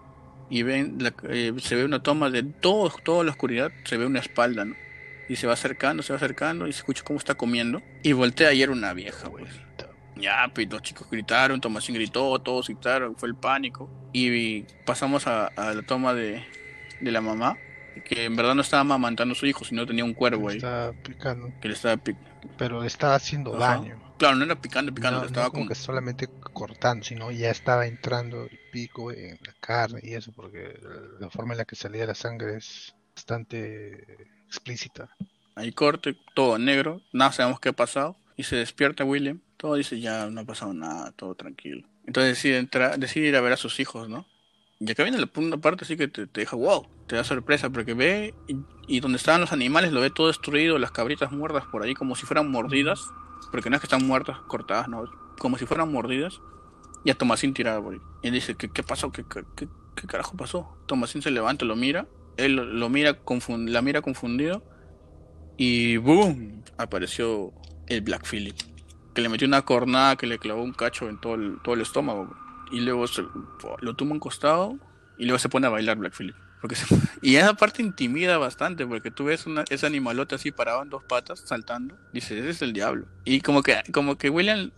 y 0.49 0.63
ven 0.63 0.97
eh, 1.29 1.53
se 1.59 1.75
ve 1.75 1.85
una 1.85 2.03
toma 2.03 2.29
de 2.29 2.43
todo, 2.43 2.89
toda 3.03 3.23
la 3.23 3.31
oscuridad, 3.31 3.71
se 3.83 3.97
ve 3.97 4.05
una 4.05 4.19
espalda, 4.19 4.65
¿no? 4.65 4.75
Y 5.27 5.37
se 5.37 5.47
va 5.47 5.53
acercando, 5.53 6.03
se 6.03 6.13
va 6.13 6.17
acercando 6.17 6.67
y 6.67 6.73
se 6.73 6.79
escucha 6.79 7.03
cómo 7.03 7.17
está 7.17 7.35
comiendo. 7.35 7.81
Y 8.03 8.13
voltea 8.13 8.53
y 8.53 8.61
era 8.61 8.71
una 8.71 8.93
vieja, 8.93 9.27
güey. 9.27 9.45
Ya, 10.17 10.49
pues 10.53 10.69
los 10.69 10.81
chicos 10.81 11.09
gritaron, 11.09 11.59
Tomasín 11.59 11.95
gritó, 11.95 12.39
todos 12.39 12.67
gritaron, 12.67 13.15
fue 13.15 13.27
el 13.27 13.35
pánico. 13.35 13.89
Y 14.13 14.61
pasamos 14.85 15.27
a, 15.27 15.51
la 15.57 15.81
toma 15.81 16.13
de, 16.13 16.45
de, 17.01 17.11
la 17.11 17.21
mamá, 17.21 17.57
que 18.05 18.25
en 18.25 18.35
verdad 18.35 18.55
no 18.55 18.61
estaba 18.61 18.81
amamantando 18.81 19.33
a 19.33 19.35
su 19.35 19.45
hijo, 19.45 19.65
sino 19.65 19.85
tenía 19.85 20.05
un 20.05 20.13
cuervo 20.13 20.49
ahí. 20.49 20.57
Estaba 20.57 20.93
picando. 20.93 21.51
Que 21.59 21.67
le 21.67 21.73
estaba 21.73 21.97
picando. 21.97 22.29
Pero 22.57 22.81
le 22.81 22.87
estaba 22.87 23.15
haciendo 23.15 23.57
daño. 23.57 24.04
Claro, 24.17 24.37
no 24.37 24.45
era 24.45 24.55
picando, 24.55 24.93
picando, 24.93 25.25
estaba 25.25 25.49
como 25.49 25.67
que 25.67 25.75
solamente 25.75 26.27
cortando, 26.53 27.03
sino 27.03 27.31
ya 27.31 27.49
estaba 27.49 27.85
entrando 27.85 28.43
el 28.43 28.59
pico 28.71 29.11
en 29.11 29.37
la 29.45 29.53
carne 29.59 29.99
y 30.03 30.13
eso, 30.13 30.31
porque 30.33 30.79
la 31.19 31.29
forma 31.29 31.53
en 31.53 31.57
la 31.59 31.65
que 31.65 31.75
salía 31.75 32.05
la 32.05 32.15
sangre 32.15 32.57
es 32.57 32.95
bastante 33.13 34.29
explícita. 34.47 35.09
Ahí 35.55 35.71
corte, 35.73 36.15
todo 36.33 36.57
negro, 36.57 37.01
nada 37.11 37.33
sabemos 37.33 37.59
qué 37.59 37.69
ha 37.69 37.73
pasado, 37.73 38.15
y 38.37 38.43
se 38.43 38.55
despierta 38.55 39.03
William, 39.03 39.41
todo 39.57 39.75
dice 39.75 39.99
ya 39.99 40.27
no 40.29 40.41
ha 40.41 40.45
pasado 40.45 40.73
nada, 40.73 41.11
todo 41.11 41.35
tranquilo. 41.35 41.87
Entonces 42.05 42.35
decide, 42.35 42.57
entrar, 42.57 42.97
decide 42.97 43.27
ir 43.27 43.35
a 43.35 43.41
ver 43.41 43.53
a 43.53 43.57
sus 43.57 43.79
hijos, 43.79 44.07
¿no? 44.07 44.25
Y 44.79 44.91
acá 44.91 45.03
viene 45.03 45.17
la 45.17 45.25
punta 45.25 45.57
parte 45.57 45.85
así 45.85 45.97
que 45.97 46.07
te, 46.07 46.25
deja 46.25 46.55
wow, 46.55 46.87
te 47.07 47.15
da 47.15 47.23
sorpresa 47.23 47.69
porque 47.69 47.93
ve 47.93 48.33
y, 48.47 48.57
y, 48.87 48.99
donde 48.99 49.17
estaban 49.17 49.41
los 49.41 49.53
animales 49.53 49.91
lo 49.91 50.01
ve 50.01 50.09
todo 50.09 50.27
destruido, 50.27 50.77
las 50.77 50.91
cabritas 50.91 51.31
muertas 51.31 51.65
por 51.65 51.83
ahí 51.83 51.93
como 51.93 52.15
si 52.15 52.25
fueran 52.25 52.51
mordidas 52.51 52.99
porque 53.55 53.69
no 53.69 53.77
es 53.77 53.79
que 53.79 53.85
están 53.85 54.05
muertas, 54.05 54.37
cortadas, 54.47 54.89
no, 54.89 55.05
como 55.39 55.57
si 55.57 55.65
fueran 55.65 55.89
mordidas, 55.89 56.41
y 57.05 57.09
a 57.09 57.15
Tomasín 57.15 57.53
tirada 57.53 57.81
por 57.81 57.93
ahí. 57.93 58.01
Y 58.21 58.29
dice, 58.29 58.55
¿qué, 58.55 58.67
qué 58.67 58.83
pasó? 58.83 59.13
¿Qué, 59.13 59.23
¿Qué, 59.23 59.69
qué, 59.95 60.07
carajo 60.07 60.35
pasó? 60.35 60.75
Tomasín 60.87 61.21
se 61.21 61.31
levanta, 61.31 61.63
lo 61.63 61.77
mira, 61.77 62.05
él 62.35 62.55
lo, 62.55 62.89
mira, 62.89 63.17
la 63.47 63.81
mira 63.81 64.01
confundido, 64.01 64.61
y 65.55 65.95
¡boom! 65.95 66.63
Apareció 66.77 67.53
el 67.87 68.01
Black 68.01 68.27
Phillip, 68.29 68.57
que 69.13 69.21
le 69.21 69.29
metió 69.29 69.47
una 69.47 69.61
cornada 69.61 70.17
que 70.17 70.27
le 70.27 70.37
clavó 70.37 70.61
un 70.61 70.73
cacho 70.73 71.07
en 71.07 71.17
todo 71.21 71.35
el, 71.35 71.59
todo 71.63 71.75
el 71.75 71.81
estómago, 71.81 72.35
y 72.73 72.81
luego 72.81 73.05
lo 73.79 73.95
toma 73.95 74.11
un 74.11 74.19
costado, 74.19 74.77
y 75.17 75.23
luego 75.23 75.39
se 75.39 75.47
pone 75.47 75.65
a 75.65 75.69
bailar 75.69 75.95
Black 75.95 76.13
Phillip. 76.13 76.35
Y 77.21 77.35
esa 77.35 77.53
parte 77.53 77.81
intimida 77.81 78.37
bastante, 78.37 78.85
porque 78.85 79.11
tú 79.11 79.25
ves 79.25 79.45
una, 79.45 79.63
ese 79.69 79.85
animalote 79.85 80.35
así 80.35 80.51
parado 80.51 80.83
en 80.83 80.89
dos 80.89 81.03
patas, 81.03 81.41
saltando, 81.45 81.97
dices, 82.13 82.39
ese 82.39 82.49
es 82.49 82.61
el 82.61 82.73
diablo. 82.73 83.05
Y 83.23 83.41
como 83.41 83.63
que, 83.63 83.81
como 83.91 84.17
que 84.17 84.29
William 84.29 84.71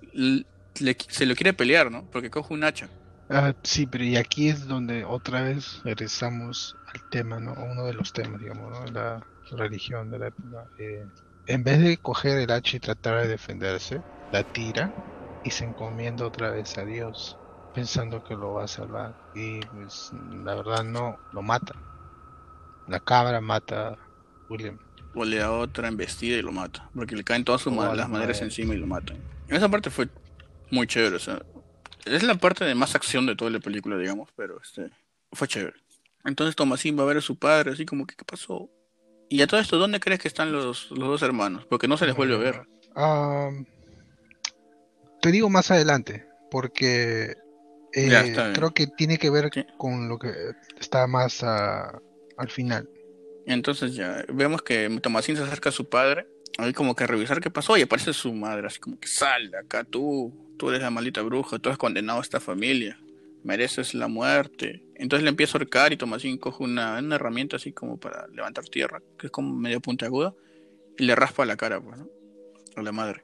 se 0.74 1.26
lo 1.26 1.36
quiere 1.36 1.54
pelear, 1.54 1.92
¿no? 1.92 2.06
Porque 2.12 2.30
coge 2.30 2.54
un 2.54 2.64
hacha. 2.64 2.90
Ah, 3.30 3.54
sí, 3.64 3.86
pero 3.86 4.06
y 4.06 4.16
aquí 4.16 4.48
es 4.48 4.68
donde 4.68 5.04
otra 5.04 5.42
vez 5.42 5.82
regresamos 5.84 6.78
al 6.94 7.10
tema, 7.10 7.40
¿no? 7.40 7.54
Uno 7.54 7.86
de 7.86 7.94
los 7.94 8.14
temas, 8.14 8.40
digamos, 8.40 8.72
¿no? 8.72 8.86
La 8.88 9.26
religión 9.52 10.10
de 10.10 10.20
la 10.20 10.28
época. 10.28 10.66
Eh, 10.78 11.06
en 11.48 11.64
vez 11.64 11.80
de 11.80 11.98
coger 11.98 12.38
el 12.40 12.52
hacha 12.52 12.78
y 12.78 12.80
tratar 12.80 13.22
de 13.22 13.28
defenderse, 13.28 14.02
la 14.32 14.44
tira 14.44 14.94
y 15.44 15.52
se 15.52 15.66
encomienda 15.66 16.26
otra 16.26 16.52
vez 16.52 16.78
a 16.78 16.86
Dios, 16.86 17.38
pensando 17.74 18.24
que 18.24 18.36
lo 18.36 18.54
va 18.54 18.64
a 18.64 18.68
salvar. 18.68 19.16
Y 19.36 19.60
pues 19.60 20.12
la 20.44 20.56
verdad 20.56 20.84
no, 20.84 21.18
lo 21.34 21.42
mata. 21.42 21.76
La 22.88 23.00
cabra 23.00 23.42
mata 23.42 23.90
a 23.90 23.98
William. 24.50 24.80
O 25.14 25.26
le 25.26 25.38
da 25.38 25.52
otra 25.52 25.88
embestida 25.88 26.38
y 26.38 26.42
lo 26.42 26.52
mata. 26.52 26.90
Porque 26.94 27.16
le 27.16 27.24
caen 27.24 27.44
todas 27.44 27.62
sus 27.62 27.74
las 27.74 28.10
maderas 28.10 28.42
encima 28.42 28.74
y 28.74 28.78
lo 28.78 28.88
matan. 28.88 29.18
Esa 29.48 29.70
parte 29.70 29.90
fue 29.90 30.10
muy 30.70 30.88
chévere. 30.88 31.16
O 31.16 31.20
sea, 31.20 31.42
es 32.06 32.24
la 32.24 32.36
parte 32.36 32.66
de 32.66 32.76
más 32.76 32.96
acción 32.96 33.26
de 33.26 33.36
toda 33.36 33.52
la 33.52 33.60
película, 33.60 33.98
digamos, 33.98 34.30
pero 34.36 34.62
este 34.62 34.90
fue 35.32 35.48
chévere. 35.48 35.76
Entonces 36.24 36.56
Tomasín 36.56 36.98
va 36.98 37.04
a 37.04 37.08
ver 37.08 37.18
a 37.18 37.22
su 37.22 37.38
padre, 37.38 37.72
así 37.72 37.86
como 37.86 38.06
que, 38.06 38.16
¿qué 38.16 38.26
pasó? 38.26 38.70
Y 39.30 39.42
a 39.42 39.48
todo 39.48 39.60
esto, 39.60 39.78
¿dónde 39.78 40.00
crees 40.00 40.20
que 40.20 40.28
están 40.28 40.52
los, 40.52 40.92
los 40.92 41.08
dos 41.08 41.22
hermanos? 41.22 41.66
Porque 41.70 41.88
no 41.88 41.98
se 41.98 42.06
les 42.06 42.16
vuelve 42.16 42.36
a 42.36 42.38
ver. 42.38 42.68
te 45.22 45.32
digo 45.32 45.50
más 45.50 45.72
adelante, 45.72 46.28
porque 46.50 47.36
eh, 47.98 48.54
creo 48.54 48.74
que 48.74 48.88
tiene 48.88 49.18
que 49.18 49.30
ver 49.30 49.50
con 49.78 50.08
lo 50.08 50.20
que 50.20 50.32
está 50.80 51.08
más 51.08 51.44
al 51.44 52.50
final. 52.50 52.90
Entonces 53.46 53.96
ya 53.96 54.24
vemos 54.32 54.62
que 54.62 54.90
Tomasín 55.02 55.36
se 55.36 55.44
acerca 55.44 55.70
a 55.70 55.72
su 55.72 55.90
padre, 55.90 56.28
ahí 56.58 56.74
como 56.74 56.96
que 56.96 57.06
a 57.06 57.08
revisar 57.08 57.40
qué 57.40 57.50
pasó 57.50 57.78
y 57.78 57.82
aparece 57.82 58.14
su 58.14 58.34
madre, 58.34 58.68
así 58.68 58.80
como 58.80 59.00
que 59.00 59.08
sal 59.08 59.50
de 59.50 59.58
acá 59.58 59.84
tú, 59.84 60.34
tú 60.58 60.70
eres 60.70 60.82
la 60.82 60.90
maldita 60.90 61.22
bruja, 61.22 61.58
tú 61.58 61.70
has 61.70 61.78
condenado 61.78 62.20
a 62.20 62.22
esta 62.22 62.40
familia, 62.40 63.00
mereces 63.44 63.94
la 63.94 64.08
muerte. 64.08 64.84
Entonces 64.96 65.24
le 65.24 65.30
empieza 65.30 65.58
a 65.58 65.62
ahorcar 65.62 65.94
y 65.94 65.98
Tomasín 65.98 66.38
coge 66.38 66.64
una, 66.64 67.00
herramienta 67.00 67.56
así 67.56 67.72
como 67.72 67.98
para 67.98 68.28
levantar 68.28 68.66
tierra, 68.66 69.02
que 69.18 69.28
es 69.28 69.32
como 69.32 69.56
medio 69.56 69.80
puntiaguda, 69.80 70.36
y 70.98 71.06
le 71.06 71.16
raspa 71.16 71.46
la 71.46 71.56
cara, 71.56 71.80
pues, 71.80 71.98
¿no? 71.98 72.10
A 72.76 72.82
la 72.82 72.92
madre. 72.92 73.24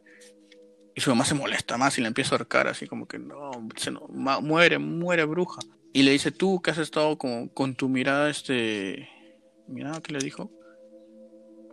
Y 0.96 1.02
su 1.02 1.10
mamá 1.10 1.26
se 1.26 1.34
molesta 1.34 1.78
más 1.78 1.98
y 1.98 2.02
le 2.02 2.08
empieza 2.08 2.36
a 2.36 2.38
ahorcar 2.38 2.68
así 2.68 2.88
como 2.88 3.08
que 3.08 3.20
no, 3.20 3.52
muere, 4.42 4.78
muere 4.78 5.26
bruja. 5.26 5.62
Y 5.92 6.04
le 6.04 6.12
dice, 6.12 6.32
tú 6.32 6.62
que 6.62 6.72
has 6.72 6.78
estado 6.78 7.18
con, 7.18 7.48
con 7.50 7.76
tu 7.76 7.90
mirada, 7.90 8.30
este... 8.30 9.10
Mira, 9.68 10.00
¿qué 10.02 10.14
le 10.14 10.20
dijo? 10.20 10.52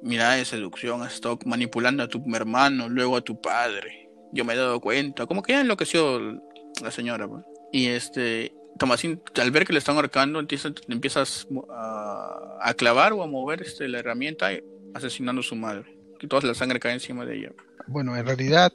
Mirada 0.02 0.34
de 0.34 0.44
seducción, 0.44 1.02
has 1.02 1.14
estado 1.14 1.38
manipulando 1.44 2.02
a 2.02 2.08
tu 2.08 2.22
hermano, 2.34 2.88
luego 2.88 3.16
a 3.16 3.20
tu 3.20 3.40
padre 3.40 4.00
yo 4.32 4.44
me 4.44 4.54
he 4.54 4.56
dado 4.56 4.80
cuenta, 4.80 5.26
como 5.26 5.42
que 5.42 5.52
ya 5.52 5.60
enloqueció 5.60 6.40
la 6.82 6.90
señora, 6.90 7.28
pues. 7.28 7.44
Y 7.72 7.86
este, 7.86 8.52
Tomasín, 8.78 9.22
al 9.40 9.50
ver 9.50 9.66
que 9.66 9.72
le 9.72 9.78
están 9.78 9.96
ahorcando, 9.96 10.40
empiezas, 10.40 10.72
empiezas 10.88 11.46
a, 11.70 12.74
clavar 12.76 13.12
o 13.12 13.22
a 13.22 13.26
mover 13.26 13.62
este, 13.62 13.88
la 13.88 13.98
herramienta, 13.98 14.50
asesinando 14.94 15.40
a 15.40 15.44
su 15.44 15.56
madre. 15.56 15.96
Y 16.20 16.26
toda 16.26 16.46
la 16.46 16.54
sangre 16.54 16.80
cae 16.80 16.92
encima 16.92 17.24
de 17.24 17.38
ella. 17.38 17.52
Bueno, 17.86 18.16
en 18.16 18.26
realidad 18.26 18.72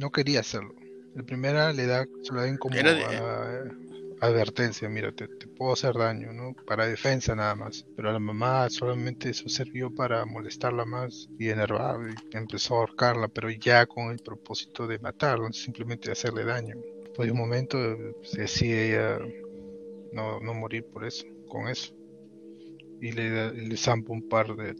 no 0.00 0.10
quería 0.10 0.40
hacerlo. 0.40 0.74
La 1.14 1.22
primera 1.22 1.72
le 1.72 1.86
da, 1.86 2.06
se 2.22 2.32
lo 2.32 2.40
den 2.42 2.56
como 2.56 2.76
advertencia, 4.20 4.88
mira, 4.88 5.12
te, 5.12 5.28
puedo 5.56 5.72
hacer 5.72 5.94
daño, 5.94 6.32
¿no? 6.32 6.54
Para 6.66 6.86
defensa 6.86 7.34
nada 7.34 7.54
más. 7.54 7.86
Pero 7.96 8.10
a 8.10 8.12
la 8.12 8.18
mamá 8.18 8.68
solamente 8.70 9.30
eso 9.30 9.48
sirvió 9.48 9.94
para 9.94 10.24
molestarla 10.26 10.84
más 10.84 11.28
y 11.38 11.48
enervar 11.48 11.98
y 12.10 12.36
empezó 12.36 12.74
a 12.74 12.78
ahorcarla, 12.80 13.28
pero 13.28 13.50
ya 13.50 13.86
con 13.86 14.10
el 14.10 14.18
propósito 14.18 14.86
de 14.86 14.98
matarla, 14.98 15.50
simplemente 15.52 16.06
de 16.06 16.12
hacerle 16.12 16.44
daño. 16.44 16.76
De 17.18 17.30
un 17.30 17.36
momento 17.36 17.78
pues, 18.18 18.32
decide 18.32 18.88
ella 18.88 19.18
no, 20.12 20.40
no 20.40 20.54
morir 20.54 20.86
por 20.86 21.04
eso, 21.04 21.26
con 21.48 21.68
eso. 21.68 21.94
Y 23.02 23.12
le, 23.12 23.52
le 23.52 23.76
zampa 23.76 24.12
un 24.12 24.28
par 24.28 24.54
de... 24.56 24.74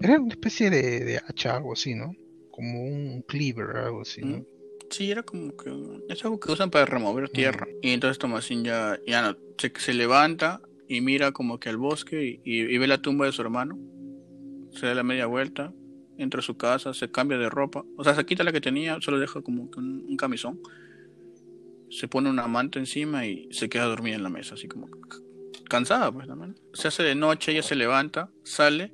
era 0.00 0.20
una 0.20 0.32
especie 0.32 0.70
de, 0.70 1.04
de 1.04 1.16
hacha, 1.18 1.56
algo 1.56 1.72
así, 1.72 1.94
¿no? 1.94 2.12
Como 2.50 2.82
un 2.82 3.22
cleaver, 3.22 3.76
algo 3.76 4.02
así, 4.02 4.22
¿no? 4.22 4.44
Sí, 4.90 5.10
era 5.10 5.22
como 5.22 5.56
que. 5.56 5.70
Es 6.08 6.24
algo 6.24 6.40
que 6.40 6.50
usan 6.50 6.70
para 6.70 6.84
remover 6.84 7.28
tierra. 7.28 7.66
Y 7.80 7.90
entonces 7.90 8.18
Tomasín 8.18 8.64
ya, 8.64 8.98
ya 9.06 9.22
no. 9.22 9.36
Se, 9.56 9.72
se 9.78 9.94
levanta 9.94 10.60
y 10.88 11.00
mira 11.00 11.32
como 11.32 11.60
que 11.60 11.68
al 11.68 11.76
bosque 11.76 12.40
y, 12.44 12.78
ve 12.78 12.86
la 12.88 13.00
tumba 13.00 13.26
de 13.26 13.32
su 13.32 13.40
hermano. 13.42 13.78
Se 14.72 14.86
da 14.86 14.94
la 14.94 15.04
media 15.04 15.26
vuelta. 15.26 15.72
Entra 16.18 16.40
a 16.40 16.42
su 16.42 16.56
casa, 16.56 16.92
se 16.92 17.10
cambia 17.10 17.38
de 17.38 17.48
ropa. 17.48 17.84
O 17.96 18.04
sea, 18.04 18.14
se 18.14 18.26
quita 18.26 18.44
la 18.44 18.52
que 18.52 18.60
tenía, 18.60 18.98
solo 19.00 19.18
deja 19.18 19.40
como 19.40 19.70
que 19.70 19.78
un, 19.78 20.16
camisón. 20.16 20.60
Se 21.88 22.08
pone 22.08 22.28
una 22.28 22.46
manta 22.46 22.78
encima 22.78 23.26
y 23.26 23.48
se 23.52 23.68
queda 23.68 23.84
dormida 23.84 24.16
en 24.16 24.22
la 24.22 24.28
mesa, 24.28 24.54
así 24.54 24.68
como 24.68 24.88
cansada, 25.68 26.12
pues 26.12 26.26
también. 26.26 26.56
Se 26.74 26.88
hace 26.88 27.02
de 27.02 27.14
noche, 27.14 27.52
ella 27.52 27.62
se 27.62 27.74
levanta, 27.74 28.30
sale, 28.42 28.92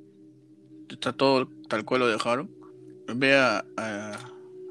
está 0.89 1.15
todo 1.15 1.49
tal 1.69 1.85
cual 1.85 2.01
lo 2.03 2.09
dejaron. 2.09 2.51
Ve 3.09 3.35
a 3.35 3.65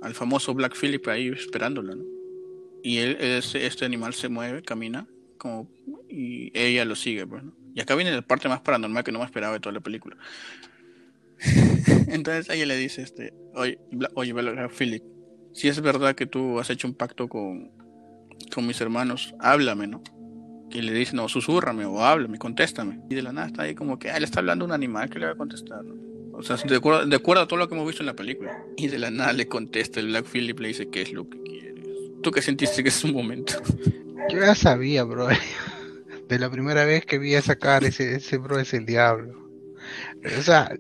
al 0.06 0.14
famoso 0.14 0.54
Black 0.54 0.76
Phillip 0.80 1.08
ahí 1.08 1.30
esperándolo. 1.30 1.96
Y 2.84 2.98
él, 2.98 3.18
este 3.20 3.86
animal 3.86 4.14
se 4.14 4.30
mueve, 4.30 4.62
camina, 4.62 5.08
como, 5.40 5.68
y 6.08 6.52
ella 6.58 6.86
lo 6.86 6.96
sigue, 6.96 7.26
pues, 7.26 7.44
¿no? 7.44 7.54
Y 7.74 7.82
acá 7.82 7.96
viene 7.96 8.12
la 8.12 8.22
parte 8.22 8.48
más 8.48 8.62
paranormal 8.62 9.04
que 9.04 9.12
no 9.12 9.20
me 9.20 9.26
esperaba 9.26 9.54
de 9.54 9.60
toda 9.60 9.74
la 9.74 9.82
película. 9.82 10.16
Entonces 12.08 12.50
ella 12.56 12.68
le 12.68 12.78
dice, 12.78 13.02
este, 13.02 13.34
oye, 13.56 13.80
oye 14.14 14.32
Black 14.32 14.72
Phillip, 14.72 15.04
si 15.54 15.68
es 15.68 15.82
verdad 15.82 16.16
que 16.16 16.28
tú 16.28 16.60
has 16.60 16.70
hecho 16.70 16.88
un 16.88 16.94
pacto 16.94 17.28
con, 17.28 17.72
con 18.54 18.68
mis 18.68 18.80
hermanos, 18.80 19.34
háblame, 19.40 19.88
¿no? 19.88 20.04
Y 20.70 20.82
le 20.84 20.94
dice, 20.94 21.16
no, 21.16 21.28
susúrrame 21.28 21.86
o 21.86 22.02
háblame, 22.02 22.38
contéstame. 22.38 23.00
Y 23.10 23.16
de 23.16 23.24
la 23.24 23.34
nada 23.34 23.48
está 23.48 23.64
ahí 23.64 23.74
como 23.74 23.98
que, 23.98 24.12
ah, 24.12 24.20
le 24.20 24.26
está 24.26 24.40
hablando 24.40 24.66
un 24.66 24.72
animal 24.72 25.10
que 25.10 25.20
le 25.20 25.26
va 25.26 25.32
a 25.32 25.36
contestar, 25.36 25.84
¿no? 25.84 26.15
O 26.38 26.44
sea, 26.44 26.58
de 26.58 26.76
acuerdo, 26.76 27.06
de 27.06 27.16
acuerdo 27.16 27.44
a 27.44 27.48
todo 27.48 27.60
lo 27.60 27.68
que 27.68 27.76
hemos 27.76 27.88
visto 27.88 28.04
en 28.04 28.08
la 28.08 28.16
película. 28.16 28.64
Y 28.78 28.88
de 28.88 29.00
la 29.00 29.12
nada 29.12 29.34
le 29.34 29.48
contesta 29.48 30.00
el 30.00 30.08
Black 30.08 30.26
Phillip, 30.26 30.60
le 30.60 30.70
dice 30.70 30.90
qué 30.90 31.02
es 31.02 31.14
lo 31.14 31.30
que 31.30 31.42
quieres. 31.42 31.86
¿Tú 32.22 32.32
qué 32.32 32.42
sentiste 32.42 32.84
que 32.84 32.90
es 32.90 33.04
un 33.04 33.14
momento? 33.14 33.54
Yo 34.30 34.40
ya 34.40 34.56
sabía, 34.56 35.04
bro. 35.04 35.28
De 36.28 36.40
la 36.40 36.50
primera 36.50 36.86
vez 36.86 37.06
que 37.06 37.20
vi 37.20 37.36
a 37.36 37.42
sacar 37.42 37.84
ese, 37.84 38.16
ese 38.16 38.38
bro 38.38 38.60
es 38.60 38.74
el 38.74 38.86
diablo. 38.86 39.48
O 40.38 40.42
sea, 40.42 40.76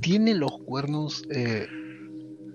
tiene 0.00 0.34
los 0.34 0.58
cuernos 0.62 1.24
eh, 1.30 1.66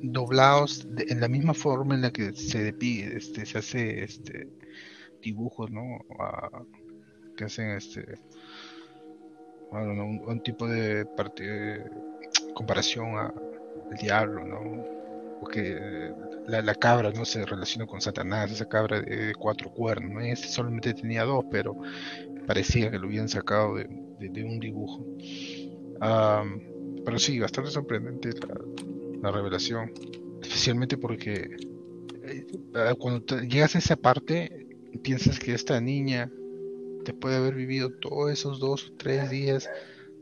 doblados 0.02 0.88
en 0.98 1.20
la 1.20 1.28
misma 1.28 1.54
forma 1.54 1.96
en 1.96 2.02
la 2.02 2.12
que 2.12 2.34
se 2.34 2.76
este, 2.80 3.46
se 3.46 3.58
hace 3.58 4.04
este 4.04 4.48
dibujos, 5.22 5.72
¿no? 5.72 6.00
que 7.36 7.46
hacen 7.46 7.72
este 7.72 8.20
un, 9.72 10.42
tipo 10.44 10.68
de 10.68 11.06
comparación 12.56 13.18
al 13.18 13.34
diablo, 14.02 14.44
¿no? 14.44 14.84
Porque 15.40 16.12
la, 16.48 16.74
cabra 16.74 17.12
no 17.12 17.26
se 17.26 17.46
relaciona 17.46 17.86
con 17.86 18.02
Satanás, 18.02 18.52
esa 18.52 18.68
cabra 18.68 19.02
de, 19.02 19.34
cuatro 19.38 19.70
cuernos, 19.70 20.12
¿no? 20.12 20.22
Este 20.22 20.48
solamente 20.48 20.94
tenía 20.96 21.24
dos, 21.24 21.46
pero 21.52 21.76
parecía 22.48 22.90
que 22.90 22.98
lo 22.98 23.06
habían 23.06 23.30
sacado 23.30 23.76
de, 23.76 23.88
un 24.44 24.60
dibujo. 24.60 25.06
pero 27.06 27.20
sí, 27.20 27.40
bastante 27.40 27.70
sorprendente 27.70 28.32
la, 29.22 29.32
revelación, 29.32 29.92
especialmente 30.42 30.98
porque 30.98 31.58
eh, 32.24 32.46
cuando 33.00 33.40
llegas 33.42 33.76
a 33.76 33.80
esa 33.80 33.96
parte, 33.96 34.68
piensas 35.04 35.40
que 35.40 35.54
esta 35.54 35.80
niña, 35.82 36.32
después 37.04 37.34
de 37.34 37.40
haber 37.40 37.56
vivido 37.56 37.92
todos 37.92 38.32
esos 38.32 38.60
dos 38.60 38.90
o 38.90 38.94
tres 38.98 39.30
días, 39.30 39.70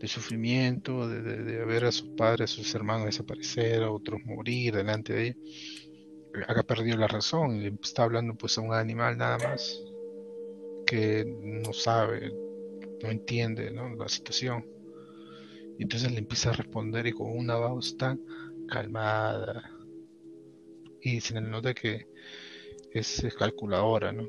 de 0.03 0.09
sufrimiento, 0.09 1.07
de, 1.07 1.21
de, 1.21 1.63
ver 1.63 1.85
a 1.85 1.91
sus 1.93 2.09
padres, 2.09 2.51
a 2.51 2.55
sus 2.55 2.75
hermanos 2.75 3.05
desaparecer, 3.05 3.83
a 3.83 3.89
otros 3.89 4.19
morir 4.25 4.75
delante 4.75 5.13
de 5.13 5.27
ella, 5.27 5.37
haga 6.45 6.61
perdido 6.63 6.97
la 6.97 7.07
razón 7.07 7.61
y 7.61 7.67
está 7.81 8.03
hablando 8.03 8.35
pues 8.35 8.57
a 8.57 8.61
un 8.61 8.73
animal 8.73 9.17
nada 9.17 9.37
más 9.37 9.81
que 10.85 11.23
no 11.25 11.71
sabe, 11.71 12.33
no 13.01 13.11
entiende 13.11 13.71
la 13.71 14.09
situación. 14.09 14.67
Y 15.79 15.83
entonces 15.83 16.11
le 16.11 16.19
empieza 16.19 16.49
a 16.49 16.53
responder 16.53 17.07
y 17.07 17.13
con 17.13 17.31
una 17.31 17.55
voz 17.55 17.95
calmada 18.67 19.71
y 20.99 21.21
se 21.21 21.33
le 21.35 21.39
nota 21.39 21.73
que 21.73 22.07
es 22.91 23.25
calculadora, 23.39 24.11
¿no? 24.11 24.27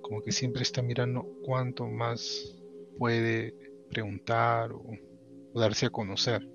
Como 0.00 0.22
que 0.22 0.30
siempre 0.30 0.62
está 0.62 0.80
mirando 0.80 1.26
cuánto 1.42 1.88
más 1.88 2.54
puede 2.98 3.65
preguntar 3.96 4.72
o, 4.72 4.84
darse 5.58 5.86
a 5.86 5.90
conocer. 5.90 6.46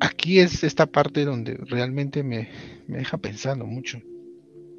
Aquí 0.00 0.38
es 0.38 0.64
esta 0.64 0.86
parte 0.86 1.26
donde 1.26 1.54
realmente 1.66 2.22
me, 2.22 2.48
deja 2.88 3.18
pensando 3.18 3.66
mucho. 3.66 4.00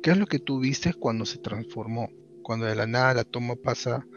¿Qué 0.01 0.09
es 0.09 0.17
lo 0.17 0.25
que 0.25 0.39
tú 0.39 0.59
viste 0.59 0.95
cuando 0.95 1.23
se 1.23 1.37
transformó? 1.37 2.09
Cuando 2.41 2.65
de 2.65 2.73
la 2.73 2.87
nada 2.87 3.13
la 3.13 3.23
toma 3.25 3.55
pasa, 3.55 4.07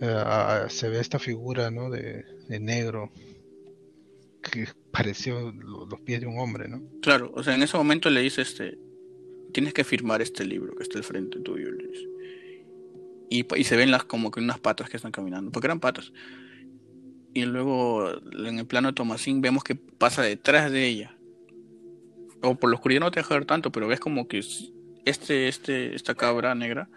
eh, 0.00 0.64
se 0.68 0.88
ve 0.88 1.00
esta 1.00 1.18
figura 1.18 1.72
¿no? 1.72 1.90
de, 1.90 2.24
negro 2.60 3.10
que 4.40 4.68
pareció 4.92 5.52
los 5.52 6.00
pies 6.02 6.20
de 6.20 6.26
un 6.26 6.38
hombre, 6.38 6.68
¿no? 6.68 6.82
Claro, 7.02 7.32
o 7.34 7.42
sea, 7.42 7.54
en 7.56 7.62
ese 7.62 7.76
momento 7.76 8.10
le 8.10 8.20
dice 8.20 8.42
este, 8.42 8.78
tienes 9.52 9.74
que 9.74 9.82
firmar 9.82 10.22
este 10.22 10.44
libro 10.44 10.74
que 10.76 10.84
está 10.84 10.98
al 10.98 11.04
frente 11.04 11.40
tuyo, 11.40 11.68
Y, 13.28 13.44
y 13.56 13.64
se 13.64 13.76
ven 13.76 13.90
las 13.90 14.04
como 14.04 14.30
que 14.30 14.40
unas 14.40 14.60
patas 14.60 14.88
que 14.88 14.96
están 14.96 15.12
caminando, 15.12 15.50
porque 15.50 15.66
eran 15.66 15.80
patas. 15.80 16.12
Y 17.32 17.44
luego 17.44 18.10
en 18.46 18.58
el 18.58 18.66
plano 18.66 18.88
de 18.88 18.94
Tomasín 18.94 19.40
vemos 19.40 19.62
que 19.62 19.74
pasa 19.74 20.22
detrás 20.22 20.70
de 20.70 20.86
ella. 20.86 21.16
O 22.42 22.54
por 22.54 22.70
la 22.70 22.76
oscuridad 22.76 23.00
no 23.00 23.10
te 23.10 23.20
deja 23.20 23.34
ver 23.34 23.44
tanto, 23.44 23.70
pero 23.70 23.86
ves 23.86 24.00
como 24.00 24.26
que 24.26 24.42
este, 25.04 25.48
este, 25.48 25.94
esta 25.94 26.14
cabra 26.14 26.54
negra 26.54 26.88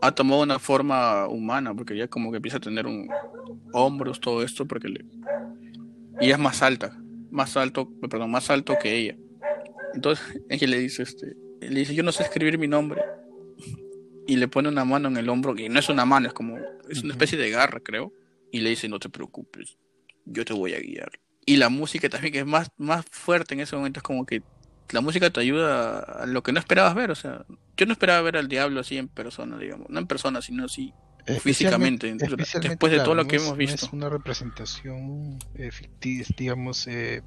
ha 0.00 0.12
tomado 0.12 0.42
una 0.42 0.58
forma 0.58 1.26
humana, 1.28 1.74
porque 1.74 1.96
ya 1.96 2.08
como 2.08 2.30
que 2.30 2.36
empieza 2.36 2.58
a 2.58 2.60
tener 2.60 2.86
un 2.86 3.08
hombros, 3.72 4.20
todo 4.20 4.42
esto, 4.42 4.66
porque 4.66 4.88
le... 4.88 5.04
y 6.20 6.30
es 6.30 6.38
más 6.38 6.62
alta, 6.62 6.96
más 7.30 7.56
alto, 7.56 7.90
perdón, 8.10 8.30
más 8.30 8.50
alto 8.50 8.76
que 8.80 8.96
ella. 8.96 9.16
Entonces 9.94 10.24
ella 10.48 10.66
le 10.66 10.78
dice, 10.78 11.02
este, 11.04 11.36
le 11.60 11.80
dice, 11.80 11.94
yo 11.94 12.02
no 12.02 12.12
sé 12.12 12.22
escribir 12.22 12.58
mi 12.58 12.68
nombre. 12.68 13.02
Y 14.26 14.36
le 14.36 14.48
pone 14.48 14.68
una 14.68 14.84
mano 14.84 15.08
en 15.08 15.16
el 15.18 15.28
hombro, 15.28 15.54
que 15.54 15.68
no 15.68 15.78
es 15.78 15.88
una 15.88 16.06
mano, 16.06 16.26
es 16.26 16.32
como, 16.32 16.56
es 16.88 17.02
una 17.02 17.12
especie 17.12 17.38
de 17.38 17.50
garra, 17.50 17.80
creo. 17.80 18.12
Y 18.54 18.60
le 18.60 18.70
dice, 18.70 18.88
no 18.88 19.00
te 19.00 19.08
preocupes, 19.08 19.78
yo 20.26 20.44
te 20.44 20.52
voy 20.52 20.74
a 20.74 20.78
guiar. 20.78 21.10
Y 21.44 21.56
la 21.56 21.70
música 21.70 22.08
también, 22.08 22.32
que 22.32 22.38
es 22.38 22.46
más, 22.46 22.70
más 22.76 23.04
fuerte 23.10 23.54
en 23.54 23.58
ese 23.58 23.74
momento, 23.74 23.98
es 23.98 24.04
como 24.04 24.24
que 24.24 24.44
la 24.90 25.00
música 25.00 25.28
te 25.28 25.40
ayuda 25.40 25.98
a 25.98 26.24
lo 26.26 26.44
que 26.44 26.52
no 26.52 26.60
esperabas 26.60 26.94
ver. 26.94 27.10
O 27.10 27.16
sea, 27.16 27.44
yo 27.76 27.86
no 27.86 27.90
esperaba 27.90 28.22
ver 28.22 28.36
al 28.36 28.46
diablo 28.46 28.78
así 28.78 28.96
en 28.96 29.08
persona, 29.08 29.58
digamos. 29.58 29.90
No 29.90 29.98
en 29.98 30.06
persona, 30.06 30.40
sino 30.40 30.66
así 30.66 30.94
físicamente. 31.40 32.14
Después 32.14 32.92
de 32.92 33.00
todo 33.00 33.16
lo 33.16 33.26
que 33.26 33.38
hemos 33.38 33.56
visto. 33.56 33.86
es 33.86 33.92
una 33.92 34.08
representación 34.08 35.40
eh, 35.56 35.72
ficticia, 35.72 36.32
digamos, 36.38 36.86
eh, 36.86 37.24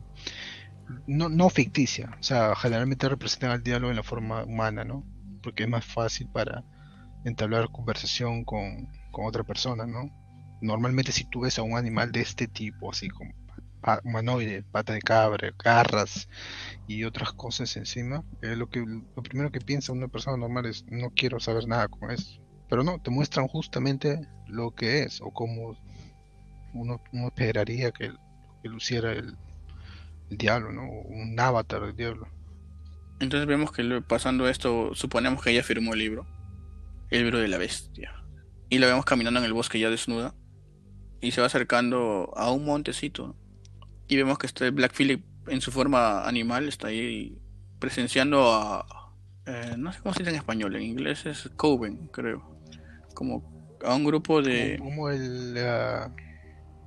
no, 1.07 1.28
no 1.28 1.49
ficticia. 1.49 2.15
O 2.21 2.23
sea, 2.23 2.55
generalmente 2.55 3.09
representan 3.09 3.51
al 3.51 3.63
diablo 3.63 3.89
en 3.89 3.97
la 3.97 4.03
forma 4.03 4.45
humana, 4.45 4.86
¿no? 4.86 5.05
Porque 5.43 5.63
es 5.63 5.69
más 5.69 5.84
fácil 5.84 6.30
para 6.32 6.63
entablar 7.25 7.69
conversación 7.69 8.45
con, 8.45 8.88
con 9.11 9.25
otra 9.25 9.43
persona, 9.43 9.86
¿no? 9.86 10.09
Normalmente 10.62 11.12
si 11.12 11.26
tú 11.26 11.41
ves 11.41 11.60
a 11.60 11.64
un 11.64 11.78
animal 11.78 12.12
de 12.12 12.22
este 12.22 12.47
tipo, 12.47 12.91
así 12.91 13.10
como 13.10 13.34
humanoide, 14.03 14.64
pata 14.64 14.93
de 14.93 15.01
cabra, 15.01 15.53
garras 15.64 16.28
y 16.88 17.03
otras 17.03 17.32
cosas 17.32 17.76
encima, 17.78 18.24
eh, 18.41 18.55
lo 18.55 18.70
que 18.70 18.80
lo 18.80 19.24
primero 19.24 19.51
que 19.51 19.62
piensa 19.62 19.93
una 19.93 20.08
persona 20.08 20.38
normal 20.38 20.66
es 20.66 20.84
no 20.89 21.12
quiero 21.12 21.39
saber 21.39 21.68
nada 21.68 21.88
con 21.88 22.12
eso. 22.12 22.41
Pero 22.70 22.84
no, 22.84 22.99
te 22.99 23.12
muestran 23.12 23.47
justamente 23.47 24.28
lo 24.47 24.72
que 24.72 25.03
es 25.03 25.22
o 25.22 25.32
cómo 25.32 25.78
uno, 26.74 27.01
esperaría 27.28 27.91
que, 27.91 28.12
que 28.62 28.70
luciera 28.70 29.12
el, 29.14 29.38
el 30.30 30.38
diablo, 30.38 30.72
¿no? 30.72 30.84
Un 30.84 31.39
avatar 31.39 31.82
del 31.82 31.95
diablo. 31.95 32.28
Entonces 33.20 33.47
vemos 33.47 33.72
que 33.72 34.01
pasando 34.08 34.47
esto, 34.47 34.93
suponemos 34.93 35.43
que 35.43 35.51
ella 35.51 35.64
firmó 35.64 35.93
el 35.93 35.99
libro, 35.99 36.28
el 37.10 37.22
libro 37.22 37.39
de 37.39 37.47
la 37.47 37.58
bestia. 37.58 38.14
Y 38.70 38.80
la 38.80 38.88
vemos 38.88 39.05
caminando 39.05 39.39
en 39.39 39.45
el 39.45 39.53
bosque 39.53 39.80
ya 39.80 39.89
desnuda. 39.89 40.36
Y 41.22 41.32
se 41.32 41.41
va 41.41 41.47
acercando 41.47 42.32
a 42.36 42.51
un 42.51 42.65
montecito 42.65 43.36
y 44.07 44.15
vemos 44.15 44.38
que 44.38 44.47
este 44.47 44.70
Black 44.72 44.93
Phillip 44.93 45.26
en 45.47 45.61
su 45.61 45.72
forma 45.72 46.28
animal 46.28 46.68
está 46.68 46.88
ahí 46.88 47.38
presenciando 47.80 48.53
a 48.53 48.86
eh, 49.45 49.76
no 49.78 49.91
sé 49.93 49.99
cómo 50.01 50.13
se 50.13 50.20
dice 50.20 50.32
en 50.32 50.38
español 50.38 50.76
en 50.76 50.84
inglés 50.84 51.26
es 51.26 51.49
Coven 51.55 52.07
creo. 52.11 52.57
Como 53.13 53.78
a 53.84 53.93
un 53.95 54.03
grupo 54.05 54.41
de 54.41 54.78
como, 54.80 55.09
el 55.09 55.55
uh, 55.57 56.11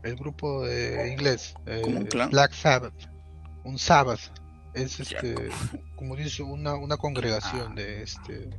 el 0.02 0.16
grupo 0.16 0.64
de 0.64 1.12
inglés 1.12 1.54
eh, 1.66 1.82
Black 2.30 2.52
Sabbath 2.52 3.08
un 3.64 3.78
Sabbath. 3.78 4.20
Es 4.74 5.00
este 5.00 5.50
como 5.96 6.16
dice 6.16 6.42
una, 6.42 6.74
una 6.74 6.96
congregación 6.96 7.72
ah. 7.72 7.74
de 7.74 8.02
este 8.02 8.50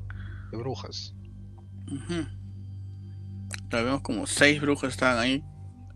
de 0.51 0.57
brujas. 0.57 1.15
Vemos 3.69 4.01
como 4.01 4.27
seis 4.27 4.61
brujas 4.61 4.91
están 4.91 5.17
ahí 5.17 5.43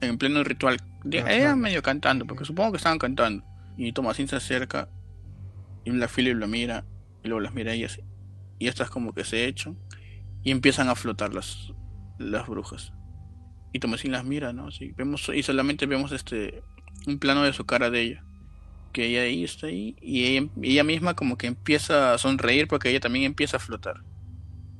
en 0.05 0.17
pleno 0.17 0.43
ritual 0.43 0.77
era 1.11 1.55
medio 1.55 1.81
cantando, 1.83 2.25
porque 2.25 2.45
supongo 2.45 2.71
que 2.71 2.77
estaban 2.77 2.99
cantando. 2.99 3.43
Y 3.77 3.91
Tomasín 3.91 4.27
se 4.27 4.37
acerca 4.37 4.89
y 5.83 5.91
Black 5.91 6.09
Phillip 6.09 6.35
lo 6.35 6.47
mira 6.47 6.85
y 7.23 7.27
luego 7.27 7.41
las 7.41 7.53
mira 7.53 7.73
ellas. 7.73 7.99
Y 8.57 8.67
estas 8.67 8.89
como 8.89 9.13
que 9.13 9.23
se 9.23 9.45
echan 9.45 9.77
y 10.43 10.51
empiezan 10.51 10.89
a 10.89 10.95
flotar 10.95 11.33
las, 11.33 11.73
las 12.17 12.47
brujas. 12.47 12.93
Y 13.73 13.79
Tomasín 13.79 14.11
las 14.11 14.23
mira, 14.23 14.53
¿no? 14.53 14.71
Sí, 14.71 14.93
vemos, 14.95 15.29
y 15.33 15.43
solamente 15.43 15.85
vemos 15.85 16.11
este 16.11 16.63
un 17.05 17.19
plano 17.19 17.43
de 17.43 17.53
su 17.53 17.65
cara 17.65 17.89
de 17.89 18.01
ella. 18.01 18.23
Que 18.93 19.07
ella 19.07 19.23
ahí 19.23 19.43
está 19.43 19.67
ahí 19.67 19.97
y 20.01 20.25
ella, 20.25 20.47
ella 20.61 20.83
misma 20.85 21.15
como 21.15 21.37
que 21.37 21.47
empieza 21.47 22.13
a 22.13 22.17
sonreír 22.17 22.67
porque 22.67 22.89
ella 22.89 23.01
también 23.01 23.25
empieza 23.25 23.57
a 23.57 23.59
flotar. 23.59 24.03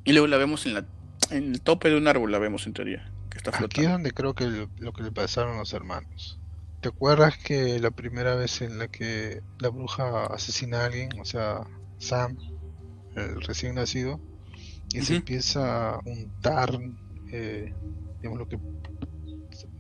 Y 0.06 0.14
luego 0.14 0.28
la 0.28 0.38
vemos 0.38 0.66
en, 0.66 0.76
la, 0.76 0.86
en 1.32 1.54
el 1.54 1.62
tope 1.62 1.90
de 1.90 1.98
un 1.98 2.08
árbol, 2.08 2.32
la 2.32 2.40
vemos 2.40 2.66
en 2.66 2.74
teoría. 2.74 3.12
Aquí 3.54 3.82
es 3.82 3.90
donde 3.90 4.12
creo 4.12 4.34
que 4.34 4.68
lo, 4.78 4.94
que 4.94 5.04
le 5.04 5.12
pasaron 5.12 5.56
a 5.56 5.60
los 5.60 5.74
hermanos. 5.74 6.40
¿Te 6.82 6.90
acuerdas 6.90 7.38
que 7.38 7.80
la 7.80 7.92
primera 7.92 8.36
vez 8.36 8.62
en 8.62 8.78
la 8.78 8.88
que 8.88 9.42
la 9.60 9.70
bruja 9.70 10.26
asesina 10.28 10.82
a 10.82 10.86
alguien, 10.86 11.10
o 11.20 11.26
sea, 11.26 11.62
Sam, 11.98 12.38
el 13.16 13.42
recién 13.42 13.76
nacido, 13.76 14.20
y 14.94 15.02
se 15.02 15.18
empieza 15.18 15.96
a 15.96 16.00
untar, 16.06 16.80
eh, 17.32 17.74
digamos, 18.18 18.40
lo 18.40 18.48
que 18.48 18.60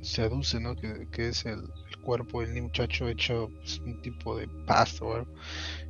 se 0.01 0.23
aduce, 0.23 0.59
¿no? 0.59 0.75
Que, 0.75 1.07
es 1.17 1.45
el, 1.45 1.61
cuerpo 2.01 2.41
del 2.41 2.61
muchacho 2.61 3.07
hecho 3.07 3.49
pues, 3.57 3.79
un 3.79 3.99
tipo 4.03 4.37
de 4.37 4.47
pasto, 4.67 5.07
o 5.07 5.27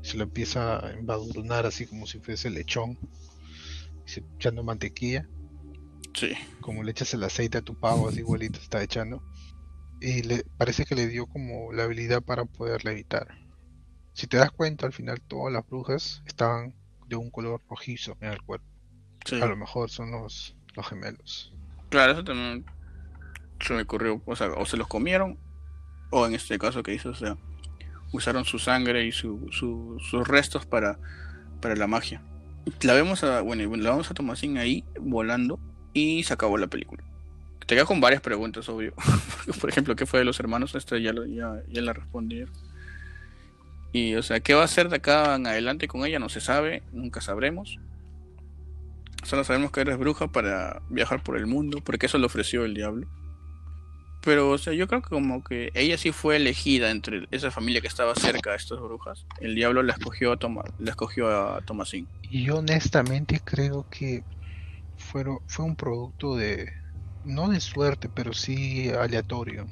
se 0.02 0.16
lo 0.16 0.24
empieza 0.24 0.86
a 0.86 0.92
embadurnar 0.94 1.66
así 1.66 1.86
como 1.86 2.08
si 2.08 2.20
fuese 2.20 2.50
lechón, 2.50 2.98
y 4.06 4.10
se 4.10 4.24
echando 4.38 4.64
mantequilla 4.64 5.28
como 6.62 6.84
le 6.84 6.92
echas 6.92 7.14
el 7.14 7.24
aceite 7.24 7.58
a 7.58 7.62
tu 7.62 7.80
pavo, 7.80 8.10
así 8.10 8.20
igualito 8.20 8.60
está 8.60 8.82
echando. 8.82 9.24
Y 10.02 10.24
le 10.24 10.44
parece 10.58 10.86
que 10.86 10.96
le 10.96 11.08
dio 11.08 11.26
como 11.26 11.72
la 11.72 11.84
habilidad 11.84 12.22
para 12.22 12.46
poderla 12.46 12.92
evitar. 12.92 13.28
Si 14.14 14.28
te 14.28 14.38
das 14.38 14.52
cuenta, 14.52 14.86
al 14.86 14.94
final 14.94 15.22
todas 15.22 15.54
las 15.54 15.68
brujas 15.68 16.22
estaban 16.26 16.74
de 17.08 17.16
un 17.16 17.30
color 17.32 17.62
rojizo 17.70 18.18
en 18.22 18.32
el 18.32 18.42
cuerpo. 18.42 18.66
A 19.32 19.46
lo 19.46 19.56
mejor 19.56 19.90
son 19.90 20.12
los, 20.12 20.56
los 20.76 20.88
gemelos. 20.88 21.54
Claro, 21.90 22.14
eso 22.14 22.24
también 22.24 22.66
se 23.60 23.74
me 23.74 23.82
ocurrió. 23.82 24.22
O 24.26 24.36
sea, 24.36 24.48
o 24.54 24.66
se 24.66 24.78
los 24.78 24.88
comieron, 24.88 25.40
o 26.12 26.26
en 26.26 26.36
este 26.36 26.58
caso 26.60 26.84
que 26.84 26.94
hizo, 26.94 27.10
o 27.10 27.16
sea, 27.16 27.38
usaron 28.12 28.46
su 28.46 28.60
sangre 28.60 29.06
y 29.06 29.12
su, 29.12 29.48
sus 29.52 30.28
restos 30.28 30.66
para, 30.66 31.00
para 31.62 31.76
la 31.76 31.88
magia. 31.88 32.22
La 32.82 32.94
vemos 32.94 33.24
a, 33.24 33.42
bueno, 33.42 33.76
la 33.76 33.92
vemos 33.92 34.10
a 34.10 34.14
Tomasín 34.14 34.58
ahí 34.58 34.84
volando 35.00 35.60
y 35.96 36.24
se 36.24 36.34
acabó 36.34 36.60
la 36.60 36.68
película. 36.68 37.02
Te 37.66 37.74
quedas 37.74 37.88
con 37.88 38.00
varias 38.00 38.22
preguntas, 38.22 38.70
obvio. 38.70 38.94
Por 39.62 39.70
ejemplo, 39.72 39.96
¿qué 39.96 40.06
fue 40.06 40.20
de 40.20 40.26
los 40.26 40.40
hermanos? 40.40 40.76
Esta 40.76 41.00
ya, 41.00 41.14
ya, 41.28 41.64
ya 41.68 41.82
la 41.82 41.94
respondí. 41.94 42.46
Y, 43.92 44.14
o 44.16 44.22
sea, 44.22 44.42
¿qué 44.42 44.54
va 44.54 44.62
a 44.62 44.66
hacer 44.66 44.90
de 44.90 44.98
acá 44.98 45.36
en 45.36 45.48
adelante 45.48 45.88
con 45.88 46.06
ella? 46.06 46.20
No 46.20 46.30
se 46.30 46.42
sabe, 46.42 46.84
nunca 46.92 47.22
sabremos. 47.22 47.80
Solo 49.24 49.44
sabemos 49.46 49.72
que 49.72 49.82
eres 49.82 49.98
bruja 49.98 50.28
para 50.28 50.82
viajar 50.90 51.24
por 51.24 51.38
el 51.38 51.48
mundo, 51.48 51.80
porque 51.84 52.06
eso 52.06 52.20
le 52.20 52.26
ofreció 52.26 52.66
el 52.66 52.76
diablo. 52.76 53.08
Pero, 54.22 54.50
o 54.50 54.58
sea, 54.58 54.74
yo 54.74 54.88
creo 54.88 55.02
que 55.02 55.10
como 55.10 55.44
que 55.44 55.72
ella 55.76 55.98
sí 55.98 56.12
fue 56.12 56.36
elegida 56.36 56.92
entre 56.92 57.28
esa 57.32 57.52
familia 57.52 57.80
que 57.80 57.88
estaba 57.88 58.16
cerca 58.16 58.52
de 58.52 58.58
estas 58.58 58.80
brujas. 58.80 59.26
El 59.40 59.56
diablo 59.56 59.82
la 59.82 59.94
escogió 59.94 60.34
a, 60.34 60.38
Toma, 60.38 60.64
la 60.78 60.92
escogió 60.92 61.30
a 61.30 61.62
Tomasín. 61.62 62.08
Y 62.30 62.50
honestamente 62.50 63.40
creo 63.44 63.86
que 63.90 64.24
fue 65.06 65.66
un 65.66 65.76
producto 65.76 66.36
de, 66.36 66.70
no 67.26 67.50
de 67.50 67.60
suerte, 67.60 68.08
pero 68.08 68.34
sí 68.34 68.90
aleatorio, 68.90 69.66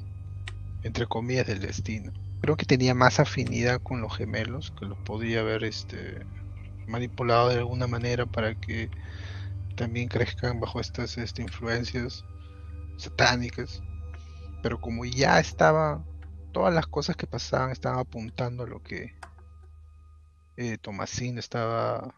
entre 0.82 1.06
comillas 1.06 1.46
del 1.46 1.60
destino. 1.60 2.12
Creo 2.40 2.56
que 2.56 2.66
tenía 2.66 2.94
más 2.94 3.20
afinidad 3.20 3.80
con 3.80 4.00
los 4.00 4.16
gemelos, 4.16 4.72
que 4.78 4.86
los 4.86 4.98
podía 4.98 5.40
haber 5.40 5.64
este, 5.64 6.26
manipulado 6.86 7.48
de 7.48 7.58
alguna 7.58 7.86
manera 7.86 8.26
para 8.26 8.54
que 8.54 8.90
también 9.76 10.08
crezcan 10.08 10.60
bajo 10.60 10.80
estas 10.80 11.16
este, 11.16 11.42
influencias 11.42 12.24
satánicas. 12.98 13.82
Pero 14.62 14.80
como 14.80 15.04
ya 15.04 15.40
estaba, 15.40 16.04
todas 16.52 16.74
las 16.74 16.86
cosas 16.86 17.16
que 17.16 17.26
pasaban 17.26 17.70
estaban 17.70 17.98
apuntando 17.98 18.64
a 18.64 18.66
lo 18.66 18.82
que 18.82 19.14
eh, 20.56 20.78
estaba 21.38 22.14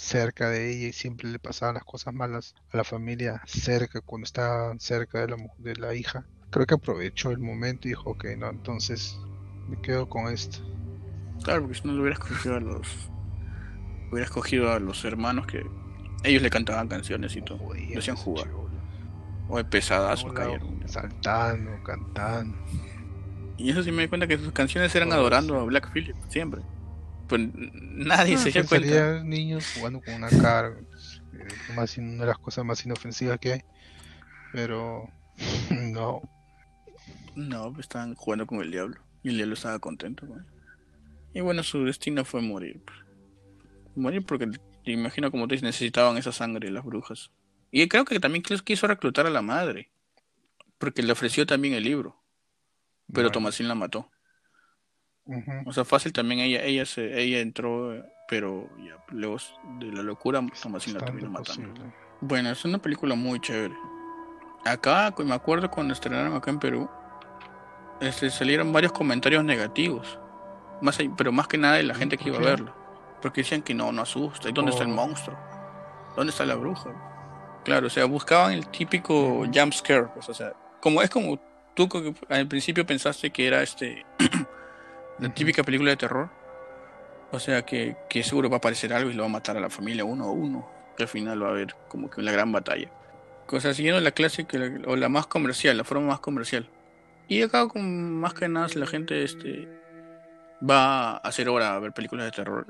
cerca 0.00 0.48
de 0.48 0.72
ella 0.72 0.88
y 0.88 0.92
siempre 0.92 1.28
le 1.28 1.38
pasaban 1.38 1.74
las 1.74 1.84
cosas 1.84 2.14
malas 2.14 2.54
a 2.72 2.78
la 2.78 2.84
familia 2.84 3.42
cerca, 3.46 4.00
cuando 4.00 4.24
estaban 4.24 4.80
cerca 4.80 5.20
de 5.20 5.28
la, 5.28 5.36
de 5.58 5.76
la 5.76 5.94
hija. 5.94 6.24
Creo 6.48 6.66
que 6.66 6.74
aprovechó 6.74 7.30
el 7.30 7.38
momento 7.38 7.86
y 7.86 7.90
dijo, 7.90 8.10
ok, 8.10 8.24
no, 8.38 8.48
entonces 8.48 9.18
me 9.68 9.78
quedo 9.82 10.08
con 10.08 10.32
esto. 10.32 10.58
Claro, 11.44 11.62
porque 11.62 11.78
si 11.78 11.86
no 11.86 11.92
lo 11.92 12.00
hubiera 12.00 12.14
escogido 12.14 12.56
a 12.56 12.60
los... 12.60 13.10
Hubiera 14.10 14.24
escogido 14.24 14.72
a 14.72 14.80
los 14.80 15.04
hermanos 15.04 15.46
que 15.46 15.64
ellos 16.24 16.42
le 16.42 16.50
cantaban 16.50 16.88
canciones 16.88 17.36
y 17.36 17.42
todo. 17.42 17.58
lo 17.58 17.98
hacían 17.98 18.16
jugar. 18.16 18.48
O 19.48 19.58
de 19.58 19.64
pesadas 19.64 20.24
cayeron. 20.34 20.82
Saltando, 20.88 21.70
cantando. 21.84 22.56
Y 23.58 23.70
eso 23.70 23.82
sí 23.82 23.92
me 23.92 24.02
di 24.02 24.08
cuenta 24.08 24.26
que 24.26 24.38
sus 24.38 24.52
canciones 24.52 24.94
eran 24.94 25.12
adorando 25.12 25.60
a 25.60 25.64
Black 25.64 25.92
Phillip, 25.92 26.16
siempre 26.28 26.62
pues 27.30 27.42
nadie 27.54 28.36
se 28.36 28.50
dio 28.50 28.66
cuenta. 28.66 29.22
niños 29.22 29.64
jugando 29.76 30.00
con 30.00 30.14
una 30.14 30.28
cara, 30.28 30.74
eh, 31.32 31.74
más, 31.76 31.96
una 31.96 32.24
de 32.24 32.26
las 32.26 32.38
cosas 32.38 32.64
más 32.64 32.84
inofensivas 32.84 33.38
que 33.38 33.52
hay. 33.52 33.62
Pero 34.52 35.08
no. 35.70 36.20
No, 37.36 37.72
pues, 37.72 37.84
estaban 37.84 38.16
jugando 38.16 38.46
con 38.46 38.60
el 38.60 38.72
diablo. 38.72 39.00
Y 39.22 39.28
el 39.28 39.36
diablo 39.36 39.54
estaba 39.54 39.78
contento 39.78 40.26
con 40.26 40.40
él. 40.40 40.44
Y 41.32 41.40
bueno, 41.40 41.62
su 41.62 41.84
destino 41.84 42.24
fue 42.24 42.42
morir. 42.42 42.82
Morir 43.94 44.26
porque, 44.26 44.48
te 44.48 44.90
imagino 44.90 45.30
como 45.30 45.46
te 45.46 45.54
necesitaban 45.60 46.16
esa 46.16 46.32
sangre 46.32 46.72
las 46.72 46.84
brujas. 46.84 47.30
Y 47.70 47.86
creo 47.86 48.04
que 48.04 48.18
también 48.18 48.42
quiso 48.42 48.88
reclutar 48.88 49.26
a 49.28 49.30
la 49.30 49.40
madre. 49.40 49.88
Porque 50.78 51.04
le 51.04 51.12
ofreció 51.12 51.46
también 51.46 51.74
el 51.74 51.84
libro. 51.84 52.16
Pero 53.12 53.30
Tomasín 53.30 53.68
la 53.68 53.76
mató. 53.76 54.10
O 55.66 55.72
sea, 55.72 55.84
fácil 55.84 56.12
también 56.12 56.40
ella, 56.40 56.62
ella 56.62 56.84
se, 56.86 57.20
ella 57.20 57.40
entró, 57.40 58.04
pero 58.28 58.68
ya, 58.78 58.96
luego 59.08 59.36
de 59.78 59.92
la 59.92 60.02
locura 60.02 60.44
Tomasín 60.62 60.94
la 60.94 61.00
terminó 61.00 61.30
matando. 61.30 61.72
Bueno, 62.20 62.50
es 62.50 62.64
una 62.64 62.78
película 62.78 63.14
muy 63.14 63.40
chévere. 63.40 63.74
Acá, 64.64 65.14
me 65.18 65.34
acuerdo 65.34 65.70
cuando 65.70 65.94
estrenaron 65.94 66.34
acá 66.34 66.50
en 66.50 66.58
Perú, 66.58 66.90
este, 68.00 68.30
salieron 68.30 68.72
varios 68.72 68.92
comentarios 68.92 69.44
negativos. 69.44 70.18
Más, 70.80 70.98
pero 71.16 71.32
más 71.32 71.46
que 71.46 71.58
nada 71.58 71.76
de 71.76 71.82
la 71.82 71.94
gente 71.94 72.16
que 72.16 72.28
iba 72.28 72.38
a 72.38 72.42
verlo. 72.42 72.74
Porque 73.22 73.42
decían 73.42 73.62
que 73.62 73.74
no, 73.74 73.92
no 73.92 74.02
asusta. 74.02 74.48
¿Y 74.48 74.52
dónde 74.52 74.72
está 74.72 74.84
el 74.84 74.90
oh. 74.90 74.94
monstruo? 74.94 75.38
¿Dónde 76.16 76.30
está 76.30 76.44
la 76.46 76.54
bruja? 76.54 76.90
Claro, 77.64 77.86
o 77.86 77.90
sea, 77.90 78.06
buscaban 78.06 78.52
el 78.52 78.66
típico 78.68 79.44
jump 79.52 79.72
scare. 79.72 80.08
Pues, 80.14 80.28
o 80.28 80.34
sea, 80.34 80.52
como 80.80 81.02
es 81.02 81.10
como 81.10 81.38
tú 81.74 81.88
al 82.28 82.48
principio 82.48 82.86
pensaste 82.86 83.30
que 83.30 83.46
era 83.46 83.62
este 83.62 84.04
la 85.20 85.32
típica 85.34 85.62
película 85.62 85.90
de 85.90 85.96
terror. 85.96 86.30
O 87.32 87.38
sea, 87.38 87.62
que, 87.62 87.96
que, 88.08 88.22
seguro 88.22 88.50
va 88.50 88.56
a 88.56 88.58
aparecer 88.58 88.92
algo 88.92 89.10
y 89.10 89.14
lo 89.14 89.22
va 89.22 89.28
a 89.28 89.32
matar 89.32 89.56
a 89.56 89.60
la 89.60 89.70
familia 89.70 90.04
uno 90.04 90.24
a 90.24 90.30
uno. 90.30 90.68
Que 90.96 91.04
al 91.04 91.08
final 91.08 91.42
va 91.42 91.48
a 91.48 91.50
haber 91.50 91.74
como 91.88 92.10
que 92.10 92.20
una 92.20 92.32
gran 92.32 92.50
batalla. 92.50 92.90
O 93.48 93.60
sea, 93.60 93.74
siguiendo 93.74 94.00
la 94.00 94.12
clásica 94.12 94.58
o 94.86 94.96
la 94.96 95.08
más 95.08 95.26
comercial, 95.26 95.76
la 95.76 95.84
forma 95.84 96.06
más 96.06 96.20
comercial. 96.20 96.68
Y 97.28 97.42
acá 97.42 97.68
con 97.68 98.18
más 98.18 98.34
que 98.34 98.48
nada 98.48 98.68
la 98.74 98.86
gente 98.86 99.22
este 99.22 99.68
va 100.68 101.12
a 101.12 101.16
hacer 101.18 101.48
hora 101.48 101.74
a 101.74 101.78
ver 101.78 101.92
películas 101.92 102.26
de 102.26 102.32
terror. 102.32 102.66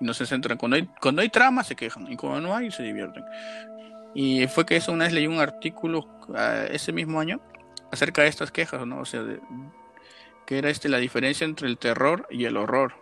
No 0.00 0.14
se 0.14 0.26
centran. 0.26 0.58
Cuando 0.58 0.76
hay, 0.76 0.88
cuando 1.00 1.22
hay 1.22 1.28
trama 1.28 1.64
se 1.64 1.76
quejan. 1.76 2.10
Y 2.10 2.16
cuando 2.16 2.40
no 2.40 2.56
hay 2.56 2.70
se 2.70 2.82
divierten. 2.82 3.24
Y 4.14 4.46
fue 4.48 4.66
que 4.66 4.76
eso 4.76 4.92
una 4.92 5.04
vez 5.04 5.12
leí 5.12 5.26
un 5.26 5.40
artículo 5.40 6.06
ah, 6.34 6.64
ese 6.70 6.92
mismo 6.92 7.20
año 7.20 7.40
acerca 7.90 8.22
de 8.22 8.28
estas 8.28 8.50
quejas, 8.50 8.86
¿no? 8.86 9.00
O 9.00 9.04
sea, 9.04 9.22
que 10.46 10.58
era 10.58 10.70
este 10.70 10.88
la 10.88 10.98
diferencia 10.98 11.44
entre 11.44 11.68
el 11.68 11.78
terror 11.78 12.26
y 12.30 12.44
el 12.44 12.56
horror. 12.56 12.94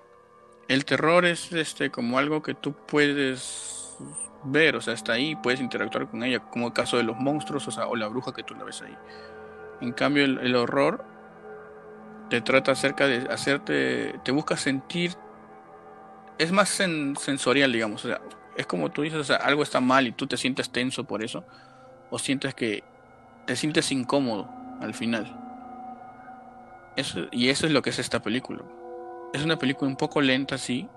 El 0.68 0.84
terror 0.84 1.24
es 1.24 1.52
este 1.52 1.90
como 1.90 2.18
algo 2.18 2.42
que 2.42 2.54
tú 2.54 2.74
puedes 2.86 3.80
ver, 4.44 4.76
o 4.76 4.80
sea, 4.80 4.94
está 4.94 5.12
ahí, 5.12 5.36
puedes 5.36 5.60
interactuar 5.60 6.08
con 6.08 6.22
ella, 6.22 6.40
como 6.40 6.68
el 6.68 6.72
caso 6.72 6.96
de 6.96 7.02
los 7.02 7.16
monstruos, 7.16 7.66
o 7.68 7.70
sea, 7.70 7.86
o 7.86 7.96
la 7.96 8.08
bruja 8.08 8.32
que 8.32 8.42
tú 8.42 8.54
la 8.54 8.64
ves 8.64 8.82
ahí. 8.82 8.96
En 9.80 9.92
cambio, 9.92 10.24
el, 10.24 10.54
horror 10.54 11.04
te 12.28 12.40
trata 12.40 12.72
acerca 12.72 13.06
de 13.06 13.26
hacerte, 13.30 14.18
te 14.24 14.32
busca 14.32 14.56
sentir, 14.56 15.12
es 16.38 16.52
más 16.52 16.68
sensorial, 16.68 17.72
digamos, 17.72 18.04
o 18.04 18.08
sea, 18.08 18.20
es 18.56 18.66
como 18.66 18.90
tú 18.90 19.02
dices, 19.02 19.18
o 19.18 19.24
sea, 19.24 19.36
algo 19.36 19.62
está 19.62 19.80
mal 19.80 20.06
y 20.06 20.12
tú 20.12 20.26
te 20.26 20.36
sientes 20.36 20.70
tenso 20.70 21.04
por 21.04 21.22
eso, 21.22 21.44
o 22.10 22.18
sientes 22.18 22.54
que 22.54 22.84
te 23.46 23.56
sientes 23.56 23.90
incómodo 23.92 24.48
al 24.80 24.94
final. 24.94 25.39
Eso, 26.96 27.26
y 27.30 27.48
eso 27.48 27.66
es 27.66 27.72
lo 27.72 27.82
que 27.82 27.90
es 27.90 27.98
esta 27.98 28.20
película. 28.20 28.62
Es 29.32 29.44
una 29.44 29.58
película 29.58 29.88
un 29.88 29.96
poco 29.96 30.20
lenta, 30.20 30.58
sí, 30.58 30.88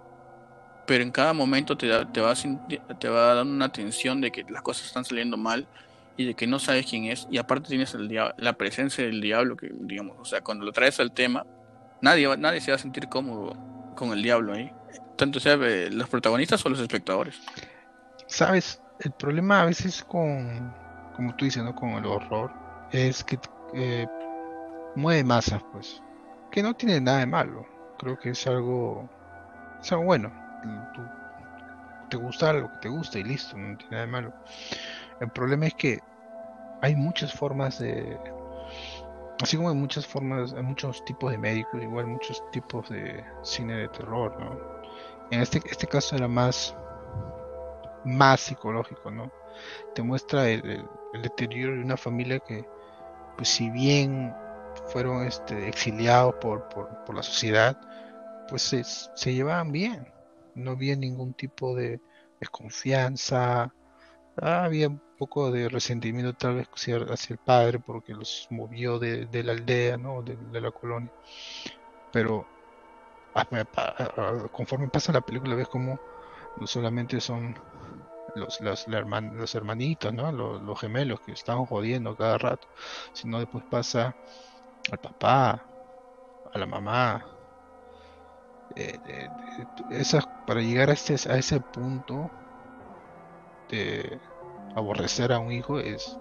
pero 0.85 1.03
en 1.03 1.11
cada 1.11 1.33
momento 1.33 1.77
te, 1.77 1.87
te, 2.07 2.21
va, 2.21 2.33
te 2.35 3.09
va 3.09 3.35
dando 3.35 3.53
una 3.53 3.69
tensión 3.71 4.21
de 4.21 4.31
que 4.31 4.43
las 4.49 4.61
cosas 4.61 4.87
están 4.87 5.05
saliendo 5.05 5.37
mal 5.37 5.67
y 6.17 6.25
de 6.25 6.33
que 6.33 6.47
no 6.47 6.59
sabes 6.59 6.85
quién 6.87 7.05
es. 7.05 7.27
Y 7.31 7.37
aparte 7.37 7.69
tienes 7.69 7.93
el 7.93 8.13
la 8.37 8.53
presencia 8.53 9.03
del 9.03 9.21
diablo, 9.21 9.55
que 9.55 9.69
digamos, 9.71 10.17
o 10.19 10.25
sea, 10.25 10.41
cuando 10.41 10.65
lo 10.65 10.71
traes 10.71 10.99
al 10.99 11.11
tema, 11.11 11.45
nadie, 12.01 12.35
nadie 12.37 12.61
se 12.61 12.71
va 12.71 12.75
a 12.75 12.79
sentir 12.79 13.07
cómodo 13.07 13.55
con 13.95 14.11
el 14.11 14.21
diablo 14.21 14.53
ahí. 14.53 14.71
Tanto 15.17 15.39
sea 15.39 15.53
eh, 15.53 15.89
los 15.91 16.09
protagonistas 16.09 16.65
o 16.65 16.69
los 16.69 16.79
espectadores. 16.79 17.39
Sabes, 18.27 18.81
el 18.99 19.11
problema 19.11 19.61
a 19.61 19.65
veces 19.65 20.03
con, 20.03 20.73
como 21.15 21.35
tú 21.35 21.45
dices, 21.45 21.63
¿no? 21.63 21.75
con 21.75 21.91
el 21.91 22.05
horror, 22.05 22.51
es 22.91 23.23
que 23.23 23.39
eh, 23.73 24.07
mueve 24.95 25.23
masas, 25.23 25.63
pues. 25.71 26.01
Que 26.51 26.61
no 26.61 26.73
tiene 26.73 27.01
nada 27.01 27.19
de 27.19 27.25
malo. 27.25 27.65
Creo 27.97 28.17
que 28.19 28.31
es 28.31 28.47
algo, 28.47 29.09
es 29.81 29.91
algo 29.91 30.05
bueno. 30.05 30.31
Tú, 30.93 31.01
te 32.09 32.17
gusta 32.17 32.51
algo 32.51 32.71
que 32.73 32.77
te 32.77 32.89
gusta 32.89 33.19
y 33.19 33.23
listo, 33.23 33.57
no 33.57 33.75
tiene 33.77 33.91
nada 33.91 34.05
de 34.05 34.11
malo. 34.11 34.33
El 35.19 35.29
problema 35.31 35.67
es 35.67 35.73
que 35.73 35.99
hay 36.81 36.95
muchas 36.95 37.33
formas 37.33 37.79
de. 37.79 38.19
Así 39.41 39.57
como 39.57 39.69
hay 39.69 39.75
muchas 39.75 40.05
formas, 40.05 40.53
hay 40.53 40.63
muchos 40.63 41.03
tipos 41.05 41.31
de 41.31 41.37
médicos, 41.37 41.81
igual 41.81 42.07
muchos 42.07 42.43
tipos 42.51 42.89
de 42.89 43.25
cine 43.41 43.75
de 43.75 43.87
terror, 43.89 44.39
¿no? 44.39 44.59
En 45.31 45.41
este, 45.41 45.59
este 45.65 45.87
caso 45.87 46.15
era 46.15 46.27
más, 46.27 46.75
más 48.05 48.41
psicológico, 48.41 49.09
¿no? 49.09 49.31
Te 49.95 50.03
muestra 50.03 50.49
el, 50.49 50.87
el 51.13 51.21
deterioro 51.21 51.75
de 51.75 51.81
una 51.81 51.97
familia 51.97 52.39
que, 52.39 52.65
pues 53.37 53.49
si 53.49 53.69
bien 53.71 54.33
fueron 54.93 55.25
este, 55.25 55.67
exiliados 55.67 56.35
por, 56.35 56.69
por, 56.69 57.15
la 57.15 57.23
sociedad, 57.23 57.81
pues 58.47 58.61
se, 59.15 59.33
llevaban 59.33 59.71
bien. 59.71 60.07
No 60.53 60.71
había 60.71 60.95
ningún 60.95 61.33
tipo 61.33 61.75
de 61.75 61.99
desconfianza. 62.39 63.73
Ah, 64.39 64.63
había 64.65 64.89
un 64.89 65.01
poco 65.17 65.51
de 65.51 65.67
resentimiento 65.67 66.33
tal 66.33 66.57
vez 66.57 66.67
hacia, 66.71 66.97
el 66.97 67.37
padre 67.39 67.79
porque 67.79 68.13
los 68.13 68.47
movió 68.51 68.99
de, 68.99 69.27
la 69.43 69.53
aldea, 69.53 69.97
¿no? 69.97 70.21
de, 70.21 70.61
la 70.61 70.69
colonia. 70.69 71.11
Pero 72.11 72.45
ah, 73.33 73.47
ah, 73.75 74.47
conforme 74.51 74.89
pasa 74.89 75.11
la 75.11 75.21
película 75.21 75.55
ves 75.55 75.69
como 75.69 75.99
no 76.57 76.67
solamente 76.67 77.19
son 77.19 77.55
los, 78.35 78.61
los, 78.61 78.87
los 78.87 79.55
hermanitos, 79.55 80.13
¿no? 80.13 80.31
Los, 80.31 80.61
los, 80.61 80.79
gemelos 80.79 81.19
que 81.21 81.31
están 81.31 81.65
jodiendo 81.65 82.15
cada 82.15 82.37
rato, 82.37 82.67
sino 83.13 83.39
después 83.39 83.63
pasa 83.71 84.15
al 84.91 84.97
papá, 84.99 85.67
a 86.51 86.57
la 86.57 86.65
mamá. 86.65 87.25
Eh, 88.75 89.29
para 90.45 90.61
llegar 90.61 90.89
a, 90.89 90.93
este, 90.93 91.13
a 91.29 91.37
ese 91.37 91.59
punto 91.59 92.31
de 93.69 94.19
aborrecer 94.75 95.31
a 95.31 95.39
un 95.39 95.51
hijo 95.51 95.79
es, 95.79 96.17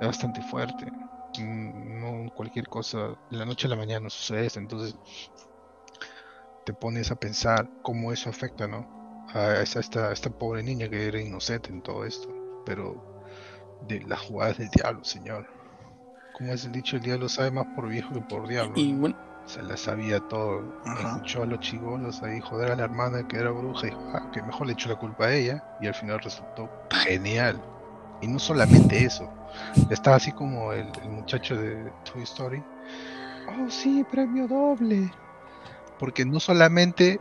bastante 0.00 0.42
fuerte. 0.42 0.90
No 1.38 2.30
cualquier 2.34 2.68
cosa 2.68 3.16
de 3.30 3.36
la 3.36 3.44
noche 3.44 3.66
a 3.66 3.70
la 3.70 3.76
mañana 3.76 4.10
sucede 4.10 4.46
esto, 4.46 4.58
entonces 4.58 4.96
te 6.64 6.72
pones 6.72 7.10
a 7.10 7.16
pensar 7.16 7.70
cómo 7.82 8.12
eso 8.12 8.30
afecta, 8.30 8.66
¿no? 8.66 9.26
A 9.32 9.60
esta, 9.60 10.12
esta 10.12 10.30
pobre 10.30 10.62
niña 10.62 10.88
que 10.88 11.06
era 11.06 11.20
inocente 11.20 11.70
en 11.70 11.82
todo 11.82 12.04
esto, 12.04 12.28
pero 12.64 13.22
de 13.82 14.00
las 14.02 14.20
jugadas 14.20 14.58
del 14.58 14.70
diablo, 14.70 15.04
señor 15.04 15.59
como 16.40 16.54
es 16.54 16.64
el 16.64 16.72
dicho, 16.72 16.96
el 16.96 17.02
diablo 17.02 17.28
sabe 17.28 17.50
más 17.50 17.66
por 17.76 17.86
viejo 17.88 18.14
que 18.14 18.20
por 18.22 18.48
diablo. 18.48 18.72
Y 18.74 18.94
bueno, 18.94 19.14
se 19.44 19.62
la 19.62 19.76
sabía 19.76 20.20
todo. 20.20 20.64
Escuchó 20.86 21.42
a 21.42 21.46
los 21.46 21.60
chigolos 21.60 22.22
ahí 22.22 22.40
joder 22.40 22.72
a 22.72 22.76
la 22.76 22.84
hermana 22.84 23.28
que 23.28 23.36
era 23.36 23.50
bruja 23.50 23.88
y 23.88 23.90
dijo, 23.90 24.10
ah, 24.14 24.30
que 24.32 24.42
mejor 24.42 24.66
le 24.66 24.72
echó 24.72 24.88
la 24.88 24.96
culpa 24.96 25.26
a 25.26 25.34
ella. 25.34 25.62
Y 25.80 25.86
al 25.86 25.94
final 25.94 26.18
resultó 26.20 26.70
genial. 26.90 27.60
Y 28.22 28.28
no 28.28 28.38
solamente 28.38 29.04
eso, 29.04 29.30
estaba 29.90 30.16
así 30.16 30.32
como 30.32 30.72
el, 30.72 30.90
muchacho 31.10 31.56
de 31.56 31.90
Toy 32.10 32.22
Story. 32.22 32.62
Oh, 33.48 33.70
sí, 33.70 34.04
premio 34.10 34.46
doble. 34.46 35.12
Porque 35.98 36.24
no 36.24 36.40
solamente 36.40 37.20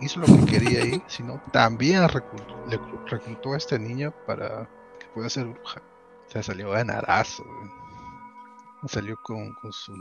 hizo 0.00 0.20
lo 0.20 0.26
que 0.26 0.46
quería 0.46 0.82
ahí, 0.82 1.02
sino 1.08 1.40
también 1.52 2.08
reclutó, 2.08 2.64
le 2.68 2.78
reclutó 3.08 3.54
a 3.54 3.56
esta 3.56 3.78
niña 3.78 4.12
para 4.26 4.68
que 4.98 5.06
pueda 5.14 5.28
ser 5.28 5.46
bruja. 5.46 5.82
O 6.28 6.30
sea, 6.30 6.42
salió 6.42 6.70
ganarazo. 6.70 7.44
Salió 8.88 9.16
con, 9.22 9.52
con 9.54 9.72
su 9.72 9.94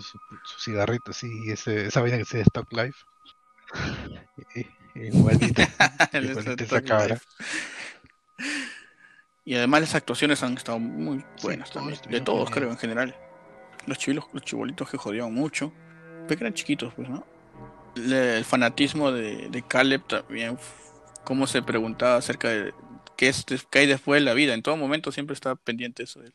su, 0.00 0.60
cigarrito 0.60 1.10
así, 1.10 1.28
y 1.44 1.50
ese, 1.50 1.86
esa 1.86 2.00
vaina 2.00 2.18
que 2.18 2.24
se 2.24 2.38
de 2.38 2.42
Stock 2.44 2.72
Life. 2.72 2.98
igualita, 4.94 5.68
igualita 6.12 7.20
Y 9.44 9.56
además 9.56 9.80
las 9.80 9.94
actuaciones 9.96 10.42
han 10.44 10.56
estado 10.56 10.78
muy 10.78 11.24
buenas 11.42 11.72
también. 11.72 11.98
De 12.08 12.20
todos, 12.20 12.48
creo, 12.50 12.70
en 12.70 12.78
general. 12.78 13.16
Los 13.86 13.98
chivilos, 13.98 14.26
los 14.32 14.44
chibolitos 14.44 14.88
que 14.88 14.96
jodían 14.96 15.34
mucho. 15.34 15.72
Pero 16.28 16.38
que 16.38 16.44
eran 16.44 16.54
chiquitos, 16.54 16.94
pues, 16.94 17.08
¿no? 17.08 17.26
el 17.94 18.44
fanatismo 18.44 19.10
de, 19.10 19.48
de 19.48 19.62
Caleb 19.62 20.06
también. 20.06 20.56
Cómo 21.24 21.48
se 21.48 21.60
preguntaba 21.60 22.16
acerca 22.16 22.48
de 22.48 22.72
qué, 23.16 23.28
es, 23.28 23.44
qué 23.68 23.80
hay 23.80 23.86
después 23.88 24.20
de 24.20 24.24
la 24.24 24.34
vida. 24.34 24.54
En 24.54 24.62
todo 24.62 24.76
momento 24.76 25.10
siempre 25.10 25.34
estaba 25.34 25.56
pendiente 25.56 26.04
eso 26.04 26.20
de 26.20 26.28
él 26.28 26.34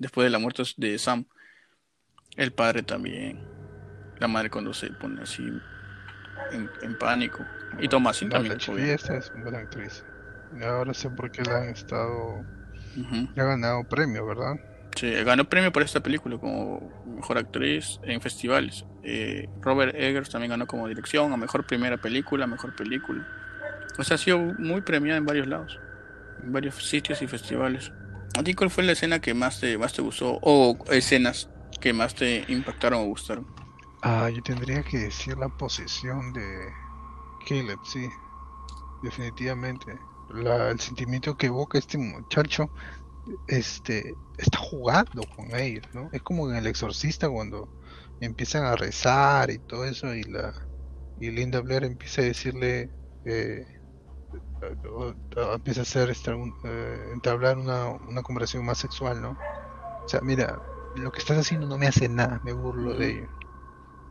después 0.00 0.24
de 0.24 0.30
la 0.30 0.40
muerte 0.40 0.64
de 0.76 0.98
Sam. 0.98 1.26
El 2.36 2.52
padre 2.52 2.82
también. 2.82 3.38
La 4.18 4.26
madre 4.26 4.50
cuando 4.50 4.74
se 4.74 4.88
pone 4.90 5.22
así 5.22 5.44
en, 6.52 6.98
pánico. 6.98 7.44
Y 7.78 7.88
Thomasin 7.88 8.28
No, 8.28 8.34
también. 8.34 8.58
la 8.58 8.92
esta 8.92 9.16
es 9.16 9.32
buena 9.40 9.58
actriz. 9.58 10.04
Y 10.58 10.64
ahora 10.64 10.92
sé 10.92 11.10
por 11.10 11.30
qué 11.30 11.42
la 11.42 11.58
han 11.58 11.68
estado. 11.68 12.44
Ya 13.36 13.42
ha 13.42 13.46
ganado 13.46 13.84
premio, 13.84 14.26
¿verdad? 14.26 14.56
Sí, 14.96 15.12
ganó 15.24 15.48
premio 15.48 15.72
por 15.72 15.82
esta 15.82 16.00
película 16.00 16.36
como 16.38 16.90
mejor 17.06 17.38
actriz 17.38 18.00
en 18.02 18.20
festivales. 18.20 18.84
Eh, 19.02 19.48
Robert 19.60 19.94
Eggers 19.94 20.28
también 20.30 20.50
ganó 20.50 20.66
como 20.66 20.88
dirección 20.88 21.32
a 21.32 21.36
mejor 21.36 21.64
primera 21.66 21.96
película, 21.98 22.46
mejor 22.46 22.74
película. 22.74 23.26
O 23.98 24.02
sea, 24.02 24.16
ha 24.16 24.18
sido 24.18 24.38
muy 24.38 24.80
premiada 24.80 25.18
en 25.18 25.26
varios 25.26 25.46
lados, 25.46 25.78
en 26.42 26.52
varios 26.52 26.74
sitios 26.84 27.22
y 27.22 27.28
festivales. 27.28 27.92
¿A 28.38 28.42
ti 28.42 28.54
cuál 28.54 28.70
fue 28.70 28.84
la 28.84 28.92
escena 28.92 29.20
que 29.20 29.34
más 29.34 29.60
te, 29.60 29.76
más 29.76 29.92
te 29.92 30.02
gustó 30.02 30.38
o 30.42 30.76
escenas 30.90 31.48
que 31.80 31.92
más 31.92 32.14
te 32.14 32.44
impactaron 32.48 33.00
o 33.00 33.06
gustaron? 33.06 33.46
Ah, 34.02 34.30
yo 34.30 34.42
tendría 34.42 34.82
que 34.82 34.98
decir 34.98 35.36
la 35.36 35.48
posesión 35.48 36.32
de 36.32 36.42
Caleb, 37.48 37.78
sí. 37.84 38.08
Definitivamente. 39.02 39.98
El 40.34 40.78
sentimiento 40.78 41.36
que 41.36 41.46
evoca 41.46 41.78
este 41.78 41.98
muchacho, 41.98 42.70
este, 43.48 44.14
está 44.38 44.58
jugando 44.58 45.22
con 45.34 45.54
ellos, 45.54 45.84
¿no? 45.92 46.08
Es 46.12 46.22
como 46.22 46.48
en 46.48 46.56
El 46.56 46.66
Exorcista 46.66 47.28
cuando 47.28 47.68
empiezan 48.20 48.64
a 48.64 48.76
rezar 48.76 49.50
y 49.50 49.58
todo 49.58 49.84
eso 49.84 50.14
y 50.14 50.22
la 50.24 50.52
y 51.20 51.30
Linda 51.30 51.60
Blair 51.60 51.84
empieza 51.84 52.22
a 52.22 52.24
decirle, 52.24 52.90
eh, 53.26 53.66
empieza 55.54 55.80
a 55.80 55.82
hacer 55.82 56.14
un- 56.34 56.54
eh, 56.64 57.10
entablar 57.12 57.58
una, 57.58 57.88
una 57.88 58.22
conversación 58.22 58.64
más 58.64 58.78
sexual, 58.78 59.20
¿no? 59.20 59.30
O 60.04 60.08
sea, 60.08 60.20
mira, 60.22 60.60
lo 60.96 61.10
que 61.12 61.18
estás 61.18 61.38
haciendo 61.38 61.66
no 61.66 61.78
me 61.78 61.86
hace 61.86 62.08
nada, 62.08 62.40
me 62.44 62.52
burlo 62.52 62.94
de 62.94 63.10
ello. 63.10 63.28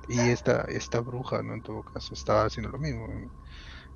Y 0.07 0.19
esta, 0.29 0.61
esta 0.61 1.01
bruja, 1.01 1.43
¿no? 1.43 1.53
En 1.53 1.61
todo 1.61 1.83
caso, 1.83 2.13
estaba 2.13 2.45
haciendo 2.45 2.71
lo 2.71 2.79
mismo. 2.79 3.07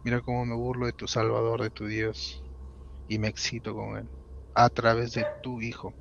Mira 0.03 0.21
cómo 0.21 0.45
me 0.45 0.55
burlo 0.55 0.85
de 0.85 0.93
tu 0.93 1.07
Salvador, 1.07 1.61
de 1.61 1.69
tu 1.69 1.87
Dios, 1.87 2.43
y 3.07 3.17
me 3.19 3.29
excito 3.29 3.73
con 3.73 3.97
él, 3.97 4.09
a 4.53 4.69
través 4.69 5.13
de 5.13 5.25
tu 5.41 5.61
hijo. 5.61 5.93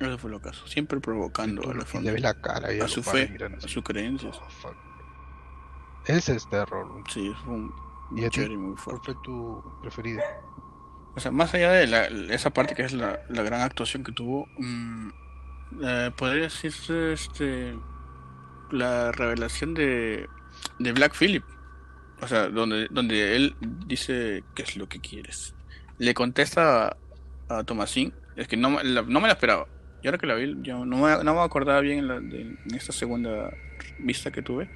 Eso 0.00 0.18
fue 0.18 0.30
lo 0.30 0.40
caso, 0.40 0.66
siempre 0.66 1.00
provocando 1.00 1.62
Tú 1.62 1.70
a 1.70 1.74
la 1.74 1.80
y 1.80 1.80
le 1.80 1.82
ves 1.84 1.90
familia, 1.90 2.20
la 2.20 2.34
cara 2.34 2.72
y 2.72 2.80
a 2.80 2.88
su 2.88 3.02
fe, 3.02 3.34
a 3.44 3.68
sus 3.68 3.82
creencias. 3.82 4.38
Oh. 4.38 4.70
Ese 6.06 6.36
es 6.36 6.48
terror. 6.48 7.02
Sí, 7.12 7.32
fue 7.44 7.54
un 7.54 7.85
¿Y 8.14 8.24
a 8.24 8.30
ti? 8.30 8.40
¿Cuál 8.84 9.00
fue 9.02 9.14
tu 9.24 9.62
preferido? 9.82 10.20
O 11.16 11.20
sea, 11.20 11.30
más 11.30 11.54
allá 11.54 11.72
de 11.72 11.86
la, 11.86 12.04
esa 12.32 12.50
parte 12.50 12.74
que 12.74 12.82
es 12.82 12.92
la, 12.92 13.20
la 13.28 13.42
gran 13.42 13.62
actuación 13.62 14.04
que 14.04 14.12
tuvo, 14.12 14.46
mm, 14.58 15.08
eh, 15.82 16.10
podría 16.16 16.42
decirse 16.44 17.12
este, 17.14 17.74
la 18.70 19.12
revelación 19.12 19.74
de, 19.74 20.28
de 20.78 20.92
Black 20.92 21.14
Phillip. 21.18 21.44
O 22.20 22.28
sea, 22.28 22.48
donde, 22.48 22.88
donde 22.90 23.36
él 23.36 23.56
dice 23.86 24.42
qué 24.54 24.62
es 24.62 24.76
lo 24.76 24.88
que 24.88 25.00
quieres. 25.00 25.54
Le 25.98 26.14
contesta 26.14 26.88
a, 26.88 26.96
a 27.48 27.64
es 28.36 28.48
que 28.48 28.56
no, 28.56 28.70
me- 28.70 28.84
la- 28.84 29.02
no 29.02 29.20
me 29.20 29.26
la 29.28 29.34
esperaba. 29.34 29.66
Y 30.02 30.08
ahora 30.08 30.18
que 30.18 30.26
la 30.26 30.34
vi, 30.34 30.54
yo 30.62 30.84
no 30.84 30.98
me, 30.98 31.24
no 31.24 31.34
me 31.34 31.40
acordaba 31.40 31.80
bien 31.80 31.98
en, 32.00 32.08
la- 32.08 32.20
de- 32.20 32.42
en 32.42 32.74
esta 32.74 32.92
segunda 32.92 33.50
vista 33.98 34.30
que 34.30 34.42
tuve. 34.42 34.70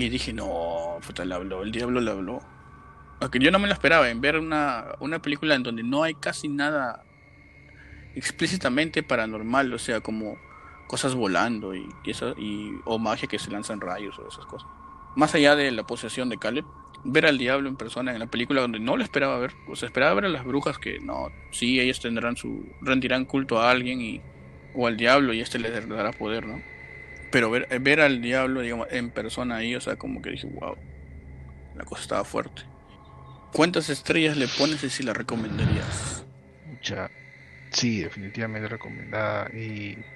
Y 0.00 0.08
dije, 0.10 0.32
no, 0.32 0.98
puta, 1.06 1.22
habló, 1.24 1.62
el 1.62 1.72
diablo 1.72 2.00
le 2.00 2.10
habló. 2.10 2.40
Aunque 3.20 3.38
yo 3.40 3.50
no 3.50 3.58
me 3.58 3.68
lo 3.68 3.74
esperaba, 3.74 4.10
en 4.10 4.20
ver 4.20 4.38
una, 4.38 4.94
una 5.00 5.20
película 5.20 5.54
en 5.56 5.62
donde 5.64 5.82
no 5.84 6.02
hay 6.04 6.14
casi 6.16 6.48
nada 6.48 7.06
explícitamente 8.14 9.02
paranormal, 9.02 9.72
o 9.72 9.78
sea, 9.78 10.00
como 10.00 10.42
cosas 10.86 11.14
volando 11.14 11.74
y, 11.74 12.00
esa- 12.04 12.34
y- 12.36 12.80
o 12.84 12.98
magia 12.98 13.28
que 13.28 13.38
se 13.38 13.50
lanzan 13.50 13.80
rayos 13.80 14.18
o 14.18 14.28
esas 14.28 14.46
cosas. 14.46 14.70
Más 15.14 15.34
allá 15.34 15.56
de 15.56 15.70
la 15.72 15.84
posesión 15.86 16.28
de 16.28 16.38
Caleb, 16.38 16.66
ver 17.04 17.26
al 17.26 17.38
diablo 17.38 17.68
en 17.68 17.76
persona 17.76 18.12
en 18.12 18.18
la 18.20 18.26
película 18.28 18.60
donde 18.62 18.80
no 18.80 18.96
lo 18.96 19.04
esperaba 19.04 19.38
ver, 19.38 19.56
o 19.66 19.76
sea, 19.76 19.86
esperaba 19.88 20.14
ver 20.14 20.24
a 20.26 20.28
las 20.28 20.44
brujas 20.44 20.78
que 20.78 20.98
no, 21.00 21.32
sí, 21.50 21.80
ellas 21.80 22.00
tendrán 22.00 22.36
su, 22.36 22.76
rendirán 22.80 23.24
culto 23.26 23.60
a 23.60 23.70
alguien 23.70 24.00
y, 24.00 24.24
o 24.72 24.86
al 24.86 24.96
diablo 24.96 25.32
y 25.32 25.40
este 25.40 25.58
les 25.58 25.88
dará 25.88 26.12
poder, 26.12 26.46
¿no? 26.46 26.64
Pero 27.30 27.50
ver, 27.50 27.66
ver 27.80 28.00
al 28.00 28.20
diablo, 28.22 28.60
digamos, 28.62 28.86
en 28.90 29.12
persona 29.12 29.56
ahí, 29.56 29.74
o 29.74 29.80
sea, 29.80 29.96
como 29.96 30.22
que 30.22 30.30
dije, 30.30 30.46
wow, 30.48 30.76
la 31.74 31.84
cosa 31.84 32.02
estaba 32.02 32.24
fuerte. 32.24 32.62
¿Cuántas 33.52 33.90
estrellas 33.90 34.36
le 34.38 34.48
pones 34.48 34.84
y 34.84 34.90
si 34.90 35.02
la 35.04 35.14
recomendarías? 35.14 36.26
Mucha. 36.62 37.12
Sí, 37.72 38.00
definitivamente 38.02 38.68
recomendada. 38.68 39.48
Y 39.54 40.06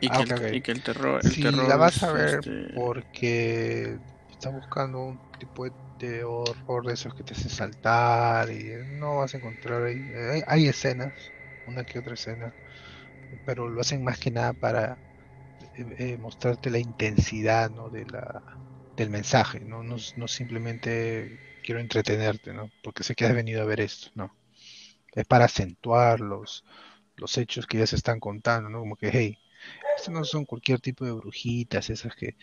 Y 0.00 0.10
que, 0.10 0.16
Ah, 0.16 0.22
el, 0.22 0.28
ok, 0.28 0.32
ok. 0.32 0.52
y 0.52 0.62
que 0.62 0.72
el 0.72 0.82
terror, 0.82 1.22
el 1.24 1.38
terror 1.38 1.68
la 1.68 1.76
vas 1.76 2.02
a 2.04 2.12
ver 2.12 2.44
este, 2.44 2.68
porque 2.72 3.98
estás 4.28 4.52
buscando 4.52 5.00
un 5.00 5.22
tipo 5.38 5.64
de- 5.66 5.74
de 5.98 6.24
horror 6.24 6.86
de 6.86 6.94
esos 6.94 7.14
que 7.14 7.24
te 7.24 7.34
hace 7.34 7.48
saltar 7.50 8.50
y 8.52 8.70
no 8.86 9.16
vas 9.18 9.34
a 9.34 9.38
encontrar 9.38 9.84
ahí. 9.84 10.10
Hay, 10.14 10.42
hay 10.46 10.68
escenas, 10.68 11.34
una 11.64 11.84
que 11.84 11.98
otra 12.00 12.14
escena, 12.14 12.56
pero 13.44 13.68
lo 13.68 13.80
hacen 13.80 14.04
más 14.04 14.18
que 14.20 14.30
nada 14.30 14.54
para 14.54 15.02
eh, 15.98 16.18
mostrarte 16.18 16.70
la 16.70 16.78
intensidad 16.78 17.70
¿no? 17.70 17.90
de 17.90 18.06
la, 18.06 18.44
del 18.96 19.10
mensaje, 19.10 19.60
¿no? 19.60 19.82
No, 19.82 19.96
no 20.16 20.28
simplemente 20.28 21.40
quiero 21.62 21.80
entretenerte, 21.80 22.52
¿no? 22.54 22.70
Porque 22.82 23.04
sé 23.04 23.14
que 23.14 23.26
has 23.26 23.34
venido 23.34 23.62
a 23.62 23.66
ver 23.66 23.80
esto, 23.80 24.10
¿no? 24.14 24.36
Es 25.12 25.26
para 25.26 25.46
acentuar 25.46 26.20
los, 26.20 26.64
los 27.16 27.36
hechos 27.38 27.66
que 27.66 27.78
ya 27.78 27.86
se 27.86 27.96
están 27.96 28.20
contando, 28.20 28.70
¿no? 28.70 28.80
Como 28.80 28.96
que, 28.96 29.10
hey, 29.12 29.38
estos 29.96 30.14
no 30.14 30.24
son 30.24 30.44
cualquier 30.46 30.80
tipo 30.80 31.04
de 31.04 31.12
brujitas, 31.12 31.90
esas 31.90 32.14
que 32.16 32.36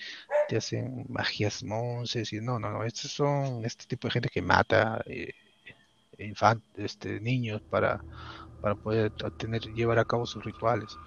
te 0.48 0.58
hacen 0.58 1.06
magias 1.10 1.64
monces 1.64 2.34
y 2.34 2.42
no, 2.42 2.60
no, 2.60 2.72
no, 2.72 2.84
estos 2.86 3.12
son 3.12 3.66
este 3.66 3.86
tipo 3.88 4.08
de 4.08 4.14
gente 4.14 4.30
que 4.30 4.42
mata 4.42 5.02
eh, 5.08 5.34
este, 6.76 7.20
niños 7.22 7.62
para, 7.70 8.06
para 8.60 8.76
poder 8.76 9.12
tener, 9.38 9.62
llevar 9.74 10.00
a 10.00 10.06
cabo 10.06 10.26
sus 10.26 10.44
rituales. 10.44 11.00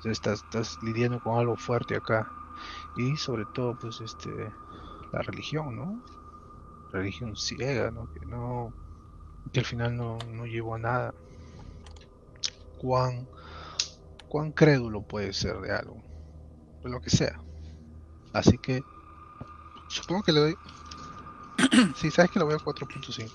Entonces 0.00 0.12
estás, 0.12 0.42
estás 0.44 0.82
lidiando 0.82 1.20
con 1.20 1.38
algo 1.38 1.56
fuerte 1.56 1.94
acá. 1.94 2.32
Y 2.96 3.18
sobre 3.18 3.44
todo, 3.44 3.76
pues, 3.78 4.00
este, 4.00 4.50
la 5.12 5.20
religión, 5.20 5.76
¿no? 5.76 6.02
Religión 6.90 7.36
ciega, 7.36 7.90
¿no? 7.90 8.10
Que 8.14 8.24
no, 8.24 8.72
que 9.52 9.60
al 9.60 9.66
final 9.66 9.94
no, 9.94 10.16
no 10.26 10.46
llevó 10.46 10.76
a 10.76 10.78
nada. 10.78 11.14
Cuán, 12.78 13.28
cuán 14.26 14.52
crédulo 14.52 15.02
puede 15.02 15.34
ser 15.34 15.60
de 15.60 15.70
algo, 15.70 16.02
de 16.82 16.88
lo 16.88 17.00
que 17.02 17.10
sea. 17.10 17.38
Así 18.32 18.56
que 18.56 18.82
supongo 19.88 20.22
que 20.22 20.32
le 20.32 20.40
doy. 20.40 20.54
sí, 21.96 22.10
sabes 22.10 22.30
que 22.30 22.38
le 22.38 22.46
voy 22.46 22.54
a 22.54 22.58
4.5. 22.58 23.30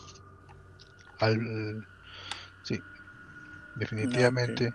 Al. 1.20 1.88
Sí, 2.64 2.82
definitivamente 3.76 4.74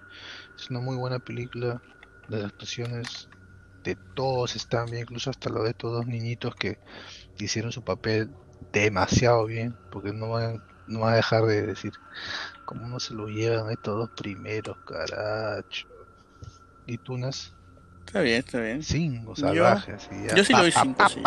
es 0.61 0.71
una 0.71 0.81
muy 0.81 0.97
buena 0.97 1.19
película. 1.19 1.81
Las 2.29 2.45
actuaciones 2.45 3.29
de 3.83 3.97
todos 4.15 4.57
están 4.57 4.87
bien, 4.87 5.03
incluso 5.03 5.31
hasta 5.31 5.51
lo 5.51 5.63
de 5.63 5.71
estos 5.71 5.93
dos 5.93 6.07
niñitos 6.07 6.55
que 6.55 6.79
hicieron 7.39 7.73
su 7.73 7.83
papel 7.83 8.31
demasiado 8.73 9.47
bien, 9.47 9.75
porque 9.91 10.13
no 10.13 10.31
van, 10.31 10.63
no 10.87 11.01
van 11.01 11.15
a 11.15 11.17
dejar 11.17 11.45
de 11.47 11.63
decir 11.63 11.93
cómo 12.67 12.87
no 12.87 13.01
se 13.01 13.15
lo 13.15 13.27
llevan 13.27 13.71
estos 13.71 13.97
dos 13.97 14.11
primeros, 14.11 14.77
caracho. 14.85 15.87
¿Y 16.87 16.99
Tunas? 16.99 17.55
Está 18.07 18.21
bien, 18.21 18.39
está 18.39 18.61
bien. 18.61 18.83
Cinco 18.83 19.35
Yo- 19.35 19.47
salvajes. 19.47 20.09
y 20.13 20.27
ya, 20.27 20.35
Yo 20.37 20.45
sí 20.45 20.53
pa, 20.53 20.59
le 20.59 20.63
doy 20.65 20.73
pa, 20.73 20.83
5, 20.83 20.99
pa, 20.99 21.09
sí. 21.09 21.23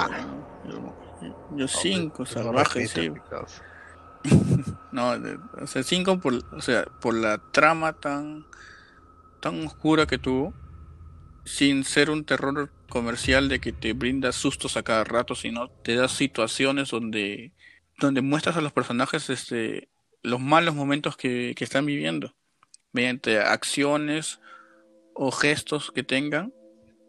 Yo, 0.66 0.96
yo- 1.22 1.58
yo 1.58 1.68
cinco 1.68 2.24
no 2.24 2.26
salvajes, 2.26 2.92
sí. 2.92 3.12
No, 4.92 5.18
de- 5.20 5.40
o 5.62 5.68
sea, 5.68 5.84
5 5.84 6.20
por, 6.20 6.34
o 6.52 6.62
sea, 6.62 6.86
por 7.02 7.16
la 7.16 7.40
trama 7.52 7.94
tan, 7.94 8.46
tan 9.44 9.68
oscura 9.68 10.08
que 10.08 10.18
tuvo, 10.18 10.54
sin 11.44 11.84
ser 11.84 12.10
un 12.10 12.24
terror 12.24 12.72
comercial 12.88 13.50
de 13.50 13.60
que 13.60 13.74
te 13.74 13.92
brinda 13.92 14.32
sustos 14.32 14.78
a 14.78 14.84
cada 14.84 15.04
rato, 15.04 15.36
sino 15.36 15.68
te 15.68 15.96
da 15.96 16.08
situaciones 16.08 16.92
donde, 16.92 17.52
donde 18.00 18.22
muestras 18.22 18.56
a 18.56 18.62
los 18.62 18.72
personajes 18.72 19.30
este, 19.30 19.90
los 20.22 20.40
malos 20.40 20.76
momentos 20.76 21.18
que, 21.18 21.54
que 21.58 21.66
están 21.66 21.86
viviendo, 21.86 22.34
mediante 22.94 23.42
acciones 23.42 24.40
o 25.14 25.30
gestos 25.32 25.92
que 25.92 26.04
tengan. 26.04 26.54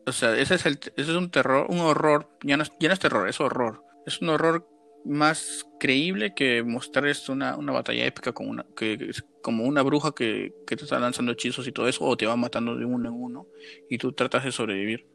O 0.05 0.11
sea, 0.11 0.37
ese 0.37 0.57
es, 0.57 0.67
el, 0.67 0.81
ese 0.97 1.13
es 1.13 1.17
un 1.17 1.31
terror, 1.31 1.67
un 1.69 1.79
horror, 1.79 2.37
ya 2.43 2.57
no, 2.57 2.65
es, 2.65 2.73
ya 2.81 2.89
no 2.89 2.95
es 2.95 3.01
terror, 3.01 3.29
es 3.29 3.41
horror. 3.41 3.85
Es 4.07 4.21
un 4.21 4.31
horror 4.31 4.69
más 5.05 5.67
creíble 5.79 6.35
que 6.35 6.63
mostrar 6.63 7.07
esto 7.07 7.33
una, 7.33 7.57
una 7.57 7.73
batalla 7.73 8.07
épica 8.07 8.33
con 8.33 8.49
una, 8.49 8.67
que, 8.77 9.11
como 9.43 9.65
una 9.65 9.83
bruja 9.83 10.13
que, 10.15 10.55
que 10.67 10.77
te 10.77 10.85
está 10.85 10.99
lanzando 10.99 11.33
hechizos 11.33 11.67
y 11.69 11.73
todo 11.73 11.89
eso, 11.89 12.05
o 12.05 12.17
te 12.17 12.27
va 12.27 12.37
matando 12.37 12.77
de 12.77 12.85
uno 12.85 13.09
en 13.09 13.15
uno, 13.15 13.47
y 13.91 13.99
tú 13.99 14.13
tratas 14.13 14.45
de 14.45 14.53
sobrevivir. 14.53 15.07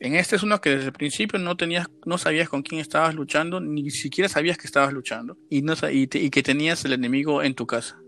En 0.00 0.14
este 0.14 0.36
es 0.36 0.42
uno 0.42 0.60
que 0.60 0.70
desde 0.70 0.86
el 0.86 0.92
principio 0.92 1.38
no 1.38 1.56
tenías, 1.56 1.88
no 2.06 2.18
sabías 2.18 2.48
con 2.48 2.62
quién 2.62 2.80
estabas 2.80 3.14
luchando, 3.14 3.60
ni 3.60 3.90
siquiera 3.90 4.28
sabías 4.28 4.58
que 4.58 4.66
estabas 4.66 4.92
luchando, 4.92 5.36
y, 5.50 5.62
no, 5.62 5.74
y, 5.90 6.08
y 6.12 6.30
que 6.30 6.42
tenías 6.42 6.84
el 6.84 6.92
enemigo 6.92 7.42
en 7.42 7.54
tu 7.54 7.66
casa. 7.66 8.00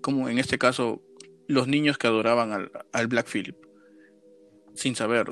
Como 0.00 0.28
en 0.28 0.38
este 0.38 0.58
caso, 0.58 1.02
los 1.46 1.68
niños 1.68 1.98
que 1.98 2.06
adoraban 2.06 2.52
al, 2.52 2.70
al 2.92 3.06
Black 3.06 3.28
Phillip. 3.28 3.56
Sin 4.74 4.96
saber. 4.96 5.26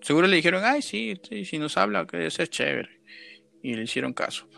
Seguro 0.00 0.26
le 0.26 0.36
dijeron, 0.36 0.62
ay, 0.64 0.80
sí, 0.82 1.14
sí, 1.28 1.44
si 1.44 1.58
nos 1.58 1.76
habla, 1.76 2.06
que 2.06 2.26
es 2.26 2.36
chévere. 2.50 3.00
Y 3.62 3.74
le 3.74 3.82
hicieron 3.82 4.12
caso. 4.12 4.48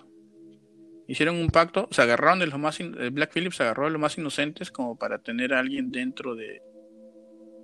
hicieron 1.06 1.36
un 1.36 1.48
pacto, 1.48 1.88
se 1.90 2.02
agarraron 2.02 2.38
de 2.38 2.46
los 2.46 2.58
más, 2.58 2.78
Black 3.12 3.32
Phillips 3.34 3.56
se 3.56 3.62
agarró 3.64 3.84
de 3.86 3.90
los 3.90 4.00
más 4.00 4.18
inocentes 4.18 4.70
como 4.70 4.96
para 4.96 5.18
tener 5.18 5.54
a 5.54 5.58
alguien 5.58 5.90
dentro 5.90 6.34
de, 6.34 6.62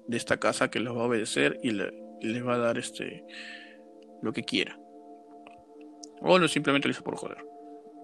de 0.09 0.17
esta 0.17 0.39
casa 0.39 0.71
que 0.71 0.81
los 0.81 0.97
va 0.97 1.03
a 1.03 1.07
obedecer 1.07 1.59
y 1.63 1.71
le, 1.71 1.93
les 2.21 2.45
va 2.45 2.55
a 2.55 2.59
dar 2.59 2.79
este 2.79 3.25
lo 4.23 4.33
que 4.33 4.43
quiera. 4.43 4.79
O 6.21 6.39
lo 6.39 6.49
simplemente 6.49 6.89
lo 6.89 6.93
hizo 6.93 7.05
por 7.05 7.17
joder. 7.17 7.39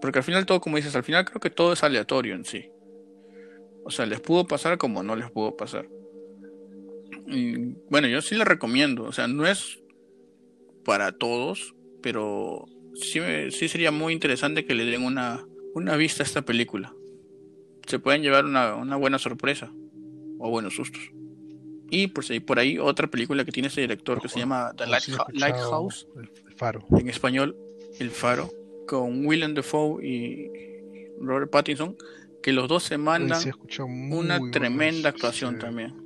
Porque 0.01 0.19
al 0.19 0.23
final 0.23 0.45
todo, 0.45 0.61
como 0.61 0.77
dices, 0.77 0.95
al 0.95 1.03
final 1.03 1.25
creo 1.25 1.39
que 1.39 1.49
todo 1.49 1.73
es 1.73 1.83
aleatorio 1.83 2.35
en 2.35 2.45
sí. 2.45 2.69
O 3.83 3.89
sea, 3.89 4.05
les 4.05 4.21
pudo 4.21 4.45
pasar 4.45 4.77
como 4.77 5.03
no 5.03 5.15
les 5.15 5.29
pudo 5.31 5.55
pasar. 5.57 5.87
Bueno, 7.89 8.07
yo 8.07 8.21
sí 8.21 8.35
les 8.35 8.47
recomiendo. 8.47 9.03
O 9.03 9.11
sea, 9.11 9.27
no 9.27 9.45
es 9.45 9.81
para 10.85 11.11
todos, 11.13 11.73
pero 12.01 12.65
sí, 12.95 13.19
sí 13.51 13.67
sería 13.67 13.91
muy 13.91 14.13
interesante 14.13 14.65
que 14.65 14.75
le 14.75 14.85
den 14.85 15.03
una, 15.03 15.45
una 15.73 15.95
vista 15.95 16.23
a 16.23 16.25
esta 16.25 16.41
película. 16.43 16.93
Se 17.87 17.99
pueden 17.99 18.21
llevar 18.21 18.45
una, 18.45 18.75
una 18.75 18.95
buena 18.95 19.19
sorpresa 19.19 19.71
o 20.39 20.49
buenos 20.49 20.75
sustos. 20.75 21.01
Y 21.89 22.07
por, 22.07 22.23
ahí, 22.29 22.39
por 22.39 22.59
ahí 22.59 22.79
otra 22.79 23.07
película 23.07 23.45
que 23.45 23.51
tiene 23.51 23.67
este 23.67 23.81
director 23.81 24.21
que 24.21 24.29
se 24.29 24.39
llama 24.39 24.73
The 24.75 24.87
Lighthouse. 24.87 26.07
El 26.15 26.55
Faro. 26.55 26.85
En 26.91 27.09
español, 27.09 27.55
El 27.99 28.09
Faro. 28.09 28.49
Con 28.87 29.25
Willem 29.25 29.53
Dafoe 29.53 30.05
y 30.05 30.49
Robert 31.19 31.51
Pattinson. 31.51 31.95
Que 32.41 32.51
los 32.51 32.67
dos 32.67 32.83
se 32.83 32.97
mandan 32.97 33.41
una 34.11 34.39
tremenda 34.51 35.09
actuación 35.09 35.59
también. 35.59 36.03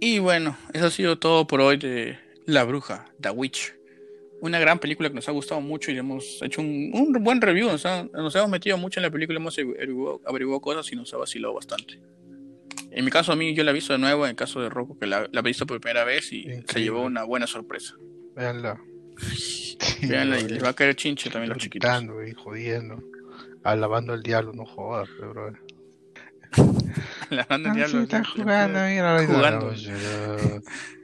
Y 0.00 0.18
bueno, 0.18 0.56
eso 0.72 0.86
ha 0.86 0.90
sido 0.90 1.18
todo 1.18 1.46
por 1.46 1.60
hoy 1.60 1.76
de 1.76 2.18
La 2.44 2.64
Bruja, 2.64 3.12
The 3.20 3.30
Witch 3.30 3.74
una 4.42 4.58
gran 4.58 4.80
película 4.80 5.08
que 5.08 5.14
nos 5.14 5.28
ha 5.28 5.32
gustado 5.32 5.60
mucho 5.60 5.92
y 5.92 5.98
hemos 5.98 6.42
hecho 6.42 6.60
un, 6.60 7.12
buen 7.20 7.40
review. 7.40 7.70
Nos, 7.70 7.84
hemos 7.84 8.48
metido 8.48 8.76
mucho 8.76 8.98
en 8.98 9.04
la 9.04 9.10
película, 9.10 9.38
hemos 9.38 9.56
averiguado, 9.56 10.60
cosas 10.60 10.92
y 10.92 10.96
nos 10.96 11.14
ha 11.14 11.16
vacilado 11.16 11.54
bastante. 11.54 12.00
En 12.90 13.04
mi 13.04 13.10
caso, 13.12 13.30
a 13.30 13.36
mí 13.36 13.54
yo 13.54 13.62
la 13.62 13.70
he 13.70 13.74
visto 13.74 13.92
de 13.92 14.00
nuevo, 14.00 14.24
en 14.24 14.30
el 14.30 14.36
caso 14.36 14.60
de 14.60 14.68
Rocco, 14.68 14.98
que 14.98 15.06
la, 15.06 15.28
la 15.30 15.40
he 15.40 15.42
visto 15.42 15.64
por 15.64 15.80
primera 15.80 16.04
vez 16.04 16.32
y 16.32 16.44
se 16.66 16.80
llevó 16.80 17.02
una 17.02 17.22
buena 17.22 17.46
sorpresa. 17.46 17.94
Veanla. 18.34 18.82
Veanla 20.02 20.40
y 20.40 20.48
les 20.48 20.64
va 20.64 20.70
a 20.70 20.74
caer 20.74 20.96
chinche 20.96 21.30
también 21.30 21.50
los 21.50 21.58
chiquitos. 21.58 22.02
y 22.28 22.32
jodiendo. 22.32 23.00
Alabando 23.62 24.12
al 24.12 24.24
diablo, 24.24 24.52
no 24.54 24.66
jodas, 24.66 25.08
bro. 25.20 25.52
Alabando 27.30 27.68
al 27.68 27.76
diablo. 27.76 28.00
Está 28.00 28.24
jugando, 28.24 28.80
mira, 28.80 29.24
jugando. 29.24 29.72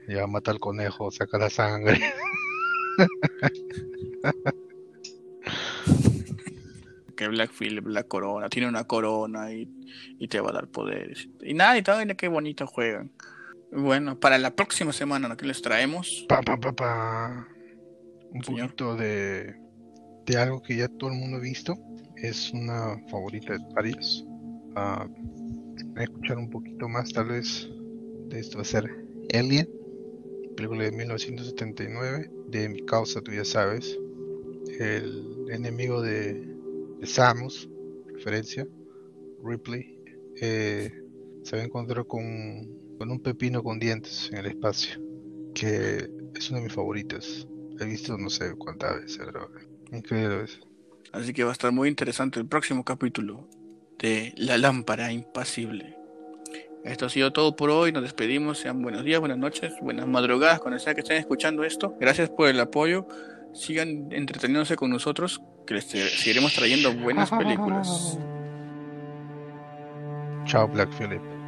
Ya 0.09 0.27
mata 0.27 0.51
al 0.51 0.59
conejo, 0.59 1.09
saca 1.09 1.37
la 1.37 1.49
sangre. 1.49 2.01
que 7.15 7.27
Black 7.27 7.51
Phillip, 7.51 7.87
la 7.87 8.03
corona, 8.03 8.49
tiene 8.49 8.67
una 8.67 8.85
corona 8.85 9.51
y, 9.51 9.67
te 10.27 10.39
va 10.39 10.49
a 10.51 10.53
dar 10.53 10.67
poderes. 10.67 11.29
Y 11.41 11.53
nada, 11.53 11.77
y 11.77 11.81
todo, 11.81 12.01
y 12.01 12.07
qué 12.15 12.27
bonito 12.27 12.65
juegan. 12.67 13.11
Bueno, 13.71 14.19
para 14.19 14.37
la 14.37 14.55
próxima 14.55 14.93
semana, 14.93 15.35
que 15.35 15.45
les 15.45 15.61
traemos? 15.61 16.25
Pa, 16.27 16.41
pa, 16.41 16.57
pa, 16.57 17.47
Un 18.31 18.41
poquito 18.41 18.95
de, 18.95 19.55
de 20.25 20.37
algo 20.37 20.61
que 20.61 20.77
ya 20.77 20.87
todo 20.87 21.11
el 21.11 21.17
mundo 21.17 21.37
ha 21.37 21.41
visto. 21.41 21.75
Es 22.15 22.51
una 22.51 22.97
favorita 23.09 23.53
de 23.53 23.59
varios. 23.73 24.25
Uh, 24.75 25.07
a 25.95 26.03
escuchar 26.03 26.37
un 26.37 26.49
poquito 26.49 26.87
más, 26.87 27.11
tal 27.11 27.27
vez, 27.27 27.69
de 28.27 28.39
esto 28.39 28.57
va 28.57 28.61
a 28.61 28.65
ser 28.65 28.89
Alien 29.33 29.67
película 30.59 30.83
de 30.83 30.91
1979 30.91 32.31
de 32.49 32.69
mi 32.69 32.85
causa, 32.85 33.21
tú 33.21 33.31
ya 33.31 33.45
sabes. 33.45 33.97
El 34.79 35.47
enemigo 35.49 36.01
de, 36.01 36.47
Samus, 37.03 37.69
referencia, 38.13 38.67
Ripley, 39.43 39.99
eh, 40.41 40.91
se 41.43 41.55
a 41.55 41.63
encontrar 41.63 42.05
con, 42.05 42.21
un 42.21 43.19
pepino 43.23 43.63
con 43.63 43.79
dientes 43.79 44.29
en 44.31 44.39
el 44.39 44.47
espacio, 44.47 44.99
que 45.53 46.09
es 46.35 46.49
uno 46.49 46.59
de 46.59 46.65
mis 46.65 46.73
favoritos. 46.73 47.47
He 47.79 47.85
visto 47.85 48.17
no 48.17 48.29
sé 48.29 48.53
cuántas 48.57 49.01
veces, 49.01 49.19
increíble. 49.91 50.45
Así 51.11 51.33
que 51.33 51.43
va 51.43 51.49
a 51.51 51.53
estar 51.53 51.71
muy 51.71 51.89
interesante 51.89 52.39
el 52.39 52.45
próximo 52.45 52.83
capítulo 52.83 53.47
de 53.97 54.33
La 54.37 54.57
lámpara 54.57 55.11
impasible. 55.11 55.98
Esto 56.83 57.05
ha 57.05 57.09
sido 57.09 57.31
todo 57.31 57.55
por 57.55 57.69
hoy. 57.69 57.91
Nos 57.91 58.03
despedimos. 58.03 58.59
Sean 58.59 58.81
buenos 58.81 59.03
días, 59.03 59.19
buenas 59.19 59.37
noches, 59.37 59.73
buenas 59.81 60.07
madrugadas 60.07 60.59
cuando 60.59 60.79
sea 60.79 60.93
que 60.93 61.01
estén 61.01 61.17
escuchando 61.17 61.63
esto. 61.63 61.95
Gracias 61.99 62.29
por 62.29 62.47
el 62.47 62.59
apoyo. 62.59 63.07
Sigan 63.53 64.11
entreteniéndose 64.11 64.75
con 64.75 64.91
nosotros, 64.91 65.41
que 65.65 65.73
les 65.75 65.85
seguiremos 65.85 66.53
trayendo 66.53 66.93
buenas 66.93 67.29
películas. 67.31 68.17
Chao, 70.45 70.67
Black 70.67 70.89
Phillip. 70.97 71.38